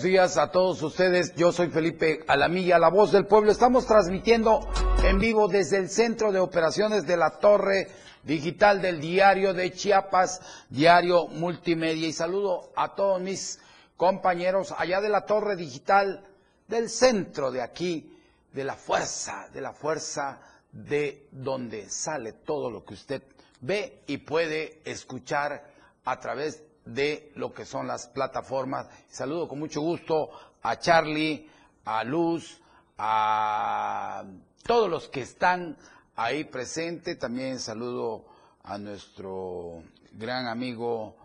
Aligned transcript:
Buenos 0.00 0.12
días 0.12 0.38
a 0.38 0.50
todos 0.50 0.82
ustedes. 0.82 1.34
Yo 1.34 1.52
soy 1.52 1.68
Felipe 1.68 2.24
Alamilla, 2.26 2.78
la 2.78 2.88
voz 2.88 3.12
del 3.12 3.26
pueblo. 3.26 3.52
Estamos 3.52 3.86
transmitiendo 3.86 4.66
en 5.04 5.18
vivo 5.18 5.46
desde 5.46 5.76
el 5.76 5.90
Centro 5.90 6.32
de 6.32 6.38
Operaciones 6.38 7.06
de 7.06 7.18
la 7.18 7.38
Torre 7.38 7.86
Digital 8.22 8.80
del 8.80 8.98
Diario 8.98 9.52
de 9.52 9.70
Chiapas, 9.72 10.40
Diario 10.70 11.26
Multimedia. 11.26 12.08
Y 12.08 12.14
saludo 12.14 12.72
a 12.76 12.94
todos 12.94 13.20
mis 13.20 13.60
compañeros 13.98 14.72
allá 14.78 15.02
de 15.02 15.10
la 15.10 15.26
Torre 15.26 15.54
Digital 15.54 16.26
del 16.66 16.88
centro 16.88 17.50
de 17.50 17.60
aquí, 17.60 18.18
de 18.54 18.64
la 18.64 18.76
fuerza, 18.76 19.50
de 19.52 19.60
la 19.60 19.74
fuerza 19.74 20.40
de 20.72 21.26
donde 21.30 21.90
sale 21.90 22.32
todo 22.32 22.70
lo 22.70 22.86
que 22.86 22.94
usted 22.94 23.22
ve 23.60 24.00
y 24.06 24.16
puede 24.16 24.80
escuchar 24.86 25.62
a 26.06 26.18
través 26.18 26.64
de 26.94 27.32
lo 27.36 27.52
que 27.52 27.64
son 27.64 27.86
las 27.86 28.06
plataformas. 28.08 28.88
Saludo 29.08 29.48
con 29.48 29.58
mucho 29.58 29.80
gusto 29.80 30.30
a 30.62 30.78
Charlie, 30.78 31.48
a 31.84 32.04
Luz, 32.04 32.60
a 32.98 34.24
todos 34.64 34.90
los 34.90 35.08
que 35.08 35.22
están 35.22 35.76
ahí 36.16 36.44
presentes. 36.44 37.18
También 37.18 37.58
saludo 37.58 38.24
a 38.62 38.78
nuestro 38.78 39.82
gran 40.12 40.46
amigo 40.46 41.16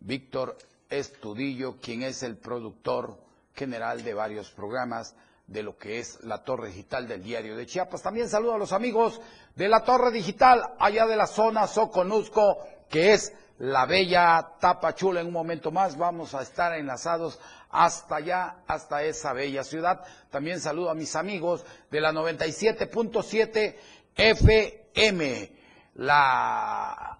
Víctor 0.00 0.56
Estudillo, 0.90 1.76
quien 1.80 2.02
es 2.02 2.22
el 2.22 2.36
productor 2.36 3.18
general 3.54 4.04
de 4.04 4.14
varios 4.14 4.50
programas 4.50 5.14
de 5.46 5.62
lo 5.62 5.76
que 5.76 5.98
es 5.98 6.22
la 6.24 6.42
Torre 6.42 6.68
Digital 6.68 7.06
del 7.06 7.22
Diario 7.22 7.56
de 7.56 7.66
Chiapas. 7.66 8.02
También 8.02 8.28
saludo 8.28 8.54
a 8.54 8.58
los 8.58 8.72
amigos 8.72 9.20
de 9.54 9.68
la 9.68 9.84
Torre 9.84 10.10
Digital 10.10 10.74
allá 10.78 11.06
de 11.06 11.16
la 11.16 11.26
zona 11.26 11.66
Soconusco, 11.66 12.58
que 12.88 13.12
es 13.12 13.32
la 13.58 13.86
bella 13.86 14.56
Tapachula. 14.60 15.20
En 15.20 15.28
un 15.28 15.32
momento 15.32 15.70
más 15.70 15.96
vamos 15.96 16.34
a 16.34 16.42
estar 16.42 16.74
enlazados 16.74 17.38
hasta 17.70 18.16
allá, 18.16 18.56
hasta 18.66 19.02
esa 19.02 19.32
bella 19.32 19.64
ciudad. 19.64 20.04
También 20.30 20.60
saludo 20.60 20.90
a 20.90 20.94
mis 20.94 21.16
amigos 21.16 21.64
de 21.90 22.00
la 22.00 22.12
97.7 22.12 23.76
FM, 24.16 25.52
la 25.94 27.18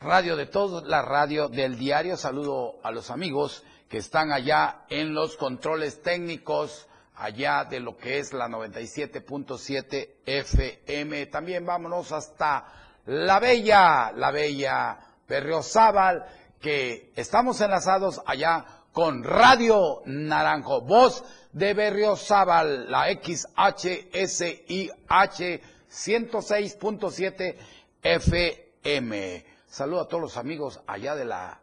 radio 0.00 0.36
de 0.36 0.46
todos, 0.46 0.84
la 0.84 1.02
radio 1.02 1.48
del 1.48 1.78
diario. 1.78 2.16
Saludo 2.16 2.80
a 2.82 2.90
los 2.90 3.10
amigos 3.10 3.62
que 3.88 3.98
están 3.98 4.32
allá 4.32 4.84
en 4.88 5.14
los 5.14 5.36
controles 5.36 6.02
técnicos, 6.02 6.88
allá 7.14 7.64
de 7.64 7.78
lo 7.78 7.96
que 7.96 8.18
es 8.18 8.32
la 8.32 8.48
97.7 8.48 10.10
FM. 10.26 11.26
También 11.26 11.64
vámonos 11.64 12.10
hasta 12.10 12.66
la 13.06 13.38
bella, 13.38 14.10
la 14.12 14.32
bella 14.32 15.13
Berriozábal, 15.28 16.24
que 16.60 17.12
estamos 17.16 17.60
enlazados 17.60 18.22
allá 18.26 18.64
con 18.92 19.24
Radio 19.24 20.02
Naranjo, 20.06 20.80
voz 20.82 21.24
de 21.52 21.74
Berriozábal, 21.74 22.90
la 22.90 23.06
XHSIH 23.06 24.12
106.7 25.90 27.56
FM. 28.02 29.46
Saludo 29.66 30.00
a 30.00 30.08
todos 30.08 30.22
los 30.22 30.36
amigos 30.36 30.80
allá 30.86 31.14
de 31.16 31.24
la, 31.24 31.60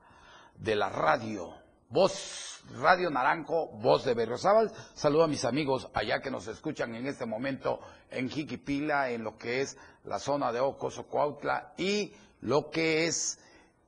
de 0.57 0.75
la 0.75 0.89
radio. 0.89 1.53
Voz 1.89 2.61
Radio 2.79 3.09
Naranjo, 3.09 3.67
voz 3.67 4.05
de 4.05 4.13
Berriozábal. 4.13 4.71
Saludo 4.93 5.23
a 5.23 5.27
mis 5.27 5.45
amigos 5.45 5.89
allá 5.93 6.21
que 6.21 6.31
nos 6.31 6.47
escuchan 6.47 6.95
en 6.95 7.07
este 7.07 7.25
momento 7.25 7.79
en 8.09 8.29
Jiquipila, 8.29 9.09
en 9.09 9.23
lo 9.23 9.37
que 9.37 9.61
es 9.61 9.77
la 10.05 10.19
zona 10.19 10.51
de 10.51 10.59
Ocoso, 10.59 11.03
Cuautla 11.07 11.73
y 11.77 12.13
lo 12.41 12.69
que 12.69 13.07
es 13.07 13.39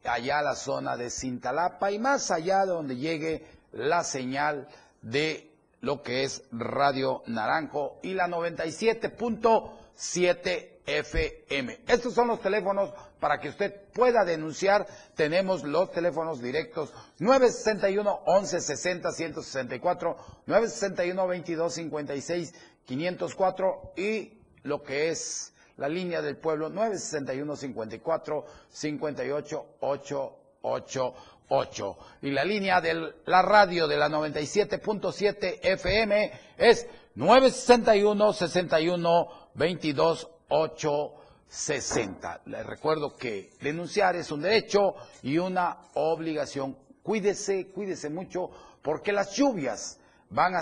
allá 0.03 0.41
la 0.41 0.55
zona 0.55 0.97
de 0.97 1.09
Cintalapa 1.09 1.91
y 1.91 1.99
más 1.99 2.31
allá 2.31 2.65
de 2.65 2.71
donde 2.71 2.97
llegue 2.97 3.45
la 3.71 4.03
señal 4.03 4.67
de 5.01 5.49
lo 5.81 6.01
que 6.01 6.23
es 6.23 6.43
Radio 6.51 7.23
Naranjo 7.27 7.99
y 8.03 8.13
la 8.13 8.27
97.7 8.27 10.73
FM. 10.85 11.79
Estos 11.87 12.13
son 12.13 12.27
los 12.27 12.41
teléfonos 12.41 12.93
para 13.19 13.39
que 13.39 13.49
usted 13.49 13.73
pueda 13.93 14.25
denunciar. 14.25 14.85
Tenemos 15.15 15.63
los 15.63 15.91
teléfonos 15.91 16.41
directos 16.41 16.93
961 17.19 18.21
1160 18.25 19.11
164, 19.11 20.17
961 20.45 21.27
22 21.27 21.73
56 21.73 22.53
504 22.85 23.93
y 23.95 24.33
lo 24.63 24.83
que 24.83 25.09
es 25.09 25.52
la 25.77 25.87
línea 25.87 26.21
del 26.21 26.37
pueblo 26.37 26.69
961 26.69 27.55
54 27.55 28.45
58 28.69 29.65
888 29.79 31.97
y 32.21 32.31
la 32.31 32.43
línea 32.43 32.81
de 32.81 33.13
la 33.25 33.41
radio 33.41 33.87
de 33.87 33.97
la 33.97 34.09
97.7 34.09 35.59
FM 35.61 36.31
es 36.57 36.87
961 37.15 38.33
61 38.33 39.27
22 39.55 40.29
860. 40.49 42.41
Les 42.45 42.65
recuerdo 42.65 43.15
que 43.15 43.51
denunciar 43.61 44.15
es 44.15 44.31
un 44.31 44.41
derecho 44.41 44.95
y 45.21 45.37
una 45.37 45.77
obligación. 45.95 46.77
Cuídese, 47.01 47.67
cuídese 47.67 48.09
mucho 48.09 48.49
porque 48.81 49.11
las 49.11 49.35
lluvias 49.35 49.99
van 50.29 50.55
a, 50.55 50.61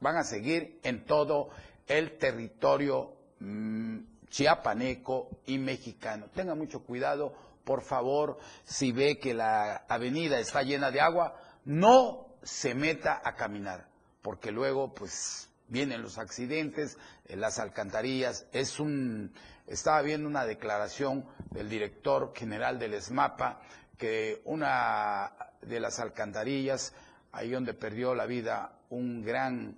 van 0.00 0.16
a 0.16 0.24
seguir 0.24 0.80
en 0.82 1.04
todo 1.04 1.50
el 1.86 2.18
territorio 2.18 3.12
mm, 3.40 3.98
chiapaneco 4.30 5.30
y 5.46 5.58
mexicano. 5.58 6.26
Tenga 6.34 6.54
mucho 6.54 6.82
cuidado, 6.84 7.34
por 7.64 7.82
favor, 7.82 8.38
si 8.64 8.92
ve 8.92 9.18
que 9.18 9.34
la 9.34 9.84
avenida 9.88 10.38
está 10.38 10.62
llena 10.62 10.90
de 10.90 11.00
agua, 11.00 11.36
no 11.64 12.28
se 12.42 12.74
meta 12.74 13.20
a 13.24 13.34
caminar, 13.34 13.88
porque 14.22 14.50
luego 14.50 14.94
pues 14.94 15.50
vienen 15.68 16.02
los 16.02 16.18
accidentes, 16.18 16.96
en 17.26 17.40
las 17.40 17.58
alcantarillas. 17.58 18.46
Es 18.52 18.80
un 18.80 19.32
estaba 19.68 20.00
viendo 20.00 20.26
una 20.26 20.46
declaración 20.46 21.26
del 21.50 21.68
director 21.68 22.32
general 22.34 22.78
del 22.78 22.94
ESMAPA 22.94 23.60
que 23.98 24.40
una 24.44 25.32
de 25.60 25.80
las 25.80 25.98
alcantarillas, 25.98 26.94
ahí 27.32 27.50
donde 27.50 27.74
perdió 27.74 28.14
la 28.14 28.24
vida 28.26 28.78
un 28.88 29.22
gran 29.22 29.76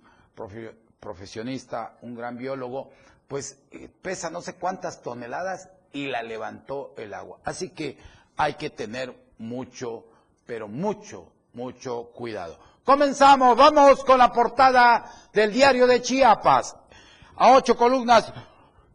profesionista, 1.01 1.97
un 2.03 2.15
gran 2.15 2.37
biólogo, 2.37 2.91
pues 3.27 3.57
eh, 3.71 3.89
pesa 4.01 4.29
no 4.29 4.39
sé 4.41 4.53
cuántas 4.53 5.01
toneladas 5.01 5.67
y 5.91 6.05
la 6.05 6.21
levantó 6.21 6.93
el 6.95 7.13
agua. 7.13 7.39
Así 7.43 7.69
que 7.69 7.97
hay 8.37 8.53
que 8.53 8.69
tener 8.69 9.13
mucho, 9.39 10.05
pero 10.45 10.67
mucho, 10.67 11.31
mucho 11.53 12.11
cuidado. 12.13 12.57
Comenzamos, 12.85 13.57
vamos 13.57 14.05
con 14.05 14.19
la 14.19 14.31
portada 14.31 15.11
del 15.33 15.51
diario 15.51 15.87
de 15.87 16.03
Chiapas. 16.03 16.75
A 17.35 17.53
ocho 17.53 17.75
columnas, 17.75 18.31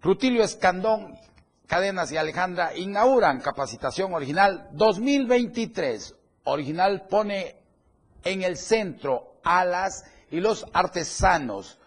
Rutilio 0.01 0.45
Escandón, 0.45 1.19
Cadenas 1.67 2.13
y 2.13 2.17
Alejandra 2.17 2.77
inauguran 2.77 3.41
capacitación 3.41 4.15
original 4.15 4.69
2023. 4.73 6.15
Original 6.45 7.09
pone 7.09 7.57
en 8.23 8.45
el 8.45 8.57
centro 8.57 9.41
a 9.43 9.65
las 9.65 10.05
y 10.31 10.39
los 10.39 10.67
artesanos 10.73 11.81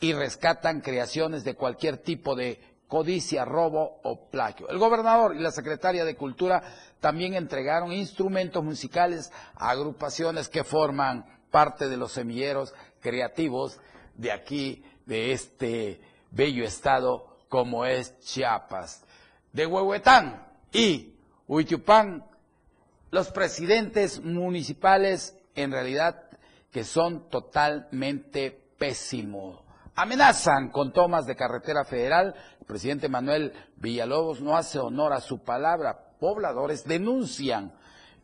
y 0.00 0.12
rescatan 0.12 0.80
creaciones 0.80 1.44
de 1.44 1.54
cualquier 1.54 1.98
tipo 1.98 2.34
de 2.34 2.60
codicia, 2.88 3.44
robo 3.44 4.00
o 4.02 4.28
plagio. 4.30 4.68
El 4.68 4.78
gobernador 4.78 5.34
y 5.34 5.40
la 5.40 5.50
secretaria 5.50 6.04
de 6.04 6.16
Cultura 6.16 6.62
también 7.00 7.34
entregaron 7.34 7.92
instrumentos 7.92 8.62
musicales 8.62 9.32
a 9.56 9.70
agrupaciones 9.70 10.48
que 10.48 10.64
forman 10.64 11.24
parte 11.50 11.88
de 11.88 11.96
los 11.96 12.12
semilleros 12.12 12.74
creativos 13.00 13.80
de 14.14 14.32
aquí, 14.32 14.84
de 15.06 15.32
este 15.32 16.00
bello 16.30 16.64
estado 16.64 17.38
como 17.48 17.84
es 17.84 18.18
Chiapas. 18.20 19.04
De 19.52 19.66
Huehuetán 19.66 20.46
y 20.72 21.14
Huichupán, 21.46 22.24
los 23.10 23.30
presidentes 23.30 24.20
municipales 24.22 25.36
en 25.54 25.70
realidad 25.72 26.28
que 26.70 26.84
son 26.84 27.28
totalmente 27.28 28.50
pésimos 28.76 29.63
amenazan 29.94 30.70
con 30.70 30.92
tomas 30.92 31.26
de 31.26 31.36
carretera 31.36 31.84
federal. 31.84 32.34
El 32.60 32.66
presidente 32.66 33.08
Manuel 33.08 33.52
Villalobos 33.76 34.40
no 34.40 34.56
hace 34.56 34.78
honor 34.78 35.12
a 35.12 35.20
su 35.20 35.42
palabra. 35.42 35.98
Pobladores 36.18 36.84
denuncian 36.84 37.72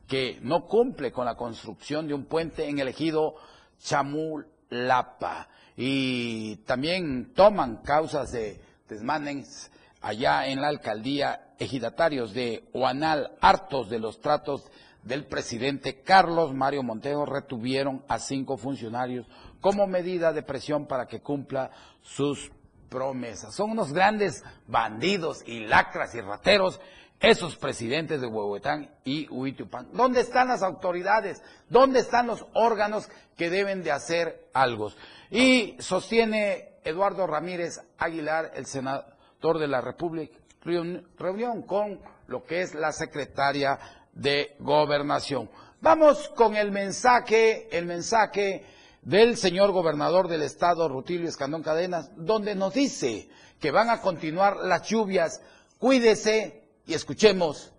que 0.06 0.38
no 0.42 0.66
cumple 0.66 1.12
con 1.12 1.24
la 1.24 1.36
construcción 1.36 2.08
de 2.08 2.14
un 2.14 2.24
puente 2.24 2.68
en 2.68 2.78
el 2.78 2.88
ejido 2.88 3.34
Chamulapa. 3.80 5.48
Y 5.76 6.56
también 6.66 7.32
toman 7.34 7.76
causas 7.82 8.32
de 8.32 8.60
desmanes 8.88 9.70
allá 10.00 10.46
en 10.46 10.60
la 10.60 10.68
alcaldía 10.68 11.54
ejidatarios 11.58 12.32
de 12.34 12.64
Huanal, 12.72 13.32
hartos 13.40 13.88
de 13.88 13.98
los 13.98 14.20
tratos 14.20 14.64
del 15.02 15.26
presidente 15.26 16.02
Carlos 16.02 16.52
Mario 16.52 16.82
Montejo, 16.82 17.24
retuvieron 17.24 18.02
a 18.08 18.18
cinco 18.18 18.56
funcionarios 18.56 19.26
como 19.60 19.86
medida 19.86 20.32
de 20.32 20.42
presión 20.42 20.86
para 20.86 21.06
que 21.06 21.20
cumpla 21.20 21.70
sus 22.02 22.50
promesas. 22.88 23.54
Son 23.54 23.70
unos 23.70 23.92
grandes 23.92 24.44
bandidos 24.66 25.42
y 25.46 25.66
lacras 25.66 26.14
y 26.14 26.20
rateros 26.20 26.80
esos 27.20 27.56
presidentes 27.56 28.20
de 28.20 28.26
Huehuetán 28.26 28.90
y 29.04 29.28
Huitupán. 29.28 29.88
¿Dónde 29.92 30.20
están 30.20 30.48
las 30.48 30.62
autoridades? 30.62 31.42
¿Dónde 31.68 32.00
están 32.00 32.26
los 32.26 32.46
órganos 32.54 33.08
que 33.36 33.50
deben 33.50 33.82
de 33.82 33.92
hacer 33.92 34.48
algo? 34.54 34.90
Y 35.30 35.76
sostiene 35.80 36.80
Eduardo 36.82 37.26
Ramírez 37.26 37.78
Aguilar, 37.98 38.52
el 38.54 38.64
senador 38.64 39.58
de 39.58 39.68
la 39.68 39.82
República, 39.82 40.38
reunión 40.62 41.62
con 41.62 42.00
lo 42.26 42.42
que 42.44 42.62
es 42.62 42.74
la 42.74 42.90
secretaria 42.92 43.78
de 44.12 44.56
Gobernación. 44.58 45.50
Vamos 45.82 46.30
con 46.30 46.56
el 46.56 46.72
mensaje, 46.72 47.68
el 47.76 47.84
mensaje 47.84 48.64
del 49.02 49.36
señor 49.36 49.72
gobernador 49.72 50.28
del 50.28 50.42
estado, 50.42 50.88
Rutilio 50.88 51.28
Escandón 51.28 51.62
Cadenas, 51.62 52.10
donde 52.16 52.54
nos 52.54 52.74
dice 52.74 53.28
que 53.58 53.70
van 53.70 53.90
a 53.90 54.00
continuar 54.00 54.56
las 54.56 54.88
lluvias. 54.88 55.42
Cuídese 55.78 56.64
y 56.86 56.94
escuchemos 56.94 57.72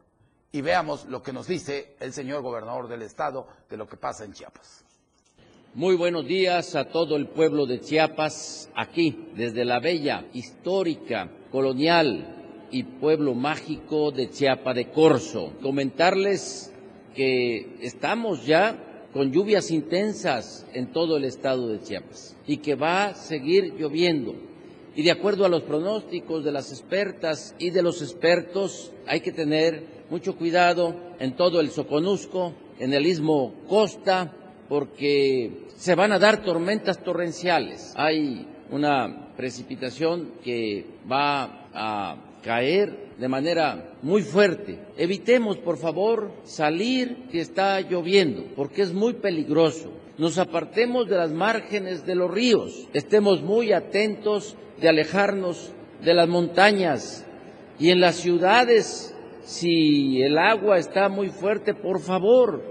y 0.51 0.61
veamos 0.61 1.05
lo 1.05 1.21
que 1.21 1.33
nos 1.33 1.47
dice 1.47 1.95
el 1.99 2.13
señor 2.13 2.41
gobernador 2.41 2.87
del 2.87 3.03
estado 3.03 3.47
de 3.69 3.77
lo 3.77 3.87
que 3.87 3.97
pasa 3.97 4.25
en 4.25 4.33
Chiapas. 4.33 4.83
Muy 5.73 5.95
buenos 5.95 6.25
días 6.25 6.75
a 6.75 6.85
todo 6.89 7.15
el 7.15 7.27
pueblo 7.27 7.65
de 7.65 7.79
Chiapas, 7.79 8.69
aquí 8.75 9.29
desde 9.35 9.63
la 9.63 9.79
bella, 9.79 10.25
histórica, 10.33 11.29
colonial 11.49 12.67
y 12.71 12.83
pueblo 12.83 13.35
mágico 13.35 14.11
de 14.11 14.29
Chiapa 14.29 14.73
de 14.73 14.91
Corzo. 14.91 15.53
Comentarles 15.61 16.73
que 17.15 17.77
estamos 17.81 18.45
ya 18.45 18.90
con 19.13 19.31
lluvias 19.31 19.71
intensas 19.71 20.65
en 20.73 20.91
todo 20.91 21.17
el 21.17 21.25
estado 21.25 21.67
de 21.67 21.81
Chiapas 21.81 22.35
y 22.47 22.57
que 22.57 22.75
va 22.75 23.05
a 23.05 23.15
seguir 23.15 23.75
lloviendo. 23.77 24.35
Y 24.95 25.03
de 25.03 25.11
acuerdo 25.11 25.45
a 25.45 25.49
los 25.49 25.63
pronósticos 25.63 26.43
de 26.43 26.51
las 26.51 26.71
expertas 26.71 27.55
y 27.57 27.69
de 27.69 27.81
los 27.81 28.01
expertos, 28.01 28.91
hay 29.07 29.21
que 29.21 29.31
tener 29.31 30.01
mucho 30.09 30.35
cuidado 30.35 30.95
en 31.19 31.35
todo 31.35 31.61
el 31.61 31.69
Soconusco, 31.69 32.53
en 32.79 32.93
el 32.93 33.05
istmo 33.05 33.53
Costa, 33.69 34.33
porque 34.67 35.67
se 35.77 35.95
van 35.95 36.11
a 36.11 36.19
dar 36.19 36.43
tormentas 36.43 37.03
torrenciales. 37.03 37.93
Hay 37.95 38.45
una 38.69 39.33
precipitación 39.35 40.33
que 40.43 40.85
va 41.09 41.67
a 41.73 42.17
caer 42.43 43.10
de 43.21 43.27
manera 43.27 43.93
muy 44.01 44.23
fuerte. 44.23 44.79
Evitemos, 44.97 45.57
por 45.57 45.77
favor, 45.77 46.31
salir 46.43 47.27
si 47.29 47.37
está 47.37 47.79
lloviendo, 47.79 48.45
porque 48.55 48.81
es 48.81 48.93
muy 48.93 49.13
peligroso. 49.13 49.91
Nos 50.17 50.39
apartemos 50.39 51.07
de 51.07 51.17
las 51.17 51.31
márgenes 51.31 52.03
de 52.03 52.15
los 52.15 52.31
ríos. 52.31 52.87
Estemos 52.93 53.43
muy 53.43 53.73
atentos 53.73 54.57
de 54.81 54.89
alejarnos 54.89 55.71
de 56.03 56.15
las 56.15 56.27
montañas 56.27 57.23
y 57.77 57.91
en 57.91 58.01
las 58.01 58.15
ciudades, 58.15 59.15
si 59.43 60.23
el 60.23 60.39
agua 60.39 60.79
está 60.79 61.07
muy 61.07 61.29
fuerte, 61.29 61.75
por 61.75 61.99
favor, 61.99 62.63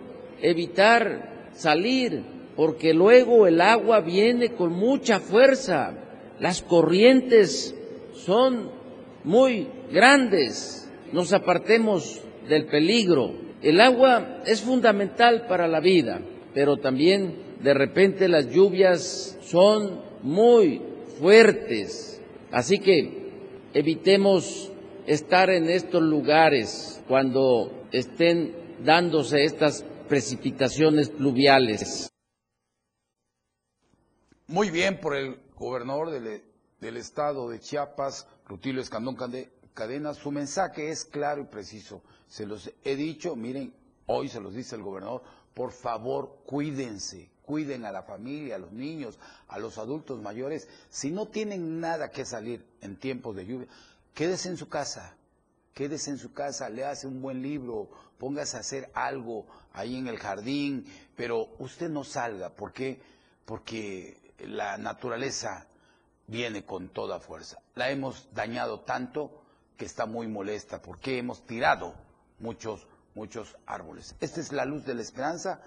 evitar 0.42 1.50
salir, 1.52 2.24
porque 2.56 2.92
luego 2.92 3.46
el 3.46 3.60
agua 3.60 4.00
viene 4.00 4.54
con 4.54 4.72
mucha 4.72 5.20
fuerza. 5.20 5.94
Las 6.40 6.60
corrientes 6.60 7.72
son 8.14 8.79
muy 9.24 9.68
grandes, 9.90 10.88
nos 11.12 11.32
apartemos 11.32 12.20
del 12.48 12.66
peligro. 12.66 13.34
El 13.62 13.80
agua 13.80 14.42
es 14.46 14.62
fundamental 14.62 15.46
para 15.46 15.68
la 15.68 15.80
vida, 15.80 16.20
pero 16.54 16.78
también 16.78 17.36
de 17.62 17.74
repente 17.74 18.28
las 18.28 18.48
lluvias 18.50 19.38
son 19.42 20.00
muy 20.22 20.82
fuertes. 21.18 22.20
Así 22.50 22.78
que 22.78 23.30
evitemos 23.74 24.72
estar 25.06 25.50
en 25.50 25.68
estos 25.68 26.02
lugares 26.02 27.02
cuando 27.06 27.86
estén 27.92 28.54
dándose 28.84 29.44
estas 29.44 29.84
precipitaciones 30.08 31.10
pluviales. 31.10 32.10
Muy 34.46 34.70
bien 34.70 34.98
por 34.98 35.14
el 35.14 35.38
gobernador 35.54 36.10
del, 36.10 36.96
estado 36.96 37.48
de 37.48 37.60
Chiapas, 37.60 38.26
Rutilio 38.50 38.82
Escandón 38.82 39.16
Cadena, 39.74 40.12
su 40.12 40.32
mensaje 40.32 40.90
es 40.90 41.04
claro 41.04 41.40
y 41.40 41.44
preciso. 41.44 42.02
Se 42.26 42.46
los 42.46 42.68
he 42.82 42.96
dicho, 42.96 43.36
miren, 43.36 43.72
hoy 44.06 44.28
se 44.28 44.40
los 44.40 44.52
dice 44.54 44.74
el 44.74 44.82
gobernador, 44.82 45.22
por 45.54 45.70
favor, 45.70 46.40
cuídense, 46.46 47.30
cuiden 47.44 47.84
a 47.84 47.92
la 47.92 48.02
familia, 48.02 48.56
a 48.56 48.58
los 48.58 48.72
niños, 48.72 49.20
a 49.46 49.60
los 49.60 49.78
adultos 49.78 50.20
mayores. 50.20 50.66
Si 50.88 51.12
no 51.12 51.28
tienen 51.28 51.78
nada 51.78 52.10
que 52.10 52.24
salir 52.24 52.66
en 52.80 52.96
tiempos 52.96 53.36
de 53.36 53.46
lluvia, 53.46 53.68
quédese 54.14 54.48
en 54.48 54.56
su 54.56 54.68
casa, 54.68 55.14
quédese 55.72 56.10
en 56.10 56.18
su 56.18 56.32
casa, 56.32 56.68
le 56.70 56.84
hace 56.84 57.06
un 57.06 57.22
buen 57.22 57.42
libro, 57.42 57.88
póngase 58.18 58.56
a 58.56 58.60
hacer 58.60 58.90
algo 58.94 59.46
ahí 59.72 59.96
en 59.96 60.08
el 60.08 60.18
jardín, 60.18 60.86
pero 61.14 61.50
usted 61.60 61.88
no 61.88 62.02
salga, 62.02 62.50
¿por 62.50 62.72
qué? 62.72 63.00
Porque 63.44 64.34
la 64.40 64.76
naturaleza 64.76 65.68
viene 66.30 66.64
con 66.64 66.88
toda 66.88 67.18
fuerza. 67.18 67.60
La 67.74 67.90
hemos 67.90 68.28
dañado 68.32 68.80
tanto 68.80 69.42
que 69.76 69.84
está 69.84 70.06
muy 70.06 70.28
molesta 70.28 70.80
porque 70.80 71.18
hemos 71.18 71.44
tirado 71.44 71.94
muchos, 72.38 72.86
muchos 73.14 73.56
árboles. 73.66 74.14
Esta 74.20 74.40
es 74.40 74.52
la 74.52 74.64
luz 74.64 74.84
de 74.84 74.94
la 74.94 75.02
esperanza 75.02 75.60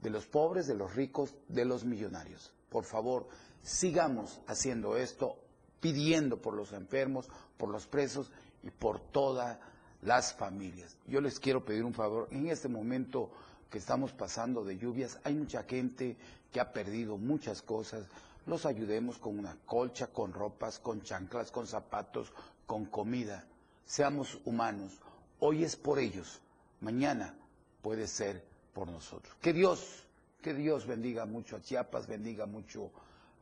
de 0.00 0.10
los 0.10 0.26
pobres, 0.26 0.66
de 0.66 0.74
los 0.74 0.94
ricos, 0.94 1.34
de 1.48 1.64
los 1.64 1.84
millonarios. 1.84 2.52
Por 2.68 2.84
favor, 2.84 3.26
sigamos 3.62 4.40
haciendo 4.46 4.96
esto, 4.96 5.36
pidiendo 5.80 6.42
por 6.42 6.54
los 6.54 6.72
enfermos, 6.72 7.28
por 7.56 7.70
los 7.70 7.86
presos 7.86 8.30
y 8.62 8.70
por 8.70 9.00
todas 9.00 9.58
las 10.02 10.34
familias. 10.34 10.96
Yo 11.06 11.20
les 11.20 11.40
quiero 11.40 11.64
pedir 11.64 11.84
un 11.84 11.94
favor. 11.94 12.28
En 12.32 12.48
este 12.48 12.68
momento 12.68 13.30
que 13.70 13.78
estamos 13.78 14.12
pasando 14.12 14.62
de 14.64 14.76
lluvias, 14.76 15.18
hay 15.24 15.34
mucha 15.34 15.62
gente 15.62 16.16
que 16.52 16.60
ha 16.60 16.72
perdido 16.72 17.16
muchas 17.16 17.62
cosas, 17.62 18.04
los 18.46 18.66
ayudemos 18.66 19.18
con 19.18 19.38
una 19.38 19.56
colcha, 19.66 20.08
con 20.08 20.32
ropas, 20.32 20.78
con 20.78 21.02
chanclas, 21.02 21.50
con 21.50 21.66
zapatos, 21.66 22.32
con 22.66 22.86
comida. 22.86 23.44
Seamos 23.84 24.38
humanos. 24.44 24.92
Hoy 25.40 25.64
es 25.64 25.76
por 25.76 25.98
ellos, 25.98 26.40
mañana 26.80 27.34
puede 27.82 28.06
ser 28.06 28.44
por 28.72 28.88
nosotros. 28.88 29.34
Que 29.40 29.52
Dios, 29.52 30.04
que 30.40 30.54
Dios 30.54 30.86
bendiga 30.86 31.26
mucho 31.26 31.56
a 31.56 31.62
Chiapas, 31.62 32.06
bendiga 32.06 32.46
mucho 32.46 32.90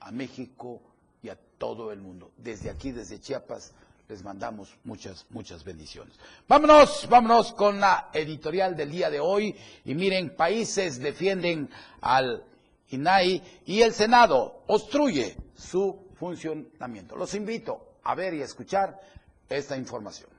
a 0.00 0.10
México 0.10 0.80
y 1.22 1.28
a 1.28 1.38
todo 1.58 1.92
el 1.92 2.00
mundo. 2.00 2.32
Desde 2.36 2.70
aquí, 2.70 2.90
desde 2.90 3.20
Chiapas, 3.20 3.72
les 4.08 4.24
mandamos 4.24 4.76
muchas, 4.84 5.24
muchas 5.30 5.62
bendiciones. 5.62 6.14
Vámonos, 6.48 7.06
vámonos 7.08 7.52
con 7.52 7.78
la 7.78 8.10
editorial 8.12 8.76
del 8.76 8.90
día 8.90 9.08
de 9.08 9.20
hoy. 9.20 9.54
Y 9.84 9.94
miren, 9.94 10.34
países 10.34 10.98
defienden 10.98 11.70
al 12.00 12.44
INAI 12.90 13.42
y 13.66 13.82
el 13.82 13.92
Senado 13.92 14.64
obstruye 14.66 15.36
su 15.54 16.08
funcionamiento. 16.14 17.16
Los 17.16 17.34
invito 17.34 17.98
a 18.04 18.14
ver 18.14 18.34
y 18.34 18.42
a 18.42 18.44
escuchar 18.44 19.00
esta 19.48 19.76
información. 19.76 20.30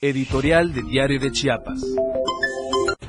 Editorial 0.00 0.72
de 0.72 0.82
Diario 0.82 1.20
de 1.20 1.32
Chiapas. 1.32 1.80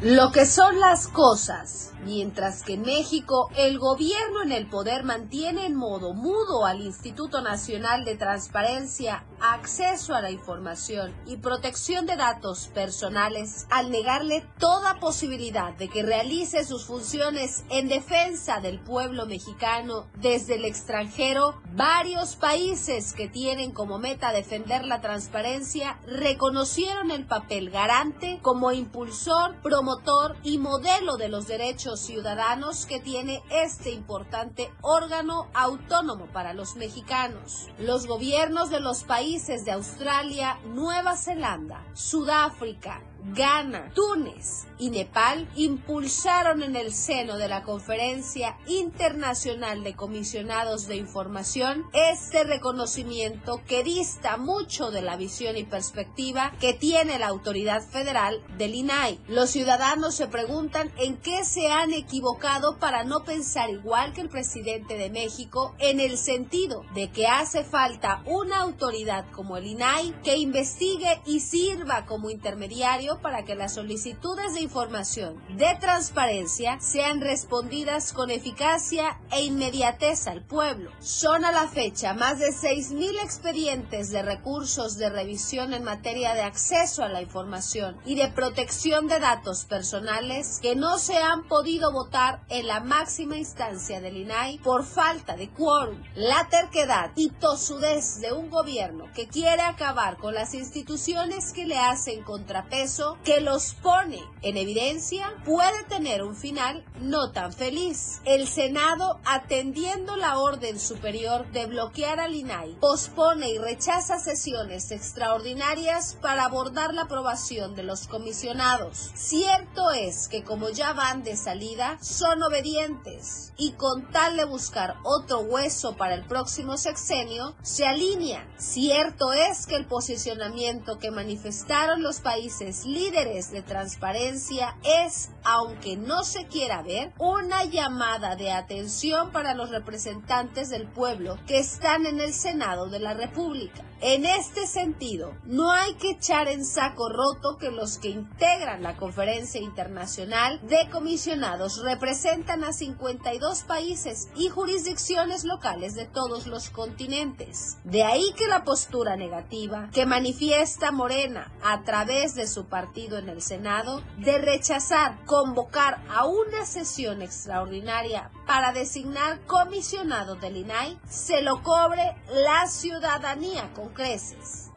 Lo 0.01 0.31
que 0.31 0.45
son 0.45 0.79
las 0.79 1.07
cosas. 1.07 1.94
Mientras 2.05 2.61
que 2.61 2.73
en 2.73 2.83
México 2.83 3.49
el 3.57 3.79
gobierno 3.79 4.43
en 4.43 4.51
el 4.51 4.67
poder 4.67 5.03
mantiene 5.03 5.65
en 5.65 5.73
modo 5.73 6.13
mudo 6.13 6.67
al 6.67 6.81
Instituto 6.81 7.41
Nacional 7.41 8.05
de 8.05 8.15
Transparencia, 8.15 9.25
Acceso 9.41 10.13
a 10.13 10.21
la 10.21 10.29
Información 10.29 11.15
y 11.25 11.37
Protección 11.37 12.05
de 12.05 12.15
Datos 12.15 12.67
Personales 12.67 13.65
al 13.71 13.89
negarle 13.89 14.45
toda 14.59 14.99
posibilidad 14.99 15.73
de 15.73 15.89
que 15.89 16.03
realice 16.03 16.63
sus 16.63 16.85
funciones 16.85 17.65
en 17.69 17.87
defensa 17.87 18.59
del 18.59 18.79
pueblo 18.79 19.25
mexicano 19.25 20.05
desde 20.17 20.57
el 20.57 20.65
extranjero, 20.65 21.59
varios 21.73 22.35
países 22.35 23.13
que 23.13 23.27
tienen 23.27 23.71
como 23.71 23.97
meta 23.97 24.31
defender 24.31 24.85
la 24.85 25.01
transparencia 25.01 25.99
reconocieron 26.05 27.09
el 27.09 27.25
papel 27.25 27.71
garante 27.71 28.39
como 28.43 28.71
impulsor, 28.71 29.59
promotor 29.63 30.37
y 30.43 30.59
modelo 30.59 31.17
de 31.17 31.29
los 31.29 31.47
derechos 31.47 31.94
ciudadanos 32.01 32.85
que 32.85 32.99
tiene 32.99 33.41
este 33.49 33.91
importante 33.91 34.71
órgano 34.81 35.47
autónomo 35.53 36.27
para 36.27 36.53
los 36.53 36.75
mexicanos. 36.75 37.67
Los 37.79 38.07
gobiernos 38.07 38.69
de 38.69 38.79
los 38.79 39.03
países 39.03 39.65
de 39.65 39.71
Australia, 39.71 40.59
Nueva 40.65 41.15
Zelanda, 41.15 41.85
Sudáfrica, 41.93 43.01
Ghana, 43.33 43.91
Túnez 43.95 44.67
y 44.77 44.91
Nepal 44.91 45.49
impulsaron 45.55 46.61
en 46.61 46.75
el 46.75 46.93
seno 46.93 47.37
de 47.37 47.47
la 47.47 47.63
Conferencia 47.63 48.57
Internacional 48.67 49.83
de 49.83 49.95
Comisionados 49.95 50.87
de 50.87 50.97
Información 50.97 51.85
este 51.93 52.43
reconocimiento 52.43 53.61
que 53.67 53.83
dista 53.83 54.37
mucho 54.37 54.91
de 54.91 55.01
la 55.01 55.15
visión 55.15 55.57
y 55.57 55.63
perspectiva 55.63 56.51
que 56.59 56.73
tiene 56.73 57.17
la 57.17 57.27
autoridad 57.27 57.81
federal 57.81 58.43
del 58.57 58.75
INAI. 58.75 59.19
Los 59.27 59.49
ciudadanos 59.49 60.13
se 60.13 60.27
preguntan 60.27 60.91
en 60.97 61.17
qué 61.17 61.43
se 61.45 61.69
han 61.69 61.93
equivocado 61.93 62.77
para 62.77 63.05
no 63.05 63.23
pensar 63.23 63.71
igual 63.71 64.13
que 64.13 64.21
el 64.21 64.29
presidente 64.29 64.97
de 64.97 65.09
México 65.09 65.73
en 65.79 65.99
el 65.99 66.19
sentido 66.19 66.83
de 66.93 67.09
que 67.09 67.27
hace 67.27 67.63
falta 67.63 68.21
una 68.25 68.59
autoridad 68.59 69.25
como 69.31 69.57
el 69.57 69.65
INAI 69.65 70.13
que 70.23 70.37
investigue 70.37 71.21
y 71.25 71.39
sirva 71.39 72.05
como 72.05 72.29
intermediario 72.29 73.14
para 73.21 73.45
que 73.45 73.55
las 73.55 73.73
solicitudes 73.75 74.53
de 74.53 74.61
información 74.61 75.41
de 75.57 75.75
transparencia 75.79 76.79
sean 76.79 77.21
respondidas 77.21 78.13
con 78.13 78.29
eficacia 78.29 79.19
e 79.31 79.43
inmediatez 79.43 80.27
al 80.27 80.43
pueblo. 80.43 80.91
Son 80.99 81.45
a 81.45 81.51
la 81.51 81.67
fecha 81.67 82.13
más 82.13 82.39
de 82.39 82.47
6.000 82.47 83.23
expedientes 83.23 84.11
de 84.11 84.21
recursos 84.21 84.97
de 84.97 85.09
revisión 85.09 85.73
en 85.73 85.83
materia 85.83 86.33
de 86.33 86.41
acceso 86.41 87.03
a 87.03 87.09
la 87.09 87.21
información 87.21 87.97
y 88.05 88.15
de 88.15 88.27
protección 88.29 89.07
de 89.07 89.19
datos 89.19 89.65
personales 89.65 90.59
que 90.61 90.75
no 90.75 90.97
se 90.97 91.17
han 91.17 91.47
podido 91.47 91.91
votar 91.91 92.43
en 92.49 92.67
la 92.67 92.79
máxima 92.79 93.37
instancia 93.37 94.01
del 94.01 94.17
INAI 94.17 94.59
por 94.59 94.85
falta 94.85 95.35
de 95.35 95.49
quórum. 95.49 96.01
La 96.15 96.47
terquedad 96.49 97.11
y 97.15 97.29
tosudez 97.29 98.19
de 98.21 98.33
un 98.33 98.49
gobierno 98.49 99.05
que 99.13 99.27
quiere 99.27 99.61
acabar 99.61 100.17
con 100.17 100.33
las 100.33 100.53
instituciones 100.53 101.53
que 101.53 101.65
le 101.65 101.77
hacen 101.77 102.23
contrapeso, 102.23 103.04
que 103.23 103.41
los 103.41 103.73
pone 103.75 104.21
en 104.41 104.57
evidencia, 104.57 105.33
puede 105.45 105.83
tener 105.85 106.23
un 106.23 106.35
final 106.35 106.83
no 106.99 107.31
tan 107.31 107.51
feliz. 107.53 108.21
El 108.25 108.47
Senado, 108.47 109.19
atendiendo 109.25 110.15
la 110.15 110.39
orden 110.39 110.79
superior 110.79 111.51
de 111.51 111.65
bloquear 111.65 112.19
al 112.19 112.35
INAI, 112.35 112.77
pospone 112.79 113.49
y 113.49 113.57
rechaza 113.57 114.19
sesiones 114.19 114.91
extraordinarias 114.91 116.17
para 116.21 116.45
abordar 116.45 116.93
la 116.93 117.03
aprobación 117.03 117.75
de 117.75 117.83
los 117.83 118.07
comisionados. 118.07 119.11
Cierto 119.15 119.91
es 119.91 120.27
que 120.27 120.43
como 120.43 120.69
ya 120.69 120.93
van 120.93 121.23
de 121.23 121.35
salida, 121.35 121.97
son 122.01 122.43
obedientes 122.43 123.53
y 123.57 123.71
con 123.73 124.11
tal 124.11 124.37
de 124.37 124.45
buscar 124.45 124.95
otro 125.03 125.39
hueso 125.39 125.95
para 125.95 126.15
el 126.15 126.25
próximo 126.25 126.77
sexenio, 126.77 127.55
se 127.61 127.85
alinean. 127.85 128.47
Cierto 128.57 129.33
es 129.33 129.65
que 129.65 129.75
el 129.75 129.85
posicionamiento 129.85 130.99
que 130.99 131.11
manifestaron 131.11 132.03
los 132.03 132.19
países 132.19 132.84
líderes 132.85 133.51
de 133.51 133.61
transparencia 133.61 134.77
es, 134.83 135.31
aunque 135.43 135.97
no 135.97 136.23
se 136.23 136.47
quiera 136.47 136.81
ver, 136.81 137.13
una 137.17 137.63
llamada 137.65 138.35
de 138.35 138.51
atención 138.51 139.31
para 139.31 139.53
los 139.53 139.69
representantes 139.69 140.69
del 140.69 140.87
pueblo 140.87 141.37
que 141.47 141.59
están 141.59 142.05
en 142.05 142.19
el 142.19 142.33
Senado 142.33 142.87
de 142.87 142.99
la 142.99 143.13
República. 143.13 143.83
En 144.01 144.25
este 144.25 144.67
sentido, 144.67 145.33
no 145.45 145.71
hay 145.71 145.95
que 145.95 146.11
echar 146.11 146.49
en 146.49 146.65
saco 146.65 147.09
roto 147.09 147.57
que 147.57 147.71
los 147.71 147.97
que 147.97 148.09
integran 148.09 148.83
la 148.83 148.97
Conferencia 148.97 149.61
Internacional 149.61 150.59
de 150.67 150.89
Comisionados 150.91 151.81
representan 151.81 152.65
a 152.65 152.73
52 152.73 153.63
países 153.63 154.27
y 154.35 154.49
jurisdicciones 154.49 155.45
locales 155.45 155.95
de 155.95 156.05
todos 156.05 156.45
los 156.45 156.69
continentes. 156.69 157.77
De 157.85 158.03
ahí 158.03 158.33
que 158.37 158.47
la 158.47 158.65
postura 158.65 159.15
negativa 159.15 159.89
que 159.93 160.05
manifiesta 160.05 160.91
Morena 160.91 161.51
a 161.63 161.83
través 161.83 162.35
de 162.35 162.47
su 162.47 162.65
partido 162.75 163.17
en 163.17 163.29
el 163.29 163.41
Senado 163.41 164.01
de 164.17 164.37
rechazar 164.37 165.23
convocar 165.23 166.03
a 166.09 166.25
una 166.25 166.65
sesión 166.65 167.21
extraordinaria 167.21 168.31
para 168.45 168.73
designar 168.73 169.39
comisionado 169.45 170.35
del 170.35 170.57
INAI 170.57 170.99
se 171.07 171.41
lo 171.41 171.63
cobre 171.63 172.17
la 172.33 172.67
ciudadanía 172.67 173.71
con 173.73 173.93
creces. 173.93 174.71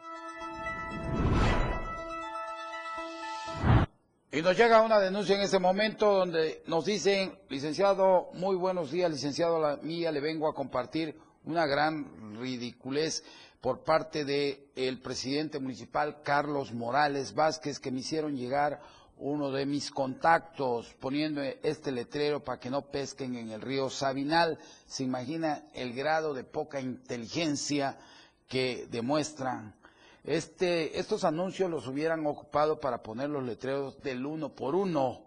Y 4.31 4.43
nos 4.43 4.57
llega 4.57 4.81
una 4.83 5.01
denuncia 5.01 5.35
en 5.35 5.41
ese 5.41 5.59
momento 5.59 6.19
donde 6.19 6.63
nos 6.69 6.85
dicen, 6.85 7.37
licenciado, 7.49 8.29
muy 8.35 8.55
buenos 8.55 8.93
días, 8.93 9.11
licenciado, 9.11 9.59
la 9.59 9.79
mía 9.79 10.13
le 10.13 10.21
vengo 10.21 10.49
a 10.49 10.55
compartir 10.55 11.19
una 11.45 11.67
gran 11.67 12.39
ridiculez 12.39 13.25
por 13.61 13.83
parte 13.83 14.25
del 14.25 14.71
el 14.77 15.01
presidente 15.01 15.59
municipal 15.59 16.23
Carlos 16.23 16.73
Morales 16.73 17.35
Vázquez 17.35 17.81
que 17.81 17.91
me 17.91 18.01
hicieron 18.01 18.37
llegar 18.37 18.81
uno 19.21 19.51
de 19.51 19.67
mis 19.67 19.91
contactos 19.91 20.95
poniendo 21.01 21.43
este 21.43 21.91
letrero 21.91 22.45
para 22.45 22.61
que 22.61 22.71
no 22.71 22.83
pesquen 22.83 23.35
en 23.35 23.51
el 23.51 23.61
río 23.61 23.91
Sabinal. 23.91 24.59
Se 24.87 25.03
imagina 25.03 25.65
el 25.75 25.93
grado 25.93 26.35
de 26.35 26.45
poca 26.45 26.81
inteligencia 26.81 27.99
que 28.47 28.87
demuestran. 28.91 29.75
Este, 30.23 30.99
estos 30.99 31.25
anuncios 31.25 31.71
los 31.71 31.87
hubieran 31.89 32.25
ocupado 32.27 32.79
para 32.79 33.03
poner 33.03 33.29
los 33.31 33.43
letreros 33.43 34.01
del 34.03 34.25
uno 34.25 34.55
por 34.55 34.75
uno, 34.75 35.23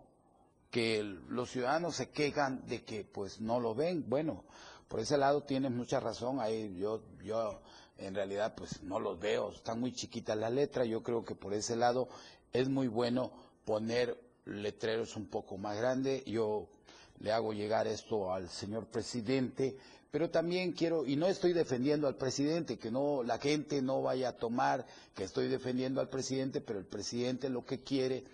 que 0.70 1.04
los 1.04 1.50
ciudadanos 1.50 1.96
se 1.96 2.12
quejan 2.12 2.66
de 2.68 2.84
que 2.84 3.04
pues 3.04 3.42
no 3.42 3.60
lo 3.60 3.76
ven. 3.76 4.06
Bueno, 4.08 4.46
por 4.88 5.00
ese 5.02 5.18
lado 5.18 5.44
tienes 5.44 5.72
mucha 5.72 6.00
razón. 6.00 6.40
Ahí 6.40 6.78
yo, 6.78 7.02
yo 7.24 7.62
en 8.02 8.16
realidad 8.16 8.54
pues 8.56 8.82
no 8.84 9.00
los 9.00 9.20
veo, 9.20 9.52
están 9.52 9.80
muy 9.80 9.94
chiquitas 9.94 10.38
las 10.38 10.52
letras. 10.52 10.88
Yo 10.88 11.04
creo 11.04 11.24
que 11.24 11.36
por 11.36 11.54
ese 11.54 11.76
lado 11.76 12.08
es 12.52 12.68
muy 12.70 12.88
bueno 12.88 13.32
poner 13.66 14.20
letreros 14.46 15.16
un 15.16 15.28
poco 15.28 15.58
más 15.58 15.78
grandes. 15.78 16.26
Yo 16.26 16.68
le 17.20 17.32
hago 17.32 17.54
llegar 17.54 17.88
esto 17.88 18.34
al 18.34 18.50
señor 18.50 18.88
presidente, 18.88 19.78
pero 20.10 20.30
también 20.30 20.74
quiero, 20.74 21.06
y 21.06 21.16
no 21.16 21.28
estoy 21.28 21.54
defendiendo 21.54 22.08
al 22.08 22.16
presidente, 22.18 22.78
que 22.78 22.92
no, 22.92 23.24
la 23.24 23.38
gente 23.38 23.82
no 23.82 24.02
vaya 24.02 24.30
a 24.30 24.38
tomar 24.38 24.86
que 25.16 25.24
estoy 25.24 25.48
defendiendo 25.48 26.02
al 26.02 26.10
presidente, 26.10 26.60
pero 26.62 26.80
el 26.80 26.86
presidente 26.86 27.50
lo 27.50 27.64
que 27.66 27.82
quiere, 27.82 28.26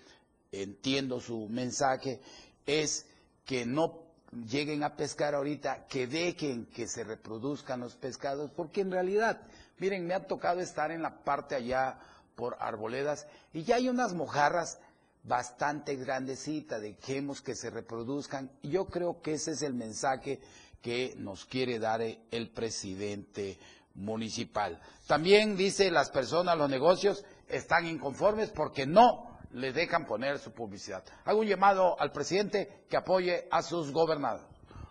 entiendo 0.52 1.20
su 1.20 1.48
mensaje, 1.50 2.22
es 2.66 3.06
que 3.46 3.66
no 3.66 4.07
lleguen 4.32 4.84
a 4.84 4.96
pescar 4.96 5.36
ahorita, 5.36 5.88
que 5.88 6.08
dejen 6.08 6.66
que 6.68 6.88
se 6.88 7.04
reproduzcan 7.04 7.80
los 7.80 7.96
pescados, 7.96 8.52
porque 8.52 8.82
en 8.82 8.92
realidad, 8.92 9.42
miren, 9.80 10.06
me 10.06 10.14
ha 10.14 10.28
tocado 10.28 10.60
estar 10.60 10.92
en 10.92 11.02
la 11.02 11.24
parte 11.24 11.56
allá 11.56 12.00
por 12.36 12.58
arboledas 12.60 13.28
y 13.54 13.64
ya 13.64 13.76
hay 13.76 13.90
unas 13.90 14.14
mojarras 14.14 14.80
bastante 15.24 15.96
grandecita, 15.96 16.80
dejemos 16.80 17.42
que 17.42 17.56
se 17.56 17.70
reproduzcan. 17.70 18.50
Y 18.62 18.70
yo 18.70 18.86
creo 18.86 19.22
que 19.22 19.34
ese 19.34 19.52
es 19.52 19.62
el 19.62 19.74
mensaje 19.74 20.40
que 20.82 21.16
nos 21.18 21.46
quiere 21.46 21.80
dar 21.80 22.02
el 22.02 22.50
presidente 22.52 23.58
municipal. 23.96 24.80
También 25.06 25.58
dice 25.58 25.92
las 25.92 26.10
personas, 26.10 26.58
los 26.58 26.70
negocios 26.70 27.26
están 27.50 27.88
inconformes 27.88 28.52
porque 28.52 28.86
no 28.86 29.27
le 29.51 29.74
dejan 29.74 30.06
poner 30.06 30.39
su 30.39 30.51
publicidad. 30.51 31.04
Hago 31.25 31.39
un 31.39 31.48
llamado 31.48 32.00
al 32.00 32.12
presidente 32.12 32.86
que 32.89 32.98
apoye 32.98 33.48
a 33.51 33.62
sus 33.62 33.92
gobernados. 33.92 34.42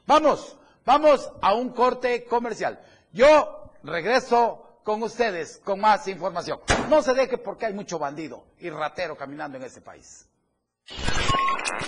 Vamos, 0.06 0.56
vamos 0.84 1.30
a 1.40 1.54
un 1.54 1.70
corte 1.70 2.24
comercial. 2.24 2.80
Yo 3.12 3.72
regreso 3.82 4.80
con 4.84 5.02
ustedes 5.02 5.60
con 5.64 5.80
más 5.80 6.06
información. 6.08 6.60
No 6.88 7.02
se 7.02 7.12
deje 7.14 7.38
porque 7.38 7.66
hay 7.66 7.74
mucho 7.74 7.98
bandido 7.98 8.44
y 8.60 8.70
ratero 8.70 9.16
caminando 9.16 9.58
en 9.58 9.64
este 9.64 9.80
país. 9.80 10.28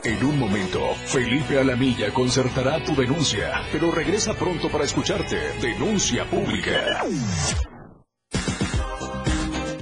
En 0.02 0.24
un 0.24 0.38
momento, 0.38 0.94
Felipe 1.06 1.58
Alamilla 1.60 2.12
concertará 2.12 2.82
tu 2.84 2.94
denuncia, 2.96 3.62
pero 3.70 3.92
regresa 3.92 4.34
pronto 4.34 4.68
para 4.68 4.84
escucharte. 4.84 5.36
Denuncia 5.60 6.28
pública. 6.28 7.04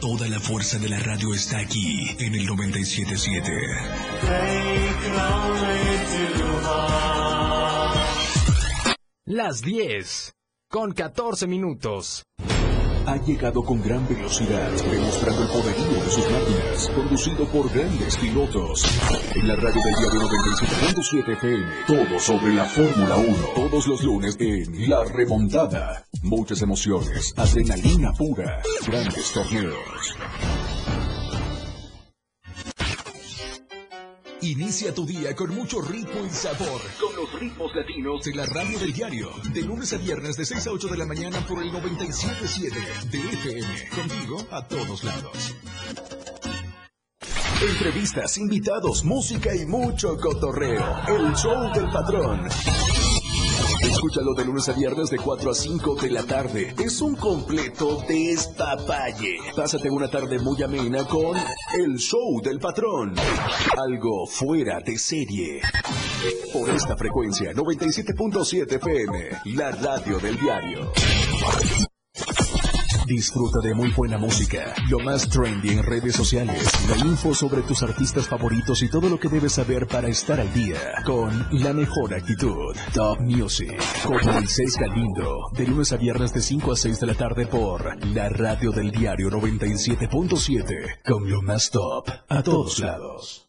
Toda 0.07 0.29
la 0.29 0.39
fuerza 0.39 0.79
de 0.79 0.89
la 0.89 1.01
radio 1.01 1.35
está 1.35 1.59
aquí 1.59 2.15
en 2.21 2.33
el 2.37 2.47
977. 2.47 3.51
Las 9.25 9.63
10 9.63 10.33
con 10.71 10.93
14 10.93 11.49
minutos 11.49 12.23
ha 13.07 13.17
llegado 13.17 13.63
con 13.63 13.81
gran 13.83 14.07
velocidad, 14.09 14.71
demostrando 14.91 15.43
el 15.43 15.49
poderío 15.49 16.05
de 16.05 16.11
sus 16.11 16.31
máquinas, 16.31 16.91
conducido 16.95 17.47
por 17.47 17.73
grandes 17.73 18.17
pilotos. 18.17 18.85
En 19.35 19.49
la 19.49 19.57
radio 19.57 19.83
del 19.83 19.95
diario 19.95 20.21
97.7 20.21 21.33
FM, 21.33 21.67
todo 21.87 22.19
sobre 22.19 22.55
la 22.55 22.65
Fórmula 22.65 23.17
1, 23.17 23.37
todos 23.55 23.87
los 23.87 24.03
lunes 24.03 24.37
en 24.41 24.89
La 24.89 25.05
Remontada. 25.05 26.05
Muchas 26.23 26.63
emociones, 26.63 27.33
adrenalina 27.37 28.13
pura, 28.13 28.61
grandes 28.87 29.33
torneos. 29.33 30.17
Inicia 34.43 34.95
tu 34.95 35.07
día 35.07 35.35
con 35.35 35.55
mucho 35.55 35.81
ritmo 35.81 36.25
y 36.25 36.31
sabor. 36.31 36.81
Con 37.00 37.16
los 37.16 37.33
ritmos 37.40 37.75
latinos 37.75 38.23
de 38.23 38.35
la 38.35 38.45
radio 38.47 38.78
del 38.78 38.93
diario. 38.93 39.31
De 39.52 39.62
lunes 39.62 39.93
a 39.95 39.97
viernes 39.97 40.37
de 40.37 40.45
6 40.45 40.66
a 40.66 40.73
8 40.73 40.88
de 40.88 40.97
la 40.99 41.07
mañana 41.07 41.40
por 41.47 41.62
el 41.62 41.73
97.7 41.73 43.11
de 43.11 43.19
FM. 43.19 43.88
Contigo 43.90 44.47
a 44.50 44.66
todos 44.69 45.05
lados. 45.05 45.55
Entrevistas, 47.62 48.37
invitados, 48.37 49.05
música 49.05 49.55
y 49.55 49.64
mucho 49.64 50.19
cotorreo. 50.19 50.85
El 51.09 51.35
show 51.35 51.73
del 51.73 51.90
patrón. 51.90 52.47
Escúchalo 54.07 54.35
de 54.35 54.45
lunes 54.45 54.69
a 54.69 54.73
viernes 54.73 55.11
de 55.11 55.19
4 55.19 55.51
a 55.51 55.55
5 55.55 55.97
de 55.97 56.11
la 56.11 56.23
tarde. 56.23 56.73
Es 56.79 57.01
un 57.01 57.17
completo 57.17 58.05
despapalle. 58.09 59.39
Pásate 59.57 59.91
una 59.91 60.07
tarde 60.07 60.39
muy 60.39 60.63
amena 60.63 61.05
con 61.09 61.37
El 61.75 61.97
Show 61.97 62.41
del 62.41 62.61
Patrón. 62.61 63.17
Algo 63.77 64.25
fuera 64.29 64.79
de 64.79 64.97
serie. 64.97 65.61
Por 66.53 66.71
esta 66.71 66.97
frecuencia, 66.97 67.53
97.7 67.53 68.77
FM, 68.77 69.31
la 69.57 69.73
radio 69.73 70.21
del 70.21 70.39
diario. 70.39 70.93
Disfruta 73.07 73.61
de 73.61 73.73
muy 73.73 73.93
buena 73.93 74.19
música, 74.19 74.75
lo 74.91 74.99
más 74.99 75.29
trendy 75.29 75.71
en 75.71 75.85
redes 75.85 76.17
sociales, 76.17 76.69
la 76.89 76.97
info 77.07 77.33
sobre 77.35 77.63
tus 77.63 77.85
artistas 77.85 78.27
favoritos 78.27 78.83
y 78.83 78.91
todo 78.91 79.09
lo 79.09 79.21
que 79.21 79.29
debes 79.29 79.53
saber 79.53 79.87
para 79.87 80.09
estar 80.09 80.41
al 80.41 80.53
día 80.53 80.77
con 81.05 81.47
la 81.53 81.73
mejor 81.73 82.15
actitud. 82.15 82.75
Top 82.93 83.21
Music 83.21 83.81
con 84.05 84.19
Moisés 84.35 84.77
Galindo, 84.77 85.51
de 85.53 85.67
lunes 85.69 85.93
a 85.93 85.97
viernes 85.97 86.35
de 86.35 86.41
5 86.41 86.73
a 86.73 86.77
6 86.77 86.99
de 86.99 87.07
la 87.07 87.15
tarde 87.15 87.47
por 87.47 88.05
la 88.07 88.29
radio 88.29 88.73
del 88.73 88.91
diario 88.91 89.31
97.7 89.31 91.03
con 91.05 91.31
lo 91.31 91.43
más 91.43 91.71
top 91.71 92.09
a 92.29 92.43
todos 92.43 92.81
lados. 92.81 93.46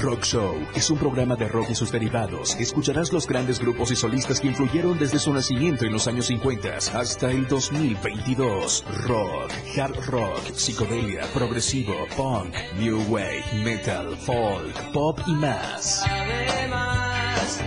Rock 0.00 0.24
Show 0.24 0.54
es 0.74 0.90
un 0.90 0.98
programa 0.98 1.36
de 1.36 1.46
rock 1.46 1.70
y 1.70 1.74
sus 1.74 1.92
derivados. 1.92 2.56
Escucharás 2.56 3.12
los 3.12 3.26
grandes 3.26 3.58
grupos 3.58 3.90
y 3.90 3.96
solistas 3.96 4.40
que 4.40 4.48
influyeron 4.48 4.98
desde 4.98 5.18
su 5.18 5.32
nacimiento 5.32 5.84
en 5.84 5.92
los 5.92 6.08
años 6.08 6.26
50 6.26 6.78
hasta 6.94 7.30
el 7.30 7.46
2022. 7.46 8.84
Rock, 9.06 9.52
hard 9.76 9.96
rock, 10.06 10.54
psicodelia, 10.54 11.22
progresivo, 11.34 11.94
punk, 12.16 12.54
new 12.78 13.02
wave, 13.10 13.44
metal, 13.62 14.16
folk, 14.16 14.92
pop 14.92 15.18
y 15.26 15.32
más. 15.32 16.02
Además, 16.06 17.60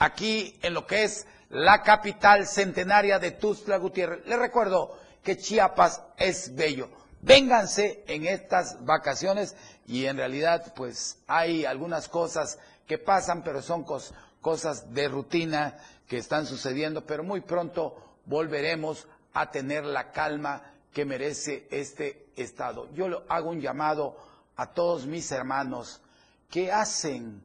aquí 0.00 0.58
en 0.62 0.74
lo 0.74 0.86
que 0.86 1.04
es 1.04 1.26
la 1.50 1.82
capital 1.82 2.46
centenaria 2.46 3.18
de 3.18 3.32
Tuxtla 3.32 3.76
Gutiérrez. 3.76 4.26
Les 4.26 4.38
recuerdo 4.38 4.96
que 5.22 5.36
Chiapas 5.36 6.02
es 6.16 6.54
bello. 6.56 6.88
Vénganse 7.20 8.02
en 8.08 8.26
estas 8.26 8.82
vacaciones 8.84 9.54
y 9.86 10.06
en 10.06 10.16
realidad 10.16 10.72
pues 10.74 11.18
hay 11.26 11.66
algunas 11.66 12.08
cosas 12.08 12.58
que 12.86 12.96
pasan, 12.98 13.44
pero 13.44 13.60
son 13.62 13.84
cos- 13.84 14.12
cosas 14.40 14.92
de 14.94 15.06
rutina 15.08 15.76
que 16.08 16.16
están 16.16 16.46
sucediendo, 16.46 17.04
pero 17.04 17.22
muy 17.22 17.42
pronto 17.42 18.16
volveremos 18.24 19.06
a 19.34 19.50
tener 19.50 19.84
la 19.84 20.10
calma 20.12 20.62
que 20.94 21.04
merece 21.04 21.68
este 21.70 22.26
estado. 22.36 22.88
Yo 22.94 23.22
hago 23.28 23.50
un 23.50 23.60
llamado 23.60 24.16
a 24.56 24.72
todos 24.72 25.06
mis 25.06 25.30
hermanos 25.30 26.00
que 26.48 26.72
hacen 26.72 27.44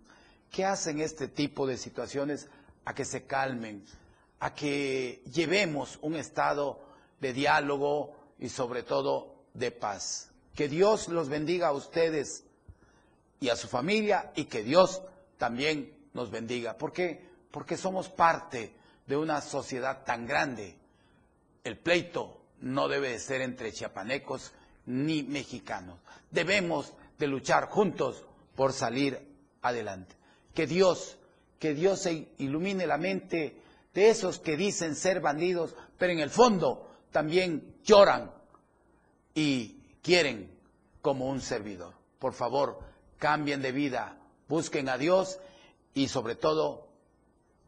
que 0.56 0.64
hacen 0.64 1.02
este 1.02 1.28
tipo 1.28 1.68
de 1.68 1.76
situaciones 1.76 2.48
a 2.86 2.96
que 2.96 3.04
se 3.04 3.26
calmen, 3.26 3.84
a 4.40 4.56
que 4.56 5.22
llevemos 5.30 6.00
un 6.02 6.16
estado 6.16 6.80
de 7.20 7.34
diálogo 7.34 8.16
y 8.40 8.48
sobre 8.48 8.84
todo 8.84 9.48
de 9.54 9.72
paz. 9.72 10.32
Que 10.56 10.70
Dios 10.70 11.10
los 11.10 11.28
bendiga 11.28 11.68
a 11.68 11.74
ustedes 11.74 12.46
y 13.42 13.50
a 13.50 13.58
su 13.58 13.68
familia 13.68 14.32
y 14.34 14.46
que 14.46 14.64
Dios 14.64 15.02
también 15.38 15.94
nos 16.14 16.32
bendiga. 16.32 16.78
¿Por 16.78 16.94
qué? 16.94 17.28
Porque 17.52 17.76
somos 17.76 18.08
parte 18.08 18.74
de 19.06 19.18
una 19.18 19.42
sociedad 19.42 20.06
tan 20.06 20.26
grande. 20.26 20.78
El 21.66 21.78
pleito 21.80 22.40
no 22.62 22.88
debe 22.88 23.10
de 23.10 23.20
ser 23.20 23.42
entre 23.42 23.74
chiapanecos 23.74 24.54
ni 24.86 25.22
mexicanos. 25.22 26.00
Debemos 26.32 26.94
de 27.20 27.28
luchar 27.28 27.68
juntos 27.68 28.24
por 28.56 28.72
salir 28.72 29.20
adelante. 29.62 30.16
Que 30.56 30.66
Dios, 30.66 31.18
que 31.60 31.76
Dios 31.76 32.02
se 32.02 32.30
ilumine 32.40 32.88
la 32.88 32.98
mente 32.98 33.62
de 33.94 34.10
esos 34.10 34.40
que 34.40 34.58
dicen 34.58 34.96
ser 34.96 35.22
bandidos, 35.22 35.76
pero 35.98 36.12
en 36.12 36.20
el 36.20 36.32
fondo 36.32 36.90
también 37.12 37.76
lloran 37.84 38.32
y 39.36 39.78
quieren 40.02 40.52
como 41.02 41.28
un 41.28 41.42
servidor. 41.42 41.94
Por 42.18 42.34
favor, 42.34 42.80
cambien 43.20 43.62
de 43.62 43.72
vida, 43.72 44.18
busquen 44.48 44.90
a 44.90 44.98
Dios 44.98 45.40
y 45.94 46.08
sobre 46.08 46.36
todo 46.36 46.88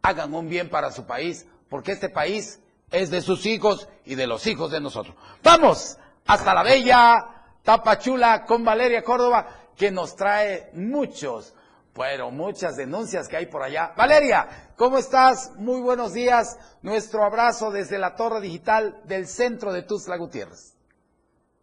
hagan 0.01 0.33
un 0.33 0.49
bien 0.49 0.69
para 0.69 0.91
su 0.91 1.05
país, 1.05 1.45
porque 1.69 1.91
este 1.91 2.09
país 2.09 2.59
es 2.91 3.09
de 3.09 3.21
sus 3.21 3.45
hijos 3.45 3.87
y 4.05 4.15
de 4.15 4.27
los 4.27 4.47
hijos 4.47 4.71
de 4.71 4.79
nosotros. 4.79 5.15
Vamos 5.43 5.97
hasta 6.25 6.53
la 6.53 6.63
bella 6.63 7.37
Tapachula 7.63 8.45
con 8.45 8.63
Valeria 8.63 9.03
Córdoba, 9.03 9.47
que 9.75 9.91
nos 9.91 10.15
trae 10.15 10.69
muchos, 10.73 11.53
pero 11.97 12.29
muchas 12.29 12.77
denuncias 12.77 13.27
que 13.27 13.37
hay 13.37 13.47
por 13.47 13.63
allá. 13.63 13.91
Valeria, 13.97 14.47
¿cómo 14.77 14.99
estás? 14.99 15.51
Muy 15.55 15.81
buenos 15.81 16.13
días. 16.13 16.57
Nuestro 16.83 17.23
abrazo 17.23 17.71
desde 17.71 17.97
la 17.97 18.15
Torre 18.15 18.39
Digital 18.39 19.01
del 19.05 19.27
centro 19.27 19.73
de 19.73 19.81
Tuxtla 19.81 20.17
Gutiérrez. 20.17 20.77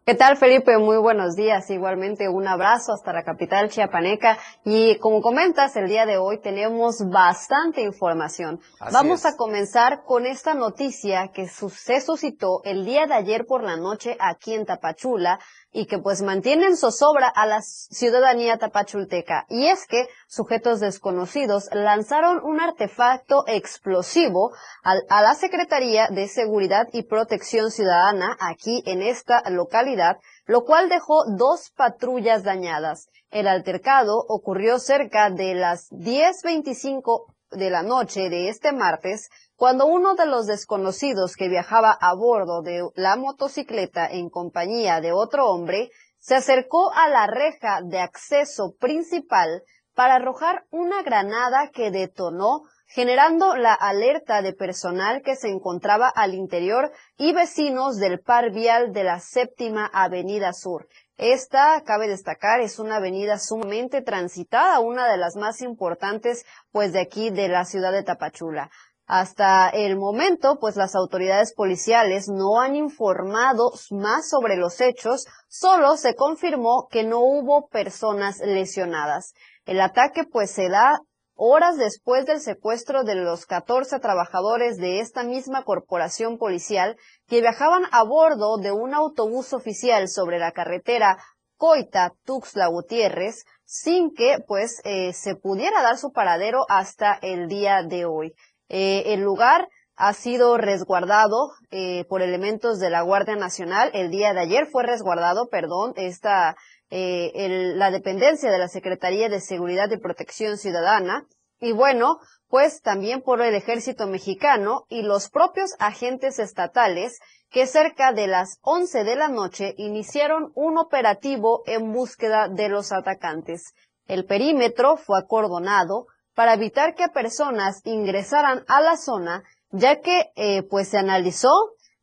¿Qué 0.07 0.15
tal, 0.15 0.37
Felipe? 0.37 0.77
Muy 0.77 0.99
buenos 0.99 1.35
días. 1.35 1.71
Igualmente 1.71 2.29
un 2.29 2.47
abrazo 2.47 2.93
hasta 2.93 3.15
la 3.15 3.23
capital 3.23 3.71
chiapaneca. 3.71 4.37
Y 4.63 4.99
como 4.99 5.23
comentas, 5.23 5.77
el 5.77 5.89
día 5.89 6.05
de 6.05 6.19
hoy 6.19 6.43
tenemos 6.43 6.99
bastante 7.11 7.81
información. 7.81 8.61
Así 8.81 8.93
Vamos 8.93 9.25
es. 9.25 9.33
a 9.33 9.37
comenzar 9.39 10.03
con 10.05 10.27
esta 10.27 10.53
noticia 10.53 11.29
que 11.33 11.49
se 11.49 12.03
suscitó 12.03 12.61
el 12.65 12.85
día 12.85 13.07
de 13.07 13.15
ayer 13.15 13.47
por 13.47 13.63
la 13.63 13.79
noche 13.79 14.15
aquí 14.21 14.53
en 14.53 14.67
Tapachula 14.67 15.39
y 15.75 15.87
que 15.87 15.99
pues 15.99 16.23
mantiene 16.23 16.67
en 16.67 16.77
zozobra 16.77 17.29
a 17.29 17.47
la 17.47 17.61
ciudadanía 17.61 18.57
tapachulteca. 18.59 19.45
Y 19.51 19.67
es 19.67 19.87
que 19.87 20.07
sujetos 20.29 20.79
desconocidos 20.79 21.69
lanzaron 21.73 22.41
un 22.45 22.61
artefacto 22.61 23.45
explosivo 23.49 24.53
a 24.85 25.21
la 25.21 25.35
Secretaría 25.35 26.07
de 26.09 26.29
Seguridad 26.29 26.87
y 26.93 27.03
Protección 27.03 27.73
Ciudadana 27.73 28.37
aquí 28.39 28.85
en 28.87 29.03
esta 29.03 29.43
localidad, 29.51 30.19
lo 30.47 30.63
cual 30.63 30.89
dejó 30.89 31.25
dos 31.37 31.73
patrullas 31.77 32.45
dañadas. 32.45 33.09
El 33.33 33.49
altercado 33.49 34.25
ocurrió 34.29 34.79
cerca 34.79 35.29
de 35.29 35.57
las 35.57 35.91
10.25 35.91 37.35
de 37.51 37.71
la 37.71 37.83
noche 37.83 38.29
de 38.31 38.49
este 38.49 38.73
martes, 38.73 39.29
cuando 39.57 39.87
uno 39.87 40.15
de 40.15 40.27
los 40.27 40.47
desconocidos 40.47 41.37
que 41.37 41.49
viajaba 41.49 41.97
a 42.01 42.15
bordo 42.15 42.63
de 42.63 42.89
la 42.95 43.17
motocicleta 43.17 44.07
en 44.07 44.29
compañía 44.29 45.01
de 45.01 45.13
otro 45.13 45.49
hombre 45.49 45.91
se 46.19 46.35
acercó 46.35 46.93
a 46.93 47.09
la 47.09 47.27
reja 47.27 47.81
de 47.83 48.01
acceso 48.01 48.75
principal 48.79 49.63
para 49.95 50.17
arrojar 50.17 50.65
una 50.71 51.03
granada 51.03 51.71
que 51.73 51.91
detonó 51.91 52.63
generando 52.87 53.57
la 53.57 53.75
alerta 53.75 54.43
de 54.43 54.53
personal 54.53 55.23
que 55.23 55.37
se 55.37 55.49
encontraba 55.49 56.09
al 56.09 56.35
interior 56.35 56.93
y 57.17 57.33
vecinos 57.33 57.97
del 57.97 58.21
par 58.21 58.53
vial 58.53 58.93
de 58.93 59.05
la 59.05 59.21
séptima 59.21 59.87
avenida 59.93 60.53
sur. 60.53 60.87
Esta, 61.17 61.83
cabe 61.85 62.09
destacar, 62.09 62.61
es 62.61 62.79
una 62.79 62.97
avenida 62.97 63.39
sumamente 63.39 64.03
transitada, 64.03 64.81
una 64.81 65.11
de 65.11 65.17
las 65.17 65.37
más 65.37 65.61
importantes, 65.61 66.45
pues, 66.73 66.93
de 66.93 67.01
aquí 67.01 67.31
de 67.31 67.49
la 67.49 67.65
ciudad 67.65 67.93
de 67.93 68.03
Tapachula. 68.03 68.71
Hasta 69.07 69.69
el 69.69 69.99
momento, 69.99 70.59
pues 70.59 70.77
las 70.77 70.95
autoridades 70.95 71.53
policiales 71.55 72.29
no 72.29 72.61
han 72.61 72.75
informado 72.75 73.73
más 73.91 74.29
sobre 74.31 74.57
los 74.57 74.81
hechos, 74.81 75.27
solo 75.47 75.97
se 75.99 76.15
confirmó 76.15 76.89
que 76.91 77.05
no 77.05 77.21
hubo 77.21 77.69
personas 77.69 78.39
lesionadas. 78.41 79.35
El 79.67 79.81
ataque 79.83 80.25
pues 80.25 80.51
se 80.51 80.71
da 80.71 81.01
horas 81.37 81.77
después 81.77 82.25
del 82.25 82.41
secuestro 82.41 83.05
de 83.05 83.17
los 83.17 83.45
14 83.45 83.99
trabajadores 83.99 84.79
de 84.79 85.01
esta 85.01 85.23
misma 85.23 85.65
corporación 85.65 86.39
policial 86.39 86.97
que 87.27 87.41
viajaban 87.41 87.83
a 87.91 88.05
bordo 88.05 88.57
de 88.57 88.73
un 88.73 88.95
autobús 88.95 89.53
oficial 89.53 90.09
sobre 90.09 90.39
la 90.39 90.53
carretera 90.53 91.19
Coita-Tuxtla 91.59 92.69
Gutiérrez 92.69 93.45
sin 93.65 94.15
que 94.15 94.39
pues 94.47 94.81
eh, 94.85 95.13
se 95.13 95.37
pudiera 95.37 95.83
dar 95.83 95.99
su 95.99 96.13
paradero 96.13 96.65
hasta 96.69 97.19
el 97.21 97.49
día 97.49 97.83
de 97.83 98.05
hoy. 98.05 98.35
Eh, 98.69 99.15
el 99.15 99.21
lugar 99.21 99.69
ha 99.97 100.13
sido 100.13 100.57
resguardado 100.57 101.53
eh, 101.71 102.05
por 102.09 102.23
elementos 102.23 102.79
de 102.81 102.91
la 102.91 103.03
Guardia 103.03 103.37
Nacional. 103.37 103.91
El 103.95 104.11
día 104.11 104.33
de 104.33 104.41
ayer 104.41 104.67
fue 104.67 104.83
resguardado, 104.83 105.49
perdón, 105.49 105.93
esta, 105.97 106.57
eh, 106.91 107.73
la 107.75 107.91
dependencia 107.91 108.51
de 108.51 108.59
la 108.59 108.69
Secretaría 108.69 109.29
de 109.29 109.41
Seguridad 109.41 109.91
y 109.91 109.99
Protección 109.99 110.59
Ciudadana. 110.59 111.27
Y 111.61 111.73
bueno, 111.73 112.19
pues 112.49 112.83
también 112.83 113.23
por 113.23 113.41
el 113.41 113.55
ejército 113.55 114.07
mexicano 114.07 114.85
y 114.89 115.03
los 115.03 115.31
propios 115.31 115.71
agentes 115.79 116.39
estatales 116.39 117.19
que 117.51 117.67
cerca 117.67 118.13
de 118.13 118.27
las 118.27 118.59
11 118.63 119.05
de 119.05 119.17
la 119.17 119.29
noche 119.29 119.75
iniciaron 119.79 120.51
un 120.55 120.77
operativo 120.77 121.63
en 121.67 121.93
búsqueda 121.93 122.49
de 122.49 122.69
los 122.69 122.93
atacantes. 122.93 123.75
El 124.07 124.27
perímetro 124.27 124.97
fue 124.97 125.19
acordonado, 125.19 126.07
para 126.35 126.55
evitar 126.55 126.95
que 126.95 127.09
personas 127.09 127.81
ingresaran 127.85 128.65
a 128.69 128.81
la 128.81 128.97
zona, 128.97 129.45
ya 129.71 130.01
que 130.01 130.31
eh, 130.37 130.63
pues 130.65 130.89
se 130.89 130.99
analizó 130.99 131.51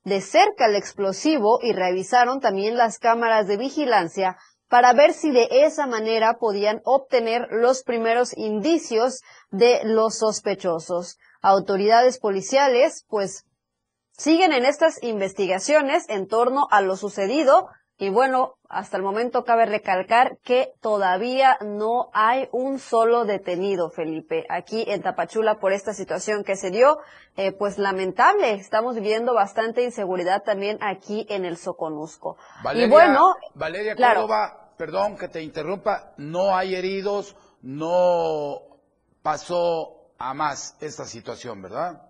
de 0.04 0.22
cerca 0.22 0.66
el 0.66 0.76
explosivo 0.76 1.60
y 1.62 1.74
revisaron 1.74 2.40
también 2.40 2.78
las 2.78 2.98
cámaras 2.98 3.48
de 3.48 3.58
vigilancia 3.58 4.38
para 4.68 4.94
ver 4.94 5.14
si 5.14 5.32
de 5.32 5.48
esa 5.52 5.86
manera 5.86 6.38
podían 6.40 6.82
obtener 6.86 7.48
los 7.52 7.84
primeros 7.84 8.36
indicios 8.38 9.22
de 9.52 9.82
los 9.84 10.18
sospechosos. 10.18 11.18
Autoridades 11.42 12.20
policiales 12.20 13.06
pues 13.10 13.46
siguen 14.14 14.54
en 14.54 14.66
estas 14.66 15.04
investigaciones 15.04 16.06
en 16.08 16.28
torno 16.28 16.68
a 16.72 16.82
lo 16.82 16.96
sucedido 16.96 17.68
y 18.02 18.10
bueno, 18.10 18.56
hasta 18.68 18.98
el 18.98 19.04
momento 19.04 19.44
cabe 19.44 19.68
recalcar 19.68 20.40
que 20.44 20.74
todavía 20.82 21.60
no 21.62 22.10
hay 22.14 22.50
un 22.52 22.80
solo 22.80 23.26
detenido, 23.26 23.92
Felipe, 23.92 24.44
aquí 24.50 24.84
en 24.88 25.04
Tapachula 25.04 25.60
por 25.60 25.72
esta 25.72 25.94
situación 25.94 26.44
que 26.44 26.56
se 26.56 26.72
dio. 26.72 26.98
Eh, 27.38 27.52
pues 27.52 27.78
lamentable, 27.78 28.54
estamos 28.54 28.96
viviendo 28.96 29.36
bastante 29.36 29.84
inseguridad 29.84 30.42
también 30.42 30.80
aquí 30.82 31.28
en 31.30 31.46
el 31.46 31.58
Soconusco. 31.58 32.38
Valeria, 32.64 32.88
y 32.88 32.90
bueno, 32.90 33.36
Valeria 33.54 33.94
claro. 33.94 34.22
Córdoba, 34.22 34.72
perdón 34.78 35.16
que 35.16 35.28
te 35.28 35.44
interrumpa, 35.44 36.16
no 36.18 36.56
hay 36.56 36.74
heridos, 36.74 37.36
no 37.62 38.62
pasó 39.22 40.08
a 40.18 40.34
más 40.34 40.76
esta 40.82 41.06
situación, 41.06 41.62
¿verdad? 41.62 42.02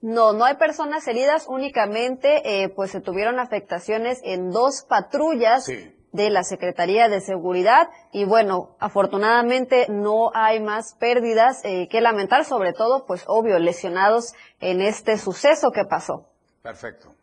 No, 0.00 0.32
no 0.32 0.44
hay 0.44 0.54
personas 0.56 1.06
heridas, 1.08 1.46
únicamente 1.48 2.62
eh, 2.62 2.68
pues 2.68 2.90
se 2.92 3.00
tuvieron 3.00 3.40
afectaciones 3.40 4.20
en 4.22 4.50
dos 4.50 4.84
patrullas 4.88 5.64
Sí. 5.64 5.94
de 6.12 6.30
la 6.30 6.44
Secretaría 6.44 7.08
de 7.08 7.20
Seguridad 7.20 7.88
y 8.12 8.24
bueno, 8.24 8.76
afortunadamente 8.78 9.86
no 9.88 10.30
hay 10.34 10.60
más 10.60 10.94
pérdidas 10.94 11.64
eh, 11.64 11.88
que 11.90 12.00
lamentar, 12.00 12.44
sobre 12.44 12.72
todo 12.72 13.06
pues 13.06 13.24
obvio 13.26 13.58
lesionados 13.58 14.34
en 14.60 14.80
este 14.80 15.18
suceso 15.18 15.70
que 15.72 15.84
pasó. 15.84 16.28
Perfecto. 16.62 17.14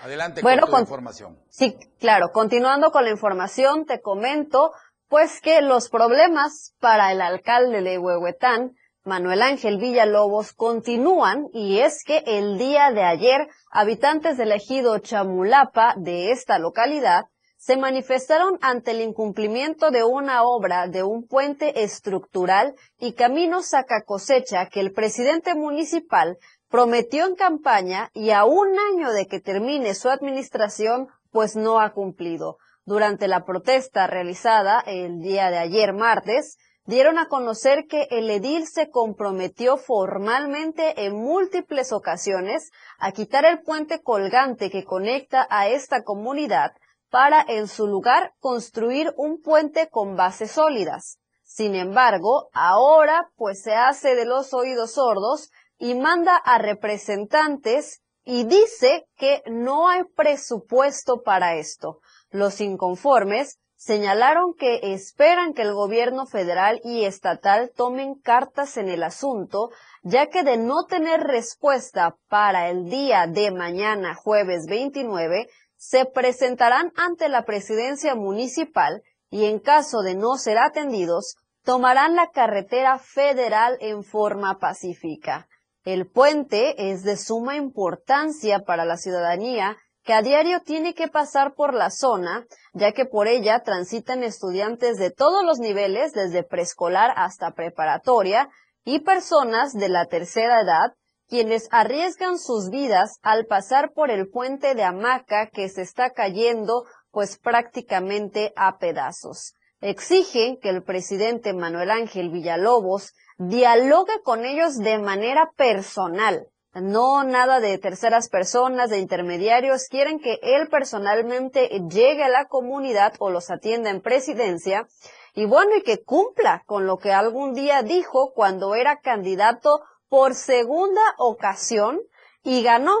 Adelante 0.00 0.40
Bueno, 0.42 0.62
con 0.62 0.68
tu 0.70 0.72
con- 0.76 0.80
información. 0.82 1.38
Sí, 1.50 1.76
claro. 1.98 2.30
Continuando 2.32 2.90
con 2.92 3.04
la 3.04 3.10
información, 3.10 3.84
te 3.84 4.00
comento, 4.00 4.72
pues 5.08 5.40
que 5.40 5.60
los 5.60 5.90
problemas 5.90 6.74
para 6.80 7.10
el 7.12 7.20
alcalde 7.20 7.82
de 7.82 7.98
Huehuetán, 7.98 8.76
Manuel 9.08 9.40
Ángel 9.40 9.78
Villalobos, 9.78 10.52
continúan 10.52 11.48
y 11.54 11.78
es 11.78 12.04
que 12.04 12.22
el 12.26 12.58
día 12.58 12.92
de 12.92 13.04
ayer, 13.04 13.48
habitantes 13.70 14.36
del 14.36 14.52
ejido 14.52 14.98
Chamulapa 14.98 15.94
de 15.96 16.30
esta 16.30 16.58
localidad 16.58 17.24
se 17.56 17.78
manifestaron 17.78 18.58
ante 18.60 18.90
el 18.90 19.00
incumplimiento 19.00 19.90
de 19.90 20.04
una 20.04 20.42
obra 20.42 20.88
de 20.88 21.04
un 21.04 21.26
puente 21.26 21.82
estructural 21.82 22.74
y 22.98 23.14
camino 23.14 23.62
saca 23.62 24.02
cosecha 24.04 24.66
que 24.66 24.80
el 24.80 24.92
presidente 24.92 25.54
municipal 25.54 26.36
prometió 26.68 27.26
en 27.26 27.34
campaña 27.34 28.10
y 28.12 28.30
a 28.32 28.44
un 28.44 28.78
año 28.78 29.10
de 29.12 29.26
que 29.26 29.40
termine 29.40 29.94
su 29.94 30.10
administración, 30.10 31.08
pues 31.32 31.56
no 31.56 31.80
ha 31.80 31.94
cumplido. 31.94 32.58
Durante 32.84 33.26
la 33.26 33.46
protesta 33.46 34.06
realizada 34.06 34.80
el 34.80 35.20
día 35.20 35.50
de 35.50 35.58
ayer 35.58 35.94
martes, 35.94 36.58
dieron 36.88 37.18
a 37.18 37.28
conocer 37.28 37.86
que 37.86 38.08
el 38.10 38.30
edil 38.30 38.66
se 38.66 38.88
comprometió 38.88 39.76
formalmente 39.76 41.04
en 41.04 41.14
múltiples 41.14 41.92
ocasiones 41.92 42.70
a 42.98 43.12
quitar 43.12 43.44
el 43.44 43.60
puente 43.60 44.00
colgante 44.00 44.70
que 44.70 44.84
conecta 44.84 45.46
a 45.50 45.68
esta 45.68 46.02
comunidad 46.02 46.72
para 47.10 47.44
en 47.46 47.68
su 47.68 47.86
lugar 47.86 48.32
construir 48.40 49.12
un 49.18 49.42
puente 49.42 49.90
con 49.90 50.16
bases 50.16 50.52
sólidas. 50.52 51.18
Sin 51.42 51.74
embargo, 51.74 52.48
ahora 52.54 53.30
pues 53.36 53.60
se 53.60 53.74
hace 53.74 54.14
de 54.14 54.24
los 54.24 54.54
oídos 54.54 54.92
sordos 54.92 55.50
y 55.76 55.94
manda 55.94 56.36
a 56.36 56.56
representantes 56.56 58.00
y 58.24 58.44
dice 58.44 59.06
que 59.14 59.42
no 59.44 59.90
hay 59.90 60.04
presupuesto 60.16 61.20
para 61.22 61.56
esto. 61.56 62.00
Los 62.30 62.62
inconformes 62.62 63.58
señalaron 63.78 64.54
que 64.54 64.80
esperan 64.92 65.54
que 65.54 65.62
el 65.62 65.72
gobierno 65.72 66.26
federal 66.26 66.80
y 66.82 67.04
estatal 67.04 67.70
tomen 67.76 68.16
cartas 68.16 68.76
en 68.76 68.88
el 68.88 69.04
asunto, 69.04 69.70
ya 70.02 70.26
que 70.26 70.42
de 70.42 70.56
no 70.56 70.84
tener 70.86 71.20
respuesta 71.20 72.16
para 72.28 72.70
el 72.70 72.90
día 72.90 73.28
de 73.28 73.52
mañana, 73.52 74.16
jueves 74.16 74.66
29, 74.68 75.48
se 75.76 76.06
presentarán 76.06 76.92
ante 76.96 77.28
la 77.28 77.44
presidencia 77.44 78.16
municipal 78.16 79.02
y 79.30 79.44
en 79.44 79.60
caso 79.60 80.02
de 80.02 80.16
no 80.16 80.36
ser 80.38 80.58
atendidos, 80.58 81.36
tomarán 81.62 82.16
la 82.16 82.30
carretera 82.30 82.98
federal 82.98 83.76
en 83.80 84.02
forma 84.02 84.58
pacífica. 84.58 85.46
El 85.84 86.10
puente 86.10 86.90
es 86.90 87.04
de 87.04 87.16
suma 87.16 87.54
importancia 87.54 88.64
para 88.66 88.84
la 88.84 88.96
ciudadanía 88.96 89.76
que 90.08 90.14
a 90.14 90.22
diario 90.22 90.62
tiene 90.62 90.94
que 90.94 91.08
pasar 91.08 91.52
por 91.52 91.74
la 91.74 91.90
zona, 91.90 92.46
ya 92.72 92.92
que 92.92 93.04
por 93.04 93.28
ella 93.28 93.62
transitan 93.62 94.22
estudiantes 94.22 94.96
de 94.96 95.10
todos 95.10 95.44
los 95.44 95.58
niveles, 95.58 96.14
desde 96.14 96.44
preescolar 96.44 97.12
hasta 97.14 97.50
preparatoria, 97.50 98.48
y 98.86 99.00
personas 99.00 99.74
de 99.74 99.90
la 99.90 100.06
tercera 100.06 100.62
edad, 100.62 100.94
quienes 101.28 101.68
arriesgan 101.72 102.38
sus 102.38 102.70
vidas 102.70 103.18
al 103.20 103.44
pasar 103.44 103.92
por 103.92 104.10
el 104.10 104.30
puente 104.30 104.74
de 104.74 104.82
hamaca 104.82 105.50
que 105.50 105.68
se 105.68 105.82
está 105.82 106.14
cayendo 106.14 106.86
pues 107.10 107.36
prácticamente 107.36 108.54
a 108.56 108.78
pedazos. 108.78 109.56
Exigen 109.82 110.56
que 110.58 110.70
el 110.70 110.84
presidente 110.84 111.52
Manuel 111.52 111.90
Ángel 111.90 112.30
Villalobos 112.30 113.12
dialogue 113.36 114.22
con 114.24 114.46
ellos 114.46 114.78
de 114.78 114.98
manera 115.00 115.50
personal, 115.54 116.48
no 116.74 117.24
nada 117.24 117.60
de 117.60 117.78
terceras 117.78 118.28
personas, 118.28 118.90
de 118.90 118.98
intermediarios, 118.98 119.88
quieren 119.88 120.20
que 120.20 120.38
él 120.42 120.68
personalmente 120.68 121.68
llegue 121.90 122.24
a 122.24 122.28
la 122.28 122.46
comunidad 122.46 123.14
o 123.18 123.30
los 123.30 123.50
atienda 123.50 123.90
en 123.90 124.00
presidencia 124.00 124.86
y 125.34 125.46
bueno, 125.46 125.76
y 125.76 125.82
que 125.82 126.02
cumpla 126.02 126.62
con 126.66 126.86
lo 126.86 126.98
que 126.98 127.12
algún 127.12 127.54
día 127.54 127.82
dijo 127.82 128.32
cuando 128.34 128.74
era 128.74 129.00
candidato 129.00 129.82
por 130.08 130.34
segunda 130.34 131.00
ocasión 131.18 132.00
y 132.42 132.62
ganó. 132.62 132.96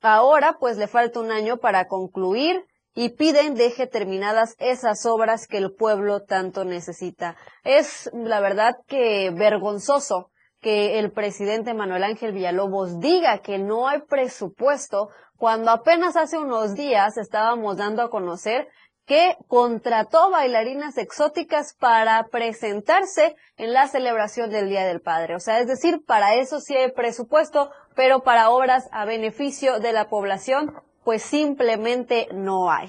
Ahora 0.00 0.56
pues 0.58 0.78
le 0.78 0.86
falta 0.86 1.20
un 1.20 1.30
año 1.30 1.58
para 1.58 1.88
concluir 1.88 2.64
y 2.94 3.10
piden 3.10 3.54
deje 3.54 3.86
terminadas 3.86 4.56
esas 4.58 5.04
obras 5.06 5.46
que 5.46 5.58
el 5.58 5.74
pueblo 5.74 6.22
tanto 6.22 6.64
necesita. 6.64 7.36
Es 7.64 8.10
la 8.12 8.40
verdad 8.40 8.76
que 8.86 9.30
vergonzoso 9.30 10.30
que 10.60 10.98
el 10.98 11.10
presidente 11.10 11.74
Manuel 11.74 12.04
Ángel 12.04 12.32
Villalobos 12.32 13.00
diga 13.00 13.38
que 13.38 13.58
no 13.58 13.88
hay 13.88 14.00
presupuesto 14.00 15.08
cuando 15.36 15.70
apenas 15.70 16.16
hace 16.16 16.38
unos 16.38 16.74
días 16.74 17.16
estábamos 17.16 17.78
dando 17.78 18.02
a 18.02 18.10
conocer 18.10 18.68
que 19.06 19.36
contrató 19.48 20.30
bailarinas 20.30 20.96
exóticas 20.98 21.74
para 21.74 22.28
presentarse 22.28 23.34
en 23.56 23.72
la 23.72 23.88
celebración 23.88 24.50
del 24.50 24.68
Día 24.68 24.86
del 24.86 25.00
Padre. 25.00 25.34
O 25.34 25.40
sea, 25.40 25.58
es 25.58 25.66
decir, 25.66 26.04
para 26.06 26.34
eso 26.34 26.60
sí 26.60 26.76
hay 26.76 26.92
presupuesto, 26.92 27.72
pero 27.96 28.22
para 28.22 28.50
obras 28.50 28.88
a 28.92 29.04
beneficio 29.06 29.80
de 29.80 29.92
la 29.92 30.08
población, 30.08 30.74
pues 31.02 31.22
simplemente 31.22 32.28
no 32.32 32.70
hay. 32.70 32.88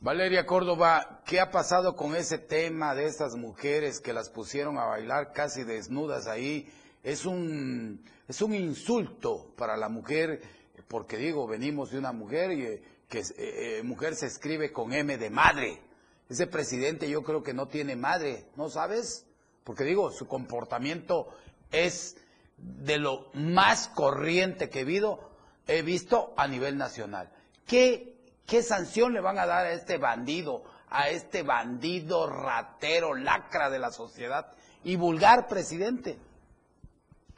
Valeria 0.00 0.46
Córdoba, 0.46 1.20
¿qué 1.26 1.40
ha 1.40 1.50
pasado 1.50 1.96
con 1.96 2.14
ese 2.14 2.38
tema 2.38 2.94
de 2.94 3.06
estas 3.06 3.34
mujeres 3.34 4.00
que 4.00 4.12
las 4.12 4.30
pusieron 4.30 4.78
a 4.78 4.86
bailar 4.86 5.32
casi 5.32 5.64
desnudas 5.64 6.28
ahí? 6.28 6.72
Es 7.02 7.26
un, 7.26 8.04
es 8.26 8.42
un 8.42 8.54
insulto 8.54 9.52
para 9.56 9.76
la 9.76 9.88
mujer, 9.88 10.42
porque 10.88 11.16
digo, 11.16 11.46
venimos 11.46 11.90
de 11.90 11.98
una 11.98 12.12
mujer 12.12 12.52
y 12.52 12.62
eh, 12.62 12.82
que 13.08 13.20
eh, 13.20 13.78
eh, 13.78 13.82
mujer 13.82 14.14
se 14.14 14.26
escribe 14.26 14.72
con 14.72 14.92
M 14.92 15.16
de 15.16 15.30
madre. 15.30 15.80
Ese 16.28 16.46
presidente 16.46 17.08
yo 17.08 17.22
creo 17.22 17.42
que 17.42 17.54
no 17.54 17.68
tiene 17.68 17.96
madre, 17.96 18.46
¿no 18.56 18.68
sabes? 18.68 19.26
Porque 19.64 19.84
digo, 19.84 20.10
su 20.10 20.26
comportamiento 20.26 21.28
es 21.70 22.16
de 22.56 22.98
lo 22.98 23.30
más 23.34 23.88
corriente 23.88 24.68
que 24.68 24.80
he, 24.80 24.84
visto, 24.84 25.30
he 25.66 25.82
visto 25.82 26.34
a 26.36 26.46
nivel 26.48 26.76
nacional. 26.76 27.30
¿Qué 27.66 28.18
¿Qué 28.48 28.62
sanción 28.62 29.12
le 29.12 29.20
van 29.20 29.38
a 29.38 29.44
dar 29.44 29.66
a 29.66 29.72
este 29.72 29.98
bandido, 29.98 30.64
a 30.88 31.10
este 31.10 31.42
bandido 31.42 32.26
ratero, 32.26 33.14
lacra 33.14 33.68
de 33.68 33.78
la 33.78 33.92
sociedad 33.92 34.50
y 34.84 34.96
vulgar 34.96 35.48
presidente? 35.48 36.18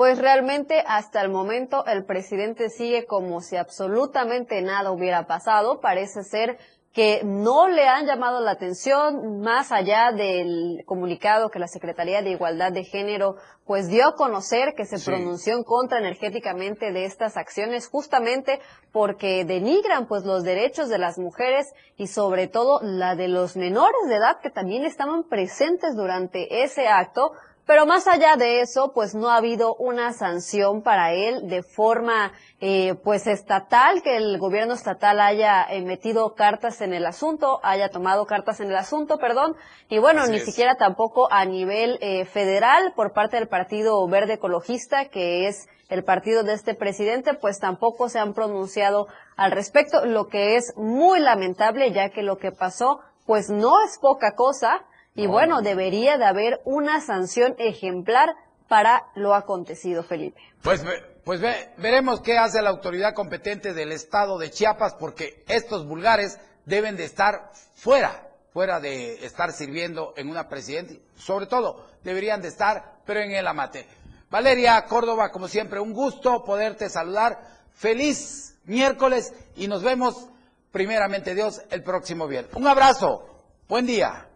Pues 0.01 0.19
realmente 0.19 0.83
hasta 0.87 1.21
el 1.21 1.29
momento 1.29 1.85
el 1.85 2.07
presidente 2.07 2.71
sigue 2.71 3.05
como 3.05 3.43
si 3.43 3.57
absolutamente 3.57 4.63
nada 4.63 4.93
hubiera 4.93 5.27
pasado. 5.27 5.83
Parece 5.83 6.25
ser 6.25 6.57
que 6.95 7.21
no 7.23 7.69
le 7.69 7.87
han 7.87 8.07
llamado 8.07 8.41
la 8.41 8.53
atención 8.53 9.41
más 9.41 9.73
allá 9.73 10.11
del 10.11 10.85
comunicado 10.87 11.51
que 11.51 11.59
la 11.59 11.69
Secretaría 11.69 12.23
de 12.23 12.31
Igualdad 12.31 12.73
de 12.73 12.85
Género 12.85 13.37
pues 13.67 13.89
dio 13.89 14.09
a 14.09 14.15
conocer 14.15 14.73
que 14.75 14.87
se 14.87 14.99
pronunció 14.99 15.55
en 15.55 15.65
contra 15.65 15.99
energéticamente 15.99 16.93
de 16.93 17.05
estas 17.05 17.37
acciones 17.37 17.87
justamente 17.87 18.59
porque 18.93 19.45
denigran 19.45 20.09
pues 20.09 20.25
los 20.25 20.45
derechos 20.45 20.89
de 20.89 20.99
las 20.99 21.19
mujeres 21.19 21.67
y 21.99 22.07
sobre 22.07 22.49
todo 22.49 22.81
la 22.83 23.17
de 23.17 23.29
los 23.29 23.55
menores 23.55 24.09
de 24.09 24.17
edad 24.17 24.41
que 24.41 24.51
también 24.51 24.87
estaban 24.87 25.25
presentes 25.25 25.95
durante 25.95 26.65
ese 26.65 26.89
acto 26.89 27.33
pero 27.71 27.87
más 27.87 28.09
allá 28.09 28.35
de 28.35 28.63
eso, 28.63 28.91
pues 28.93 29.15
no 29.15 29.31
ha 29.31 29.37
habido 29.37 29.77
una 29.77 30.13
sanción 30.13 30.83
para 30.83 31.13
él 31.13 31.49
de 31.49 31.63
forma, 31.63 32.33
eh, 32.61 32.97
pues 33.05 33.29
estatal, 33.29 34.03
que 34.03 34.17
el 34.17 34.39
gobierno 34.39 34.75
estatal 34.75 35.21
haya 35.21 35.63
emitido 35.71 36.35
cartas 36.35 36.81
en 36.81 36.93
el 36.93 37.07
asunto, 37.07 37.61
haya 37.63 37.89
tomado 37.89 38.27
cartas 38.27 38.59
en 38.59 38.71
el 38.71 38.77
asunto, 38.77 39.19
perdón, 39.19 39.55
y 39.89 40.01
bueno, 40.01 40.27
ni 40.27 40.41
siquiera 40.41 40.75
tampoco 40.75 41.33
a 41.33 41.45
nivel 41.45 41.99
eh, 42.01 42.25
federal 42.25 42.93
por 42.97 43.13
parte 43.13 43.37
del 43.37 43.47
Partido 43.47 44.05
Verde 44.09 44.33
Ecologista, 44.33 45.05
que 45.05 45.47
es 45.47 45.69
el 45.91 46.03
partido 46.03 46.43
de 46.43 46.55
este 46.55 46.75
presidente, 46.75 47.35
pues 47.35 47.61
tampoco 47.61 48.09
se 48.09 48.19
han 48.19 48.35
pronunciado 48.35 49.07
al 49.37 49.53
respecto, 49.53 50.05
lo 50.07 50.27
que 50.27 50.57
es 50.57 50.73
muy 50.77 51.21
lamentable, 51.21 51.93
ya 51.93 52.11
que 52.11 52.25
lo 52.25 52.37
que 52.37 52.51
pasó, 52.51 52.99
pues 53.27 53.49
no 53.49 53.81
es 53.85 53.97
poca 54.01 54.35
cosa, 54.35 54.85
y 55.21 55.27
bueno, 55.27 55.61
debería 55.61 56.17
de 56.17 56.25
haber 56.25 56.63
una 56.65 57.03
sanción 57.03 57.55
ejemplar 57.59 58.35
para 58.69 59.05
lo 59.15 59.35
acontecido, 59.35 60.03
Felipe. 60.03 60.41
Pues, 60.63 60.83
pues 61.25 61.43
veremos 61.77 62.23
qué 62.23 62.39
hace 62.39 62.63
la 62.63 62.71
autoridad 62.71 63.13
competente 63.13 63.75
del 63.75 63.93
estado 63.93 64.39
de 64.39 64.51
Chiapas, 64.51 64.95
porque 64.95 65.45
estos 65.47 65.87
vulgares 65.87 66.39
deben 66.65 66.97
de 66.97 67.05
estar 67.05 67.51
fuera, 67.75 68.31
fuera 68.55 68.81
de 68.81 69.27
estar 69.27 69.53
sirviendo 69.53 70.15
en 70.17 70.31
una 70.31 70.49
presidencia. 70.49 70.99
Sobre 71.17 71.45
todo, 71.45 71.85
deberían 72.03 72.41
de 72.41 72.49
estar, 72.49 73.01
pero 73.05 73.21
en 73.21 73.33
el 73.33 73.47
amate. 73.47 73.87
Valeria 74.31 74.83
Córdoba, 74.87 75.31
como 75.31 75.49
siempre, 75.49 75.81
un 75.81 75.93
gusto 75.93 76.45
poderte 76.45 76.89
saludar. 76.89 77.43
Feliz 77.75 78.57
miércoles 78.65 79.35
y 79.55 79.69
nos 79.69 79.83
vemos, 79.83 80.29
primeramente 80.73 81.35
Dios, 81.35 81.61
el 81.69 81.83
próximo 81.83 82.27
viernes. 82.27 82.55
Un 82.55 82.67
abrazo. 82.67 83.27
Buen 83.69 83.85
día. 83.85 84.30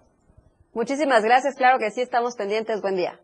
Muchísimas 0.74 1.22
gracias, 1.22 1.54
claro 1.54 1.78
que 1.78 1.90
sí, 1.92 2.00
estamos 2.00 2.34
pendientes, 2.34 2.82
buen 2.82 2.96
día. 2.96 3.20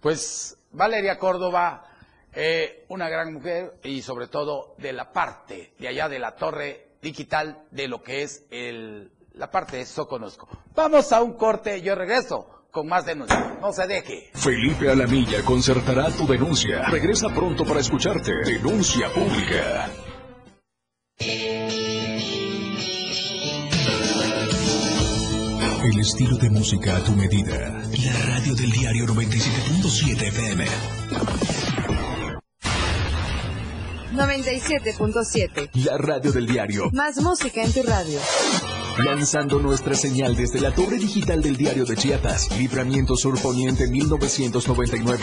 Pues 0.00 0.56
Valeria 0.72 1.18
Córdoba, 1.18 1.84
eh, 2.32 2.86
una 2.88 3.08
gran 3.08 3.34
mujer 3.34 3.74
y 3.84 4.00
sobre 4.00 4.28
todo 4.28 4.74
de 4.78 4.94
la 4.94 5.12
parte 5.12 5.74
de 5.78 5.88
allá 5.88 6.08
de 6.08 6.18
la 6.18 6.34
torre 6.36 6.96
digital 7.02 7.64
de 7.70 7.86
lo 7.86 8.02
que 8.02 8.22
es 8.22 8.46
el, 8.50 9.12
la 9.34 9.50
parte 9.50 9.76
de 9.76 9.82
eso 9.82 10.08
conozco. 10.08 10.48
Vamos 10.74 11.12
a 11.12 11.22
un 11.22 11.34
corte, 11.34 11.82
yo 11.82 11.94
regreso 11.94 12.64
con 12.70 12.88
más 12.88 13.04
denuncias. 13.04 13.60
No 13.60 13.72
se 13.72 13.86
deje. 13.86 14.30
Felipe 14.34 14.90
Alamilla 14.90 15.44
concertará 15.44 16.10
tu 16.10 16.26
denuncia. 16.26 16.82
Regresa 16.88 17.28
pronto 17.28 17.64
para 17.64 17.80
escucharte. 17.80 18.32
Denuncia 18.44 19.08
pública. 19.12 19.90
El 25.84 26.00
estilo 26.00 26.38
de 26.38 26.48
música 26.48 26.96
a 26.96 27.04
tu 27.04 27.12
medida. 27.12 27.82
La 28.02 28.12
radio 28.26 28.54
del 28.54 28.70
diario 28.70 29.04
97.7 29.04 30.28
FM. 30.28 30.64
97.7. 34.14 35.70
La 35.84 35.98
radio 35.98 36.32
del 36.32 36.46
diario. 36.46 36.90
Más 36.92 37.20
música 37.20 37.62
en 37.62 37.70
tu 37.70 37.82
radio. 37.82 38.18
Lanzando 39.04 39.58
nuestra 39.58 39.94
señal 39.94 40.34
desde 40.34 40.60
la 40.60 40.72
torre 40.72 40.96
digital 40.96 41.42
del 41.42 41.58
diario 41.58 41.84
de 41.84 41.96
Chiapas. 41.96 42.56
Libramiento 42.56 43.14
Sur 43.14 43.38
Poniente 43.42 43.86
1999. 43.86 45.22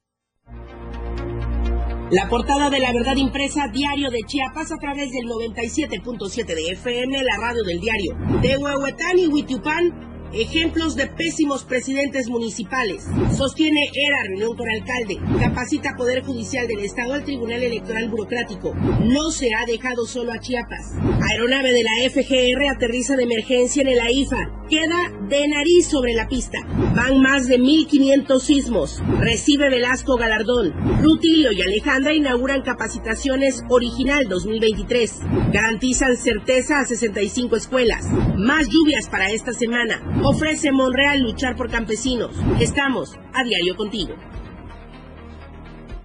La 2.11 2.27
portada 2.27 2.69
de 2.69 2.79
la 2.79 2.91
verdad 2.91 3.15
impresa 3.15 3.69
Diario 3.69 4.11
de 4.11 4.19
Chiapas 4.27 4.69
a 4.73 4.77
través 4.77 5.11
del 5.11 5.27
97.7 5.27 6.45
de 6.45 6.71
FM, 6.73 7.23
la 7.23 7.37
radio 7.37 7.63
del 7.63 7.79
diario. 7.79 8.17
De 8.41 8.57
Huehuetán 8.57 9.17
y 9.17 9.27
Huitiupán 9.27 10.10
Ejemplos 10.33 10.95
de 10.95 11.07
pésimos 11.07 11.65
presidentes 11.65 12.29
municipales. 12.29 13.03
Sostiene 13.35 13.91
ERA 13.93 14.23
reunión 14.23 14.55
con 14.55 14.69
alcalde. 14.69 15.19
Capacita 15.41 15.95
Poder 15.97 16.23
Judicial 16.23 16.67
del 16.67 16.79
Estado 16.79 17.13
al 17.13 17.25
Tribunal 17.25 17.61
Electoral 17.61 18.09
Burocrático. 18.09 18.73
No 18.73 19.29
se 19.31 19.53
ha 19.53 19.65
dejado 19.65 20.05
solo 20.05 20.31
a 20.31 20.39
Chiapas. 20.39 20.93
Aeronave 21.29 21.73
de 21.73 21.83
la 21.83 22.09
FGR 22.09 22.69
aterriza 22.69 23.17
de 23.17 23.23
emergencia 23.23 23.81
en 23.81 23.89
el 23.89 23.99
AIFA. 23.99 24.61
Queda 24.69 25.11
de 25.27 25.49
nariz 25.49 25.87
sobre 25.87 26.13
la 26.13 26.29
pista. 26.29 26.59
Van 26.95 27.21
más 27.21 27.47
de 27.47 27.59
1.500 27.59 28.39
sismos. 28.39 29.03
Recibe 29.19 29.69
Velasco 29.69 30.15
galardón. 30.15 30.73
Rutilio 31.03 31.51
y 31.51 31.61
Alejandra 31.61 32.13
inauguran 32.13 32.61
capacitaciones 32.61 33.63
original 33.67 34.29
2023. 34.29 35.19
Garantizan 35.51 36.15
certeza 36.15 36.79
a 36.79 36.85
65 36.85 37.57
escuelas. 37.57 38.05
Más 38.37 38.69
lluvias 38.69 39.09
para 39.09 39.29
esta 39.31 39.51
semana. 39.51 40.01
Ofrece 40.23 40.71
Monreal 40.71 41.19
luchar 41.19 41.55
por 41.55 41.71
campesinos. 41.71 42.35
Estamos 42.59 43.17
a 43.33 43.43
diario 43.43 43.75
contigo. 43.75 44.13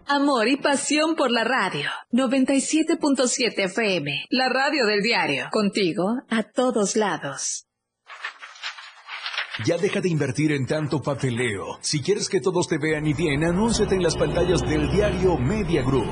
Amor 0.07 0.49
y 0.49 0.57
pasión 0.57 1.17
por 1.17 1.31
la 1.31 1.45
radio. 1.45 1.91
97.7 2.13 3.65
FM. 3.65 4.27
La 4.31 4.49
radio 4.49 4.87
del 4.87 5.03
diario. 5.03 5.49
Contigo 5.51 6.23
a 6.31 6.45
todos 6.45 6.97
lados. 6.97 7.67
Ya 9.65 9.77
deja 9.77 10.01
de 10.01 10.09
invertir 10.09 10.53
en 10.53 10.67
tanto 10.67 11.03
papeleo. 11.03 11.79
Si 11.81 12.01
quieres 12.01 12.29
que 12.29 12.41
todos 12.41 12.69
te 12.69 12.79
vean 12.79 13.07
y 13.07 13.15
bien, 13.15 13.45
anúnciate 13.45 13.97
en 13.97 14.03
las 14.03 14.17
pantallas 14.17 14.63
del 14.63 14.91
diario 14.91 15.37
Media 15.37 15.83
Group. 15.83 16.07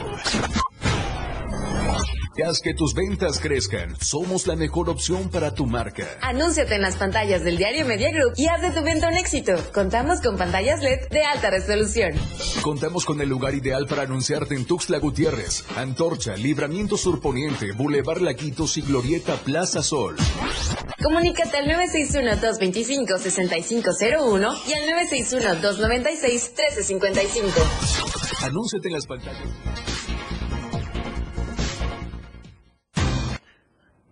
Haz 2.42 2.60
que 2.60 2.74
tus 2.74 2.94
ventas 2.94 3.38
crezcan. 3.38 3.94
Somos 4.00 4.48
la 4.48 4.56
mejor 4.56 4.90
opción 4.90 5.30
para 5.30 5.54
tu 5.54 5.66
marca. 5.66 6.04
Anúnciate 6.20 6.74
en 6.74 6.82
las 6.82 6.96
pantallas 6.96 7.44
del 7.44 7.56
diario 7.56 7.86
Media 7.86 8.10
Group 8.10 8.32
y 8.36 8.48
haz 8.48 8.60
de 8.60 8.72
tu 8.72 8.82
venta 8.82 9.06
un 9.08 9.14
éxito. 9.14 9.52
Contamos 9.72 10.20
con 10.20 10.36
pantallas 10.36 10.82
LED 10.82 11.10
de 11.10 11.22
alta 11.22 11.50
resolución. 11.50 12.10
Contamos 12.62 13.04
con 13.04 13.20
el 13.20 13.28
lugar 13.28 13.54
ideal 13.54 13.86
para 13.86 14.02
anunciarte 14.02 14.56
en 14.56 14.64
Tuxtla 14.64 14.98
Gutiérrez, 14.98 15.64
Antorcha, 15.76 16.36
Libramiento 16.36 16.96
Surponiente, 16.96 17.70
Boulevard 17.72 18.20
Laquitos 18.20 18.76
y 18.78 18.82
Glorieta 18.82 19.36
Plaza 19.36 19.80
Sol. 19.82 20.16
Comunícate 21.02 21.56
al 21.58 21.66
961-225-6501 21.66 24.58
y 24.66 24.72
al 24.72 24.82
961-296-1355. 25.62 28.42
Anúnciate 28.42 28.88
en 28.88 28.94
las 28.94 29.06
pantallas. 29.06 29.46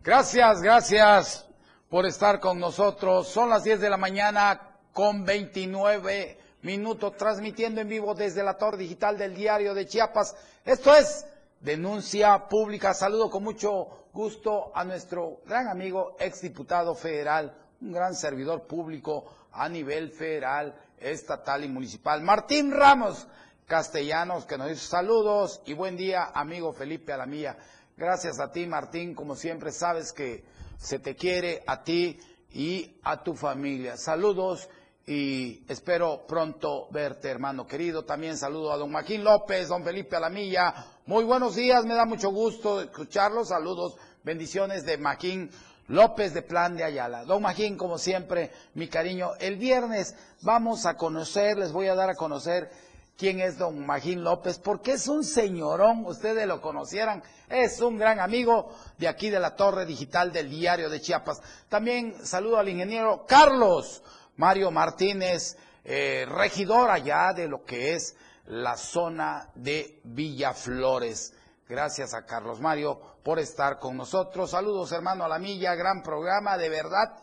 Gracias, 0.05 0.61
gracias 0.61 1.47
por 1.88 2.07
estar 2.07 2.41
con 2.41 2.59
nosotros. 2.59 3.29
Son 3.29 3.49
las 3.49 3.62
10 3.62 3.81
de 3.81 3.88
la 3.88 3.97
mañana 3.97 4.61
con 4.93 5.25
29 5.25 6.38
minutos, 6.62 7.17
transmitiendo 7.17 7.81
en 7.81 7.88
vivo 7.88 8.12
desde 8.12 8.43
la 8.43 8.59
torre 8.59 8.79
digital 8.79 9.17
del 9.17 9.33
diario 9.33 9.75
de 9.75 9.87
Chiapas. 9.87 10.35
Esto 10.65 10.93
es 10.93 11.25
Denuncia 11.61 12.49
Pública. 12.49 12.95
Saludo 12.95 13.31
con 13.31 13.45
mucho 13.45 14.09
gusto 14.12 14.73
a 14.75 14.83
nuestro 14.83 15.43
gran 15.47 15.69
amigo, 15.69 16.17
exdiputado 16.19 16.97
federal, 16.97 17.57
un 17.81 17.93
gran 17.93 18.17
servidor 18.17 18.62
público 18.62 19.33
a 19.53 19.69
nivel 19.69 20.11
federal, 20.11 20.75
estatal 20.99 21.62
y 21.62 21.69
municipal, 21.69 22.23
Martín 22.23 22.73
Ramos 22.73 23.29
Castellanos, 23.69 24.47
que 24.47 24.59
nos 24.59 24.69
dice 24.69 24.85
saludos 24.85 25.62
y 25.65 25.75
buen 25.75 25.97
día, 25.97 26.33
amigo 26.35 26.73
Felipe 26.73 27.12
Alamía. 27.12 27.57
Gracias 27.96 28.40
a 28.40 28.50
ti, 28.50 28.66
Martín, 28.66 29.14
como 29.14 29.37
siempre 29.37 29.70
sabes 29.70 30.12
que 30.12 30.44
se 30.78 30.98
te 30.98 31.14
quiere 31.14 31.62
a 31.66 31.85
ti 31.85 32.18
y 32.50 32.96
a 33.02 33.22
tu 33.22 33.35
familia. 33.35 33.98
Saludos 33.98 34.68
y 35.07 35.62
espero 35.68 36.26
pronto 36.26 36.88
verte, 36.90 37.28
hermano 37.28 37.66
querido. 37.66 38.05
También 38.05 38.38
saludo 38.38 38.72
a 38.72 38.78
don 38.78 38.92
Joaquín 38.92 39.22
López, 39.22 39.68
don 39.68 39.85
Felipe 39.85 40.16
Alamilla. 40.16 40.74
Muy 41.05 41.24
buenos 41.24 41.55
días, 41.55 41.85
me 41.85 41.94
da 41.94 42.07
mucho 42.07 42.31
gusto 42.31 42.81
escucharlos. 42.81 43.48
Saludos, 43.48 43.96
bendiciones 44.24 44.87
de 44.87 44.96
Maquín 44.96 45.50
López 45.88 46.33
de 46.33 46.40
Plan 46.40 46.74
de 46.74 46.85
Ayala. 46.85 47.24
Don 47.24 47.42
Maquín, 47.42 47.76
como 47.76 47.98
siempre, 47.98 48.52
mi 48.72 48.88
cariño. 48.88 49.33
El 49.38 49.57
viernes 49.57 50.16
vamos 50.40 50.87
a 50.87 50.96
conocer, 50.96 51.59
les 51.59 51.72
voy 51.72 51.88
a 51.88 51.94
dar 51.94 52.09
a 52.09 52.14
conocer 52.14 52.70
quién 53.22 53.38
es 53.38 53.56
don 53.56 53.87
Magín 53.87 54.24
López, 54.24 54.58
porque 54.58 54.94
es 54.94 55.06
un 55.06 55.22
señorón, 55.22 56.04
ustedes 56.06 56.44
lo 56.44 56.61
conocieran, 56.61 57.22
es 57.48 57.80
un 57.80 57.96
gran 57.96 58.18
amigo 58.18 58.74
de 58.98 59.06
aquí 59.06 59.30
de 59.30 59.38
la 59.38 59.54
Torre 59.54 59.87
Digital 59.87 60.32
del 60.32 60.50
Diario 60.50 60.90
de 60.90 61.00
Chiapas. 61.00 61.40
También 61.68 62.16
saludo 62.26 62.58
al 62.58 62.68
ingeniero 62.68 63.24
Carlos 63.24 64.02
Mario 64.38 64.72
Martínez, 64.72 65.56
eh, 65.85 66.26
regidor 66.28 66.90
allá 66.90 67.32
de 67.32 67.46
lo 67.46 67.62
que 67.62 67.94
es 67.94 68.16
la 68.46 68.76
zona 68.76 69.48
de 69.54 70.00
Villaflores. 70.02 71.32
Gracias 71.68 72.14
a 72.14 72.26
Carlos 72.26 72.58
Mario 72.58 73.00
por 73.22 73.38
estar 73.38 73.78
con 73.78 73.96
nosotros. 73.96 74.50
Saludos, 74.50 74.90
hermano 74.90 75.26
a 75.26 75.28
la 75.28 75.38
milla, 75.38 75.76
gran 75.76 76.02
programa, 76.02 76.58
de 76.58 76.68
verdad, 76.68 77.20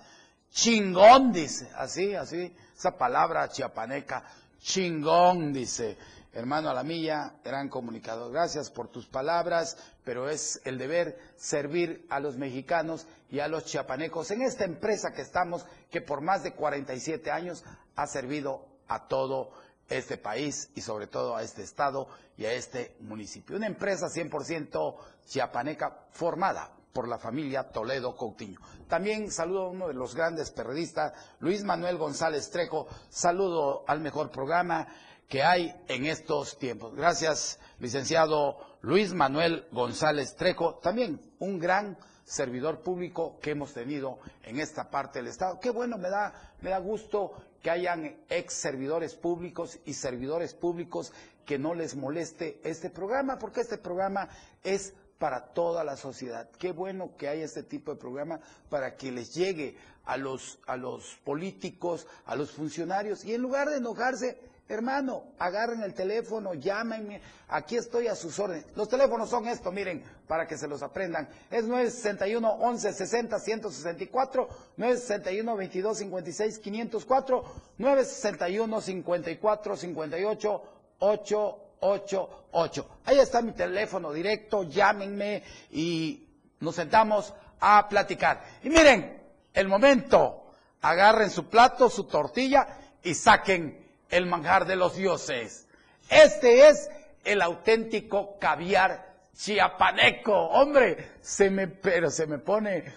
chingón, 0.50 1.34
dice, 1.34 1.70
así, 1.76 2.16
así, 2.16 2.56
esa 2.74 2.98
palabra 2.98 3.50
chiapaneca, 3.50 4.24
chingón, 4.60 5.54
dice. 5.54 5.98
Hermano 6.32 6.70
a 6.70 6.76
la 6.76 6.84
milla, 6.84 7.34
gran 7.44 7.70
comunicador, 7.70 8.32
gracias 8.32 8.70
por 8.70 8.88
tus 8.88 9.08
palabras, 9.08 9.78
pero 10.04 10.30
es 10.30 10.62
el 10.64 10.78
deber 10.78 11.18
servir 11.36 12.06
a 12.08 12.20
los 12.20 12.38
mexicanos 12.38 13.08
y 13.32 13.40
a 13.40 13.48
los 13.48 13.66
chiapanecos 13.66 14.30
en 14.30 14.44
esta 14.44 14.64
empresa 14.64 15.12
que 15.12 15.24
estamos, 15.24 15.66
que 15.90 16.02
por 16.02 16.22
más 16.22 16.44
de 16.44 16.54
47 16.54 17.32
años 17.32 17.66
ha 17.96 18.06
servido 18.06 18.64
a 18.88 19.08
todo 19.08 19.52
este 19.90 20.18
país 20.18 20.70
y 20.76 20.82
sobre 20.82 21.08
todo 21.08 21.36
a 21.36 21.42
este 21.42 21.64
estado 21.64 22.08
y 22.38 22.46
a 22.46 22.54
este 22.54 22.96
municipio. 23.00 23.58
Una 23.58 23.66
empresa 23.68 24.06
100% 24.06 24.96
chiapaneca 25.26 26.06
formada 26.12 26.79
por 26.94 27.08
la 27.08 27.18
familia 27.18 27.70
Toledo 27.70 28.16
Coutinho. 28.16 28.60
También 28.88 29.32
saludo 29.32 29.64
a 29.64 29.70
uno 29.70 29.88
de 29.88 29.94
los 29.94 30.16
grandes 30.16 30.52
periodistas, 30.52 31.14
Luis 31.40 31.64
Manuel 31.64 31.98
González 31.98 32.50
Trejo. 32.50 32.88
Saludo 33.10 33.84
al 33.88 34.02
mejor 34.02 34.32
programa 34.32 34.88
que 35.28 35.44
hay 35.44 35.76
en 35.88 36.06
estos 36.06 36.58
tiempos. 36.58 36.96
Gracias, 36.96 37.60
licenciado 37.80 38.58
Luis 38.82 39.14
Manuel 39.14 39.68
González 39.72 40.36
Trejo. 40.36 40.76
También 40.76 41.22
un 41.40 41.60
gran 41.60 41.98
servidor 42.24 42.82
público 42.82 43.40
que 43.42 43.52
hemos 43.52 43.74
tenido 43.74 44.20
en 44.44 44.60
esta 44.60 44.90
parte 44.90 45.20
del 45.20 45.28
Estado. 45.28 45.60
Qué 45.60 45.70
bueno, 45.72 45.98
me 45.98 46.10
da, 46.10 46.54
me 46.62 46.70
da 46.70 46.80
gusto 46.80 47.34
que 47.62 47.70
hayan 47.72 48.18
ex 48.30 48.54
servidores 48.54 49.16
públicos 49.16 49.80
y 49.86 49.94
servidores 49.94 50.54
públicos 50.54 51.12
que 51.46 51.58
no 51.58 51.74
les 51.74 51.96
moleste 51.96 52.60
este 52.64 52.90
programa, 52.92 53.40
porque 53.40 53.62
este 53.62 53.80
programa 53.80 54.30
es 54.64 54.94
para 55.20 55.42
toda 55.54 55.84
la 55.84 55.98
sociedad. 55.98 56.50
Qué 56.58 56.72
bueno 56.72 57.16
que 57.18 57.28
haya 57.28 57.46
este 57.46 57.62
tipo 57.62 57.94
de 57.94 58.00
programa 58.00 58.40
para 58.70 58.96
que 58.96 59.12
les 59.12 59.36
llegue 59.36 59.78
a 60.06 60.18
los, 60.18 60.58
a 60.66 60.78
los 60.78 61.20
políticos, 61.24 62.08
a 62.26 62.36
los 62.36 62.52
funcionarios, 62.52 63.24
y 63.26 63.36
en 63.36 63.42
lugar 63.42 63.70
de 63.70 63.78
enojarse, 63.78 64.40
hermano, 64.70 65.26
agarren 65.38 65.84
el 65.84 65.94
teléfono, 65.94 66.54
llámenme, 66.54 67.22
aquí 67.50 67.76
estoy 67.76 68.08
a 68.08 68.16
sus 68.16 68.40
órdenes. 68.40 68.66
Los 68.76 68.88
teléfonos 68.88 69.30
son 69.30 69.48
estos, 69.48 69.74
miren, 69.74 70.04
para 70.28 70.48
que 70.48 70.58
se 70.58 70.68
los 70.68 70.82
aprendan. 70.82 71.28
Es 71.52 71.66
961 71.66 72.50
11 72.50 72.94
60 72.94 73.40
164, 73.40 74.50
961 74.78 75.56
22 75.56 75.98
56 75.98 76.60
504, 76.60 77.44
961 77.78 78.82
54 78.82 79.78
58 79.78 81.69
888. 81.80 82.90
Ahí 83.06 83.20
está 83.20 83.42
mi 83.42 83.52
teléfono 83.52 84.12
directo, 84.12 84.64
llámenme 84.64 85.44
y 85.72 86.28
nos 86.60 86.76
sentamos 86.76 87.34
a 87.60 87.88
platicar. 87.90 88.44
Y 88.64 88.70
miren, 88.70 89.22
el 89.54 89.68
momento, 89.68 90.54
agarren 90.82 91.30
su 91.30 91.50
plato, 91.50 91.90
su 91.90 92.06
tortilla 92.06 92.68
y 93.04 93.14
saquen 93.14 93.86
el 94.10 94.26
manjar 94.26 94.66
de 94.66 94.76
los 94.76 94.96
dioses. 94.96 95.68
Este 96.10 96.68
es 96.68 96.90
el 97.24 97.42
auténtico 97.42 98.38
caviar 98.40 99.10
chiapaneco. 99.36 100.34
Hombre, 100.34 101.12
se 101.22 101.50
me, 101.50 101.68
pero 101.68 102.10
se 102.10 102.28
me 102.28 102.40
pone, 102.40 102.94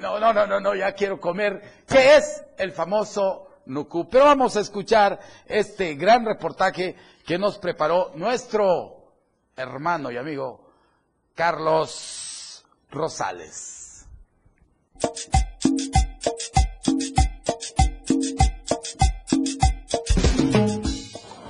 no, 0.00 0.18
no, 0.18 0.32
no, 0.32 0.46
no, 0.46 0.60
no, 0.60 0.74
ya 0.74 0.92
quiero 0.92 1.20
comer. 1.20 1.62
¿Qué 1.86 2.16
es 2.16 2.44
el 2.56 2.72
famoso 2.72 3.47
Nuku? 3.68 4.08
Pero 4.08 4.24
vamos 4.24 4.56
a 4.56 4.60
escuchar 4.60 5.20
este 5.46 5.94
gran 5.94 6.24
reportaje 6.24 6.96
que 7.24 7.38
nos 7.38 7.58
preparó 7.58 8.10
nuestro 8.14 9.14
hermano 9.56 10.10
y 10.10 10.16
amigo 10.16 10.68
Carlos 11.34 12.64
Rosales. 12.90 14.06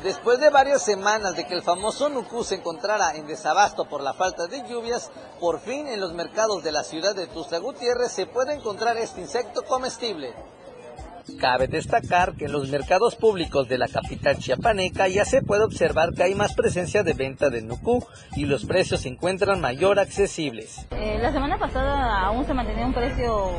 Después 0.02 0.40
de 0.40 0.50
varias 0.50 0.83
semanas 0.83 1.37
de 1.37 1.46
que 1.46 1.54
el 1.54 1.62
famoso 1.62 2.09
Nucú 2.09 2.42
se 2.42 2.57
encontrara 2.57 3.14
en 3.14 3.26
desabasto 3.26 3.87
por 3.87 4.02
la 4.02 4.14
falta 4.14 4.46
de 4.46 4.66
lluvias, 4.68 5.11
por 5.38 5.61
fin 5.61 5.87
en 5.87 6.00
los 6.00 6.12
mercados 6.12 6.62
de 6.62 6.72
la 6.72 6.83
ciudad 6.83 7.14
de 7.14 7.26
Tuxtla 7.26 7.59
Gutiérrez 7.59 8.12
se 8.12 8.26
puede 8.26 8.54
encontrar 8.54 8.96
este 8.96 9.20
insecto 9.20 9.62
comestible. 9.62 10.35
Cabe 11.40 11.68
destacar 11.68 12.34
que 12.34 12.46
en 12.46 12.52
los 12.52 12.68
mercados 12.68 13.14
públicos 13.14 13.68
de 13.68 13.78
la 13.78 13.88
capital 13.88 14.38
chiapaneca 14.38 15.08
ya 15.08 15.24
se 15.24 15.42
puede 15.42 15.64
observar 15.64 16.12
que 16.14 16.22
hay 16.22 16.34
más 16.34 16.54
presencia 16.54 17.02
de 17.02 17.12
venta 17.12 17.50
de 17.50 17.62
nucú 17.62 18.04
y 18.36 18.44
los 18.46 18.64
precios 18.64 19.02
se 19.02 19.08
encuentran 19.08 19.60
mayor 19.60 19.98
accesibles. 19.98 20.86
Eh, 20.92 21.18
la 21.20 21.32
semana 21.32 21.58
pasada 21.58 22.26
aún 22.26 22.46
se 22.46 22.54
mantenía 22.54 22.86
un 22.86 22.94
precio 22.94 23.50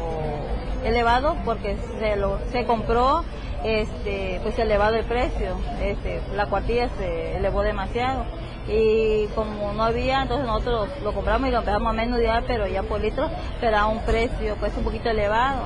elevado 0.84 1.38
porque 1.46 1.78
se, 2.00 2.16
lo, 2.16 2.40
se 2.52 2.66
compró 2.66 3.24
este, 3.64 4.40
pues 4.44 4.58
elevado 4.58 4.96
el 4.96 5.06
precio, 5.06 5.58
este, 5.82 6.22
la 6.36 6.46
cuartilla 6.48 6.90
se 6.98 7.38
elevó 7.38 7.62
demasiado 7.62 8.26
y 8.68 9.28
como 9.36 9.74
no 9.74 9.84
había, 9.84 10.22
entonces 10.22 10.46
nosotros 10.46 10.90
lo 11.04 11.14
compramos 11.14 11.50
y 11.50 11.52
lo 11.52 11.60
empezamos 11.60 11.90
a 11.90 11.94
menudear, 11.94 12.44
pero 12.46 12.68
ya 12.68 12.84
por 12.84 13.02
litro, 13.02 13.30
pero 13.60 13.78
a 13.78 13.88
un 13.88 14.00
precio 14.04 14.56
pues 14.60 14.76
un 14.78 14.84
poquito 14.84 15.10
elevado. 15.10 15.64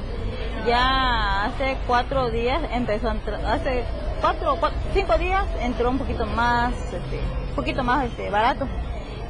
Ya 0.65 1.45
hace 1.45 1.78
cuatro 1.88 2.30
días 2.30 2.62
empezó 2.71 3.10
a 3.10 3.12
entrar, 3.12 3.45
hace 3.45 3.84
cuatro, 4.21 4.58
cinco 4.93 5.17
días 5.17 5.45
entró 5.62 5.89
un 5.89 5.97
poquito 5.97 6.26
más, 6.26 6.73
este, 6.73 7.19
un 7.49 7.56
poquito 7.56 7.84
más 7.84 8.06
este, 8.06 8.30
barato. 8.30 8.67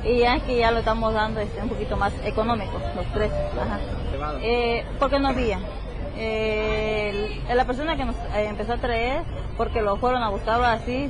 Y 0.03 0.19
ya 0.19 0.35
es 0.35 0.43
que 0.43 0.57
ya 0.57 0.69
lo 0.69 0.79
estamos 0.79 1.13
dando 1.13 1.39
este, 1.39 1.61
un 1.61 1.69
poquito 1.69 1.97
más 1.97 2.13
económico, 2.23 2.79
los 2.95 3.05
precios. 3.07 3.39
Ajá. 3.59 3.79
Eh, 4.41 4.85
porque 4.99 5.19
no 5.19 5.29
había. 5.29 5.59
Eh, 6.17 7.41
la 7.53 7.65
persona 7.65 7.95
que 7.95 8.05
nos 8.05 8.15
eh, 8.15 8.45
empezó 8.47 8.73
a 8.73 8.77
traer, 8.77 9.23
porque 9.57 9.81
lo 9.81 9.95
fueron 9.95 10.21
a 10.21 10.29
buscar 10.29 10.63
así, 10.63 11.09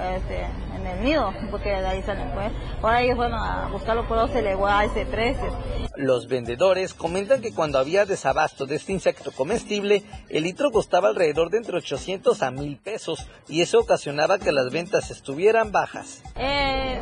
este, 0.00 0.46
en 0.74 0.86
el 0.86 1.04
nido, 1.04 1.32
porque 1.50 1.70
de 1.70 1.86
ahí 1.86 2.02
salen 2.02 2.30
pues. 2.32 2.52
Ahora 2.82 3.02
ellos 3.02 3.16
fueron 3.16 3.34
a 3.34 3.68
buscarlo, 3.70 4.06
pero 4.08 4.28
se 4.28 4.42
le 4.42 4.54
a 4.54 4.84
ese 4.84 5.06
precio. 5.06 5.52
Los 5.96 6.26
vendedores 6.28 6.94
comentan 6.94 7.40
que 7.40 7.54
cuando 7.54 7.78
había 7.78 8.04
desabasto 8.04 8.66
de 8.66 8.76
este 8.76 8.92
insecto 8.92 9.30
comestible, 9.32 10.02
el 10.28 10.44
litro 10.44 10.70
costaba 10.70 11.08
alrededor 11.08 11.50
de 11.50 11.58
entre 11.58 11.76
800 11.76 12.42
a 12.42 12.50
1000 12.50 12.76
pesos 12.78 13.26
y 13.48 13.62
eso 13.62 13.80
ocasionaba 13.80 14.38
que 14.38 14.52
las 14.52 14.70
ventas 14.70 15.10
estuvieran 15.10 15.70
bajas. 15.70 16.22
Eh, 16.36 17.00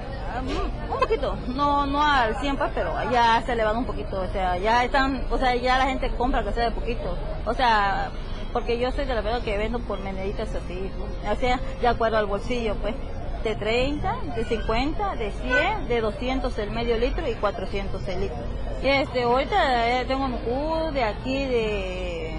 un 0.91 0.99
poquito, 0.99 1.37
no 1.49 1.87
no 1.87 2.03
al 2.03 2.39
100 2.41 2.57
pues, 2.57 2.71
pero 2.75 2.93
ya 3.11 3.43
se 3.45 3.53
ha 3.53 3.55
elevado 3.55 3.79
un 3.79 3.87
poquito, 3.87 4.21
o 4.21 4.29
sea, 4.33 4.59
ya 4.59 4.85
están, 4.85 5.25
o 5.31 5.39
sea, 5.39 5.55
ya 5.55 5.79
la 5.79 5.87
gente 5.87 6.11
compra 6.17 6.45
que 6.45 6.53
sea 6.53 6.71
de 6.71 6.71
poquito, 6.73 7.17
o 7.47 7.55
sea, 7.55 8.11
porque 8.53 8.79
yo 8.79 8.93
soy 8.93 9.05
de 9.05 9.15
la 9.15 9.21
verdad 9.21 9.43
que 9.43 9.57
vendo 9.57 9.79
por 9.81 10.01
moneditas 10.01 10.49
así, 10.55 10.91
o 11.31 11.37
sea, 11.37 11.61
de 11.81 11.89
acuerdo 11.89 12.19
al 12.19 12.27
bolsillo, 12.27 12.75
pues, 12.77 12.95
de 13.43 13.57
30, 13.57 14.17
de 14.37 14.45
50, 14.45 15.17
de 15.17 15.33
100, 15.33 15.89
de 15.89 16.01
200 16.01 16.59
el 16.59 16.71
medio 16.71 16.97
litro 16.97 17.29
y 17.29 17.35
400 17.35 18.07
el 18.09 18.21
litro. 18.21 18.37
Y 18.83 18.89
este, 18.89 19.23
ahorita 19.23 20.01
eh, 20.01 20.05
tengo 20.07 20.27
un 20.27 20.95
de 20.95 21.05
aquí 21.05 21.45
de 21.45 22.35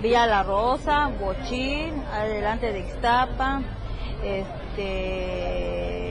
Villa 0.00 0.26
La 0.26 0.42
Rosa, 0.42 1.10
Bochín, 1.20 2.02
adelante 2.12 2.72
de 2.72 2.80
Ixtapa, 2.80 3.62
este, 4.24 6.01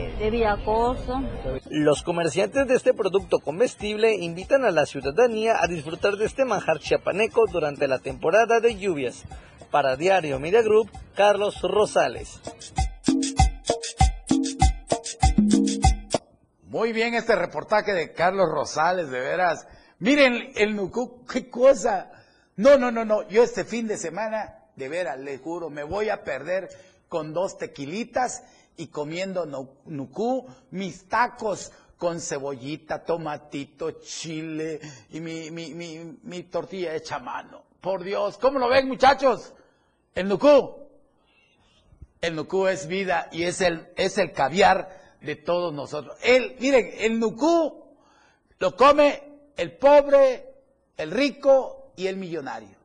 Los 1.68 2.04
comerciantes 2.04 2.68
de 2.68 2.76
este 2.76 2.94
producto 2.94 3.40
comestible 3.40 4.14
invitan 4.14 4.64
a 4.64 4.70
la 4.70 4.86
ciudadanía 4.86 5.56
a 5.60 5.66
disfrutar 5.66 6.14
de 6.14 6.26
este 6.26 6.44
manjar 6.44 6.78
chiapaneco 6.78 7.46
durante 7.50 7.88
la 7.88 7.98
temporada 7.98 8.60
de 8.60 8.76
lluvias. 8.76 9.24
Para 9.72 9.96
Diario 9.96 10.38
Media 10.38 10.62
Group, 10.62 10.92
Carlos 11.16 11.60
Rosales. 11.62 12.40
Muy 16.68 16.92
bien 16.92 17.14
este 17.14 17.34
reportaje 17.34 17.92
de 17.92 18.12
Carlos 18.12 18.46
Rosales, 18.48 19.10
de 19.10 19.18
veras. 19.18 19.66
Miren 19.98 20.52
el 20.54 20.76
Nucú, 20.76 21.26
qué 21.26 21.50
cosa. 21.50 22.12
No, 22.54 22.78
no, 22.78 22.92
no, 22.92 23.04
no. 23.04 23.28
Yo 23.28 23.42
este 23.42 23.64
fin 23.64 23.88
de 23.88 23.96
semana, 23.96 24.66
de 24.76 24.88
veras, 24.88 25.18
les 25.18 25.40
juro, 25.40 25.68
me 25.68 25.82
voy 25.82 26.10
a 26.10 26.22
perder 26.22 26.68
con 27.08 27.32
dos 27.32 27.58
tequilitas 27.58 28.44
y 28.76 28.86
comiendo 28.88 29.46
nu- 29.46 29.68
Nucú, 29.86 30.46
mis 30.70 31.08
tacos 31.08 31.72
con 31.98 32.20
cebollita, 32.20 33.04
tomatito, 33.04 33.92
chile 34.00 34.80
y 35.10 35.20
mi, 35.20 35.50
mi, 35.50 35.72
mi, 35.74 36.18
mi 36.22 36.42
tortilla 36.44 36.94
hecha 36.94 37.16
a 37.16 37.20
mano. 37.20 37.62
Por 37.80 38.02
Dios, 38.02 38.38
¿cómo 38.38 38.58
lo 38.58 38.68
ven 38.68 38.88
muchachos? 38.88 39.52
El 40.14 40.28
Nucú. 40.28 40.76
El 42.20 42.36
Nucú 42.36 42.66
es 42.66 42.86
vida 42.86 43.28
y 43.32 43.44
es 43.44 43.60
el, 43.60 43.88
es 43.96 44.18
el 44.18 44.32
caviar 44.32 45.16
de 45.20 45.36
todos 45.36 45.72
nosotros. 45.72 46.16
El, 46.22 46.56
miren, 46.60 46.90
el 46.98 47.18
Nucú 47.18 47.84
lo 48.58 48.76
come 48.76 49.22
el 49.56 49.72
pobre, 49.76 50.54
el 50.96 51.10
rico 51.10 51.92
y 51.96 52.06
el 52.06 52.16
millonario. 52.16 52.76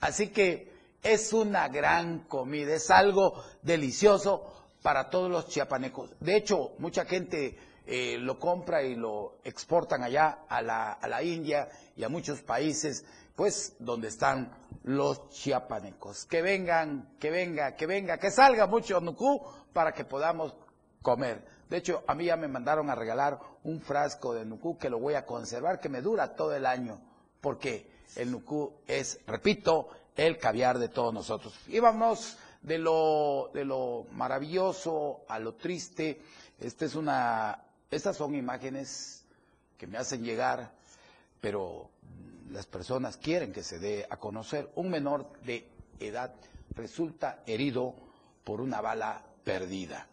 Así 0.00 0.28
que 0.28 0.70
es 1.02 1.32
una 1.32 1.68
gran 1.68 2.20
comida, 2.20 2.74
es 2.74 2.90
algo 2.90 3.42
delicioso 3.62 4.59
para 4.82 5.10
todos 5.10 5.30
los 5.30 5.48
chiapanecos. 5.48 6.10
De 6.20 6.36
hecho, 6.36 6.72
mucha 6.78 7.04
gente 7.04 7.58
eh, 7.86 8.18
lo 8.18 8.38
compra 8.38 8.82
y 8.82 8.94
lo 8.94 9.38
exportan 9.44 10.02
allá 10.02 10.40
a 10.48 10.62
la, 10.62 10.92
a 10.92 11.08
la 11.08 11.22
India 11.22 11.68
y 11.96 12.04
a 12.04 12.08
muchos 12.08 12.42
países, 12.42 13.04
pues 13.34 13.76
donde 13.78 14.08
están 14.08 14.52
los 14.84 15.28
chiapanecos. 15.30 16.24
Que 16.26 16.42
vengan, 16.42 17.16
que 17.18 17.30
venga, 17.30 17.74
que 17.74 17.86
venga, 17.86 18.18
que 18.18 18.30
salga 18.30 18.66
mucho 18.66 19.00
nucú 19.00 19.42
para 19.72 19.92
que 19.92 20.04
podamos 20.04 20.54
comer. 21.02 21.44
De 21.68 21.76
hecho, 21.76 22.02
a 22.06 22.14
mí 22.14 22.24
ya 22.24 22.36
me 22.36 22.48
mandaron 22.48 22.90
a 22.90 22.94
regalar 22.94 23.38
un 23.64 23.80
frasco 23.80 24.34
de 24.34 24.44
nucú 24.44 24.76
que 24.76 24.90
lo 24.90 24.98
voy 24.98 25.14
a 25.14 25.24
conservar, 25.24 25.80
que 25.80 25.88
me 25.88 26.02
dura 26.02 26.34
todo 26.34 26.54
el 26.54 26.66
año, 26.66 27.00
porque 27.40 27.90
el 28.16 28.30
nucú 28.30 28.72
es, 28.86 29.20
repito, 29.26 29.88
el 30.16 30.38
caviar 30.38 30.78
de 30.78 30.88
todos 30.88 31.14
nosotros. 31.14 31.54
Y 31.68 31.78
vamos 31.78 32.36
de 32.62 32.78
lo, 32.78 33.50
de 33.54 33.64
lo 33.64 34.06
maravilloso 34.12 35.22
a 35.28 35.38
lo 35.38 35.54
triste. 35.54 36.20
Esta 36.58 36.84
es 36.84 36.94
una, 36.94 37.62
estas 37.90 38.16
son 38.16 38.34
imágenes 38.34 39.24
que 39.78 39.86
me 39.86 39.98
hacen 39.98 40.22
llegar, 40.22 40.72
pero 41.40 41.90
las 42.50 42.66
personas 42.66 43.16
quieren 43.16 43.52
que 43.52 43.62
se 43.62 43.78
dé 43.78 44.06
a 44.08 44.16
conocer. 44.18 44.70
Un 44.74 44.90
menor 44.90 45.30
de 45.44 45.66
edad 45.98 46.34
resulta 46.74 47.42
herido 47.46 47.94
por 48.44 48.60
una 48.60 48.80
bala 48.80 49.22
perdida. 49.44 50.06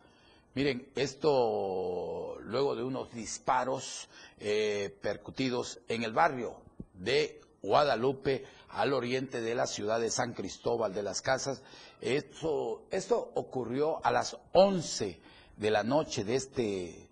Miren, 0.55 0.87
esto 0.95 2.37
luego 2.41 2.75
de 2.75 2.83
unos 2.83 3.11
disparos 3.11 4.07
eh, 4.39 4.95
percutidos 5.01 5.79
en 5.87 6.03
el 6.03 6.13
barrio 6.13 6.55
de 6.93 7.41
Guadalupe, 7.61 8.43
al 8.69 8.93
oriente 8.93 9.41
de 9.41 9.55
la 9.55 9.67
ciudad 9.67 9.99
de 9.99 10.09
San 10.09 10.33
Cristóbal 10.33 10.93
de 10.93 11.03
las 11.03 11.21
Casas. 11.21 11.61
Esto, 12.01 13.31
ocurrió 13.35 14.05
a 14.05 14.11
las 14.11 14.37
11 14.53 15.19
de 15.55 15.71
la 15.71 15.83
noche 15.83 16.23
de 16.23 16.35
este, 16.35 17.09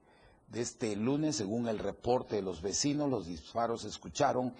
de 0.47 0.61
este 0.61 0.95
lunes, 0.95 1.37
según 1.37 1.67
el 1.67 1.79
reporte 1.79 2.35
de 2.35 2.41
los 2.41 2.61
vecinos. 2.61 3.09
Los 3.09 3.27
disparos 3.27 3.81
se 3.81 3.87
escucharon 3.87 4.53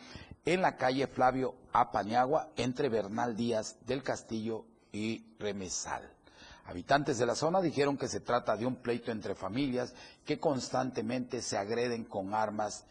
en 0.45 0.61
la 0.61 0.77
calle 0.77 1.07
Flavio 1.07 1.55
Apaniagua, 1.73 2.51
entre 2.55 2.89
Bernal 2.89 3.35
Díaz 3.35 3.77
del 3.85 4.03
Castillo 4.03 4.65
y 4.91 5.25
Remesal. 5.39 6.11
Habitantes 6.65 7.19
de 7.19 7.27
la 7.27 7.35
zona 7.35 7.61
dijeron 7.61 7.97
que 7.97 8.07
se 8.07 8.21
trata 8.21 8.57
de 8.57 8.65
un 8.65 8.77
pleito 8.77 9.11
entre 9.11 9.35
familias 9.35 9.93
que 10.25 10.39
constantemente 10.39 11.41
se 11.43 11.57
agreden 11.57 12.05
con 12.05 12.33
armas 12.33 12.85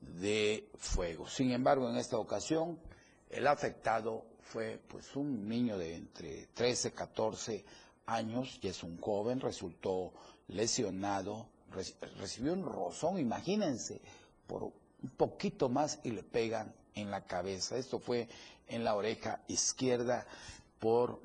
de 0.00 0.68
fuego. 0.76 1.26
Sin 1.26 1.50
embargo, 1.52 1.88
en 1.88 1.96
esta 1.96 2.18
ocasión, 2.18 2.78
el 3.30 3.46
afectado 3.46 4.24
fue 4.40 4.80
pues 4.88 5.16
un 5.16 5.48
niño 5.48 5.76
de 5.78 5.96
entre 5.96 6.46
13 6.54 6.88
y 6.88 6.90
14 6.92 7.64
años, 8.06 8.58
y 8.62 8.68
es 8.68 8.82
un 8.82 9.00
joven, 9.00 9.40
resultó 9.40 10.12
lesionado, 10.48 11.46
re- 11.72 11.94
recibió 12.18 12.52
un 12.52 12.64
rozón, 12.64 13.18
imagínense, 13.18 14.00
por 14.46 14.62
un 14.64 15.10
poquito 15.16 15.68
más 15.68 15.98
y 16.04 16.10
le 16.12 16.22
pegan 16.22 16.72
en 16.94 17.10
la 17.10 17.24
cabeza. 17.24 17.76
Esto 17.76 17.98
fue 17.98 18.28
en 18.68 18.84
la 18.84 18.94
oreja 18.94 19.40
izquierda 19.48 20.26
por 20.78 21.20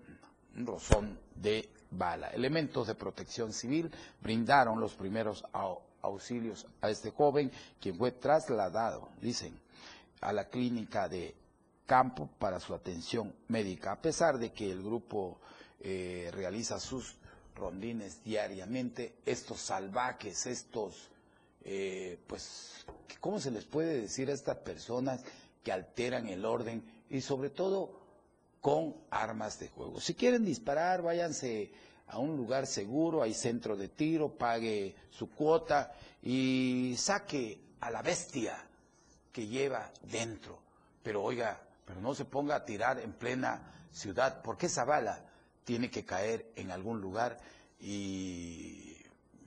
un 0.56 0.66
rozón 0.66 1.20
de 1.36 1.70
bala. 1.92 2.30
Elementos 2.30 2.88
de 2.88 2.96
protección 2.96 3.54
civil 3.54 3.92
brindaron 4.22 4.80
los 4.80 4.94
primeros 4.96 5.44
au- 5.54 5.80
auxilios 6.02 6.66
a 6.82 6.90
este 6.90 7.12
joven, 7.12 7.52
quien 7.80 7.96
fue 7.98 8.12
trasladado, 8.12 9.10
dicen, 9.22 9.58
a 10.22 10.34
la 10.34 10.50
clínica 10.50 11.08
de 11.08 11.36
campo 11.86 12.30
para 12.40 12.60
su 12.60 12.74
atención 12.74 13.34
médica, 13.48 13.92
a 13.94 14.02
pesar 14.02 14.38
de 14.38 14.52
que 14.52 14.72
el 14.72 14.82
grupo 14.82 15.40
eh, 15.80 16.30
realiza 16.34 16.80
sus 16.80 17.18
rondines 17.56 18.24
diariamente, 18.24 19.16
estos 19.26 19.60
salvajes, 19.62 20.46
estos, 20.46 21.10
eh, 21.64 22.20
pues, 22.28 22.86
¿cómo 23.20 23.40
se 23.40 23.52
les 23.52 23.66
puede 23.66 24.02
decir 24.02 24.30
a 24.30 24.34
estas 24.34 24.58
personas 24.58 25.22
que 25.64 25.72
alteran 25.72 26.28
el 26.28 26.46
orden 26.46 26.84
y 27.10 27.22
sobre 27.22 27.50
todo 27.50 28.02
con 28.62 28.96
armas 29.10 29.60
de 29.60 29.68
juego. 29.70 30.00
Si 30.00 30.14
quieren 30.14 30.46
disparar, 30.46 31.02
váyanse 31.02 31.72
a 32.08 32.20
un 32.20 32.38
lugar 32.38 32.68
seguro, 32.68 33.24
hay 33.24 33.34
centro 33.34 33.76
de 33.76 33.88
tiro, 33.88 34.30
pague 34.30 34.96
su 35.10 35.30
cuota 35.30 35.94
y 36.22 36.94
saque 36.98 37.60
a 37.80 37.90
la 37.90 38.02
bestia 38.04 38.56
que 39.32 39.48
lleva 39.48 39.92
dentro. 40.04 40.60
Pero 41.02 41.24
oiga, 41.24 41.60
pero 41.92 42.00
no 42.00 42.16
se 42.16 42.24
ponga 42.24 42.56
a 42.56 42.64
tirar 42.64 43.00
en 43.00 43.12
plena 43.12 43.62
ciudad, 43.92 44.42
porque 44.42 44.68
esa 44.68 44.86
bala 44.86 45.26
tiene 45.66 45.92
que 45.92 46.06
caer 46.06 46.50
en 46.56 46.72
algún 46.72 47.02
lugar 47.02 47.38
y 47.82 48.96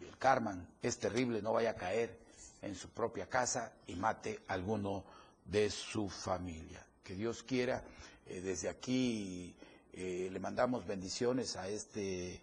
el 0.03 0.19
Carman 0.19 0.69
es 0.83 0.99
terrible, 0.99 1.41
no 1.41 1.55
vaya 1.55 1.71
a 1.71 1.75
caer 1.75 2.19
en 2.61 2.75
su 2.75 2.91
propia 2.91 3.31
casa 3.31 3.73
y 3.87 3.95
mate 3.95 4.41
a 4.47 4.53
alguno 4.53 5.05
de 5.47 5.71
su 5.71 6.11
familia. 6.11 6.85
Que 7.03 7.15
Dios 7.15 7.43
quiera, 7.43 7.83
eh, 8.27 8.43
desde 8.43 8.69
aquí 8.69 9.55
eh, 9.95 10.29
le 10.31 10.39
mandamos 10.39 10.87
bendiciones 10.87 11.57
a 11.57 11.67
este, 11.71 12.43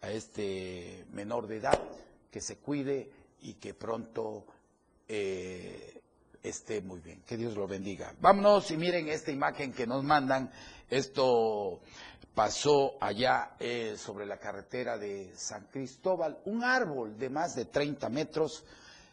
a 0.00 0.12
este 0.12 1.06
menor 1.12 1.48
de 1.48 1.56
edad, 1.56 1.80
que 2.30 2.40
se 2.40 2.58
cuide 2.58 3.10
y 3.40 3.54
que 3.54 3.74
pronto 3.74 4.46
eh, 5.08 5.99
esté 6.42 6.80
muy 6.80 7.00
bien. 7.00 7.22
Que 7.22 7.36
Dios 7.36 7.54
lo 7.56 7.66
bendiga. 7.66 8.14
Vámonos 8.20 8.70
y 8.70 8.76
miren 8.76 9.08
esta 9.08 9.30
imagen 9.30 9.72
que 9.72 9.86
nos 9.86 10.04
mandan. 10.04 10.50
Esto 10.88 11.80
pasó 12.34 12.96
allá 13.00 13.56
eh, 13.58 13.96
sobre 13.96 14.26
la 14.26 14.38
carretera 14.38 14.98
de 14.98 15.32
San 15.36 15.66
Cristóbal. 15.66 16.38
Un 16.44 16.64
árbol 16.64 17.18
de 17.18 17.30
más 17.30 17.54
de 17.54 17.66
30 17.66 18.08
metros 18.08 18.64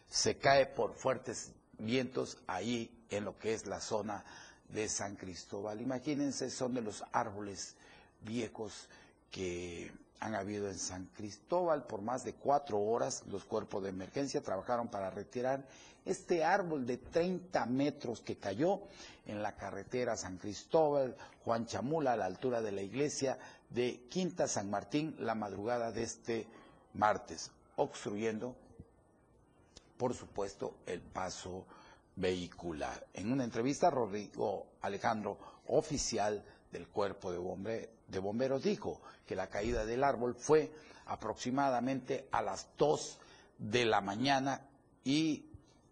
se 0.08 0.36
cae 0.36 0.66
por 0.66 0.94
fuertes 0.94 1.52
vientos 1.78 2.38
ahí 2.46 2.90
en 3.10 3.24
lo 3.24 3.38
que 3.38 3.54
es 3.54 3.66
la 3.66 3.80
zona 3.80 4.24
de 4.68 4.88
San 4.88 5.16
Cristóbal. 5.16 5.80
Imagínense, 5.80 6.50
son 6.50 6.74
de 6.74 6.82
los 6.82 7.04
árboles 7.12 7.76
viejos 8.20 8.88
que 9.30 9.92
han 10.20 10.34
habido 10.34 10.68
en 10.68 10.78
San 10.78 11.06
Cristóbal 11.16 11.86
por 11.86 12.02
más 12.02 12.24
de 12.24 12.34
cuatro 12.34 12.78
horas. 12.80 13.22
Los 13.30 13.44
cuerpos 13.44 13.82
de 13.82 13.90
emergencia 13.90 14.42
trabajaron 14.42 14.88
para 14.88 15.10
retirar 15.10 15.64
este 16.04 16.44
árbol 16.44 16.86
de 16.86 16.96
30 16.96 17.66
metros 17.66 18.20
que 18.20 18.36
cayó 18.36 18.80
en 19.26 19.42
la 19.42 19.54
carretera 19.54 20.16
San 20.16 20.38
Cristóbal, 20.38 21.16
Juan 21.44 21.66
Chamula, 21.66 22.14
a 22.14 22.16
la 22.16 22.26
altura 22.26 22.62
de 22.62 22.72
la 22.72 22.82
iglesia 22.82 23.38
de 23.70 24.06
Quinta 24.08 24.48
San 24.48 24.70
Martín, 24.70 25.14
la 25.18 25.34
madrugada 25.34 25.92
de 25.92 26.02
este 26.02 26.46
martes, 26.94 27.50
obstruyendo, 27.76 28.56
por 29.98 30.14
supuesto, 30.14 30.74
el 30.86 31.00
paso 31.00 31.66
vehicular. 32.16 33.06
En 33.14 33.30
una 33.30 33.44
entrevista, 33.44 33.90
Rodrigo 33.90 34.66
Alejandro, 34.80 35.38
oficial 35.66 36.42
del 36.72 36.88
cuerpo 36.88 37.30
de, 37.32 37.38
bombe- 37.38 37.88
de 38.06 38.18
bomberos, 38.18 38.62
dijo 38.62 39.00
que 39.26 39.36
la 39.36 39.48
caída 39.48 39.84
del 39.84 40.04
árbol 40.04 40.34
fue 40.34 40.70
aproximadamente 41.06 42.28
a 42.32 42.42
las 42.42 42.68
2 42.76 43.18
de 43.58 43.84
la 43.84 44.00
mañana 44.00 44.60
y 45.04 45.44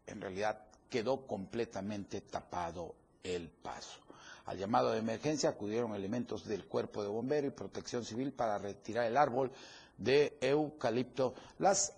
en 0.07 0.20
realidad 0.20 0.61
quedó 0.91 1.27
completamente 1.27 2.20
tapado 2.20 2.95
el 3.22 3.49
paso. 3.49 3.99
Al 4.47 4.59
llamado 4.59 4.93
de 4.93 4.99
emergencia 4.99 5.51
acudieron 5.51 5.95
elementos 5.95 6.45
del 6.47 6.66
cuerpo 6.66 7.03
de 7.03 7.09
bomberos 7.09 7.49
y 7.53 7.57
protección 7.57 8.05
civil 8.05 8.33
para 8.33 8.59
retirar 8.59 9.07
el 9.07 9.16
árbol 9.16 9.51
de 9.99 10.37
eucalipto. 10.41 11.35
Las 11.59 11.95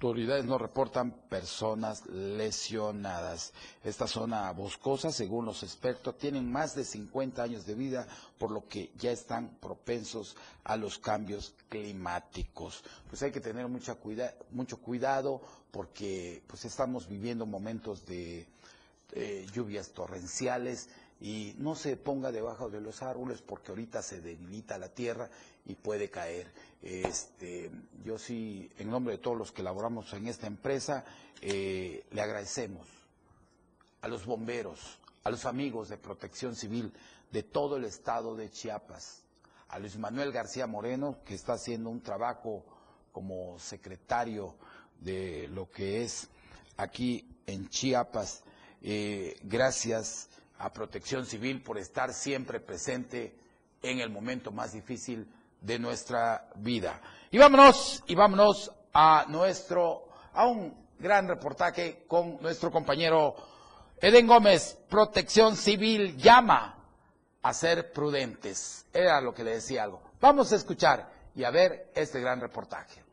no 0.00 0.58
reportan 0.58 1.10
personas 1.28 2.04
lesionadas. 2.06 3.52
Esta 3.82 4.06
zona 4.06 4.50
boscosa, 4.52 5.10
según 5.10 5.46
los 5.46 5.62
expertos, 5.62 6.18
tienen 6.18 6.50
más 6.50 6.74
de 6.74 6.84
50 6.84 7.42
años 7.42 7.64
de 7.66 7.74
vida, 7.74 8.06
por 8.38 8.50
lo 8.50 8.68
que 8.68 8.90
ya 8.98 9.10
están 9.10 9.56
propensos 9.60 10.36
a 10.64 10.76
los 10.76 10.98
cambios 10.98 11.54
climáticos. 11.70 12.82
Pues 13.08 13.22
hay 13.22 13.32
que 13.32 13.40
tener 13.40 13.68
mucha 13.68 13.96
mucho 14.50 14.76
cuidado 14.78 15.40
porque 15.70 16.42
pues 16.46 16.64
estamos 16.66 17.08
viviendo 17.08 17.46
momentos 17.46 18.04
de 18.04 18.46
eh, 19.12 19.46
lluvias 19.52 19.90
torrenciales 19.92 20.88
y 21.20 21.54
no 21.58 21.74
se 21.74 21.96
ponga 21.96 22.30
debajo 22.30 22.68
de 22.68 22.80
los 22.80 23.02
árboles 23.02 23.40
porque 23.40 23.72
ahorita 23.72 24.02
se 24.02 24.20
debilita 24.20 24.78
la 24.78 24.88
tierra 24.88 25.30
y 25.64 25.74
puede 25.74 26.10
caer. 26.10 26.46
Este, 26.82 27.70
yo 28.04 28.18
sí, 28.18 28.70
en 28.78 28.90
nombre 28.90 29.16
de 29.16 29.22
todos 29.22 29.36
los 29.36 29.52
que 29.52 29.62
laboramos 29.62 30.12
en 30.12 30.28
esta 30.28 30.46
empresa, 30.46 31.04
eh, 31.40 32.04
le 32.10 32.20
agradecemos 32.20 32.86
a 34.02 34.08
los 34.08 34.26
bomberos, 34.26 34.98
a 35.24 35.30
los 35.30 35.46
amigos 35.46 35.88
de 35.88 35.96
protección 35.96 36.54
civil 36.54 36.92
de 37.32 37.42
todo 37.42 37.76
el 37.76 37.84
estado 37.84 38.36
de 38.36 38.50
Chiapas, 38.50 39.22
a 39.68 39.78
Luis 39.78 39.96
Manuel 39.96 40.32
García 40.32 40.66
Moreno, 40.66 41.18
que 41.24 41.34
está 41.34 41.54
haciendo 41.54 41.90
un 41.90 42.02
trabajo 42.02 42.64
como 43.10 43.58
secretario 43.58 44.54
de 45.00 45.48
lo 45.48 45.70
que 45.70 46.02
es 46.02 46.28
aquí 46.76 47.26
en 47.46 47.68
Chiapas. 47.68 48.42
Eh, 48.82 49.36
gracias 49.42 50.28
a 50.58 50.72
Protección 50.72 51.26
Civil 51.26 51.62
por 51.62 51.78
estar 51.78 52.12
siempre 52.12 52.60
presente 52.60 53.34
en 53.82 54.00
el 54.00 54.10
momento 54.10 54.50
más 54.50 54.72
difícil 54.72 55.28
de 55.60 55.78
nuestra 55.78 56.48
vida. 56.56 57.00
Y 57.30 57.38
vámonos, 57.38 58.02
y 58.06 58.14
vámonos 58.14 58.72
a 58.92 59.26
nuestro, 59.28 60.08
a 60.32 60.46
un 60.46 60.86
gran 60.98 61.28
reportaje 61.28 62.04
con 62.06 62.40
nuestro 62.40 62.70
compañero 62.70 63.34
Eden 64.00 64.26
Gómez. 64.26 64.78
Protección 64.88 65.56
Civil 65.56 66.16
llama 66.16 66.76
a 67.42 67.52
ser 67.52 67.92
prudentes. 67.92 68.86
Era 68.92 69.20
lo 69.20 69.32
que 69.32 69.44
le 69.44 69.54
decía 69.54 69.84
algo. 69.84 70.02
Vamos 70.20 70.52
a 70.52 70.56
escuchar 70.56 71.10
y 71.34 71.44
a 71.44 71.50
ver 71.50 71.90
este 71.94 72.20
gran 72.20 72.40
reportaje. 72.40 73.04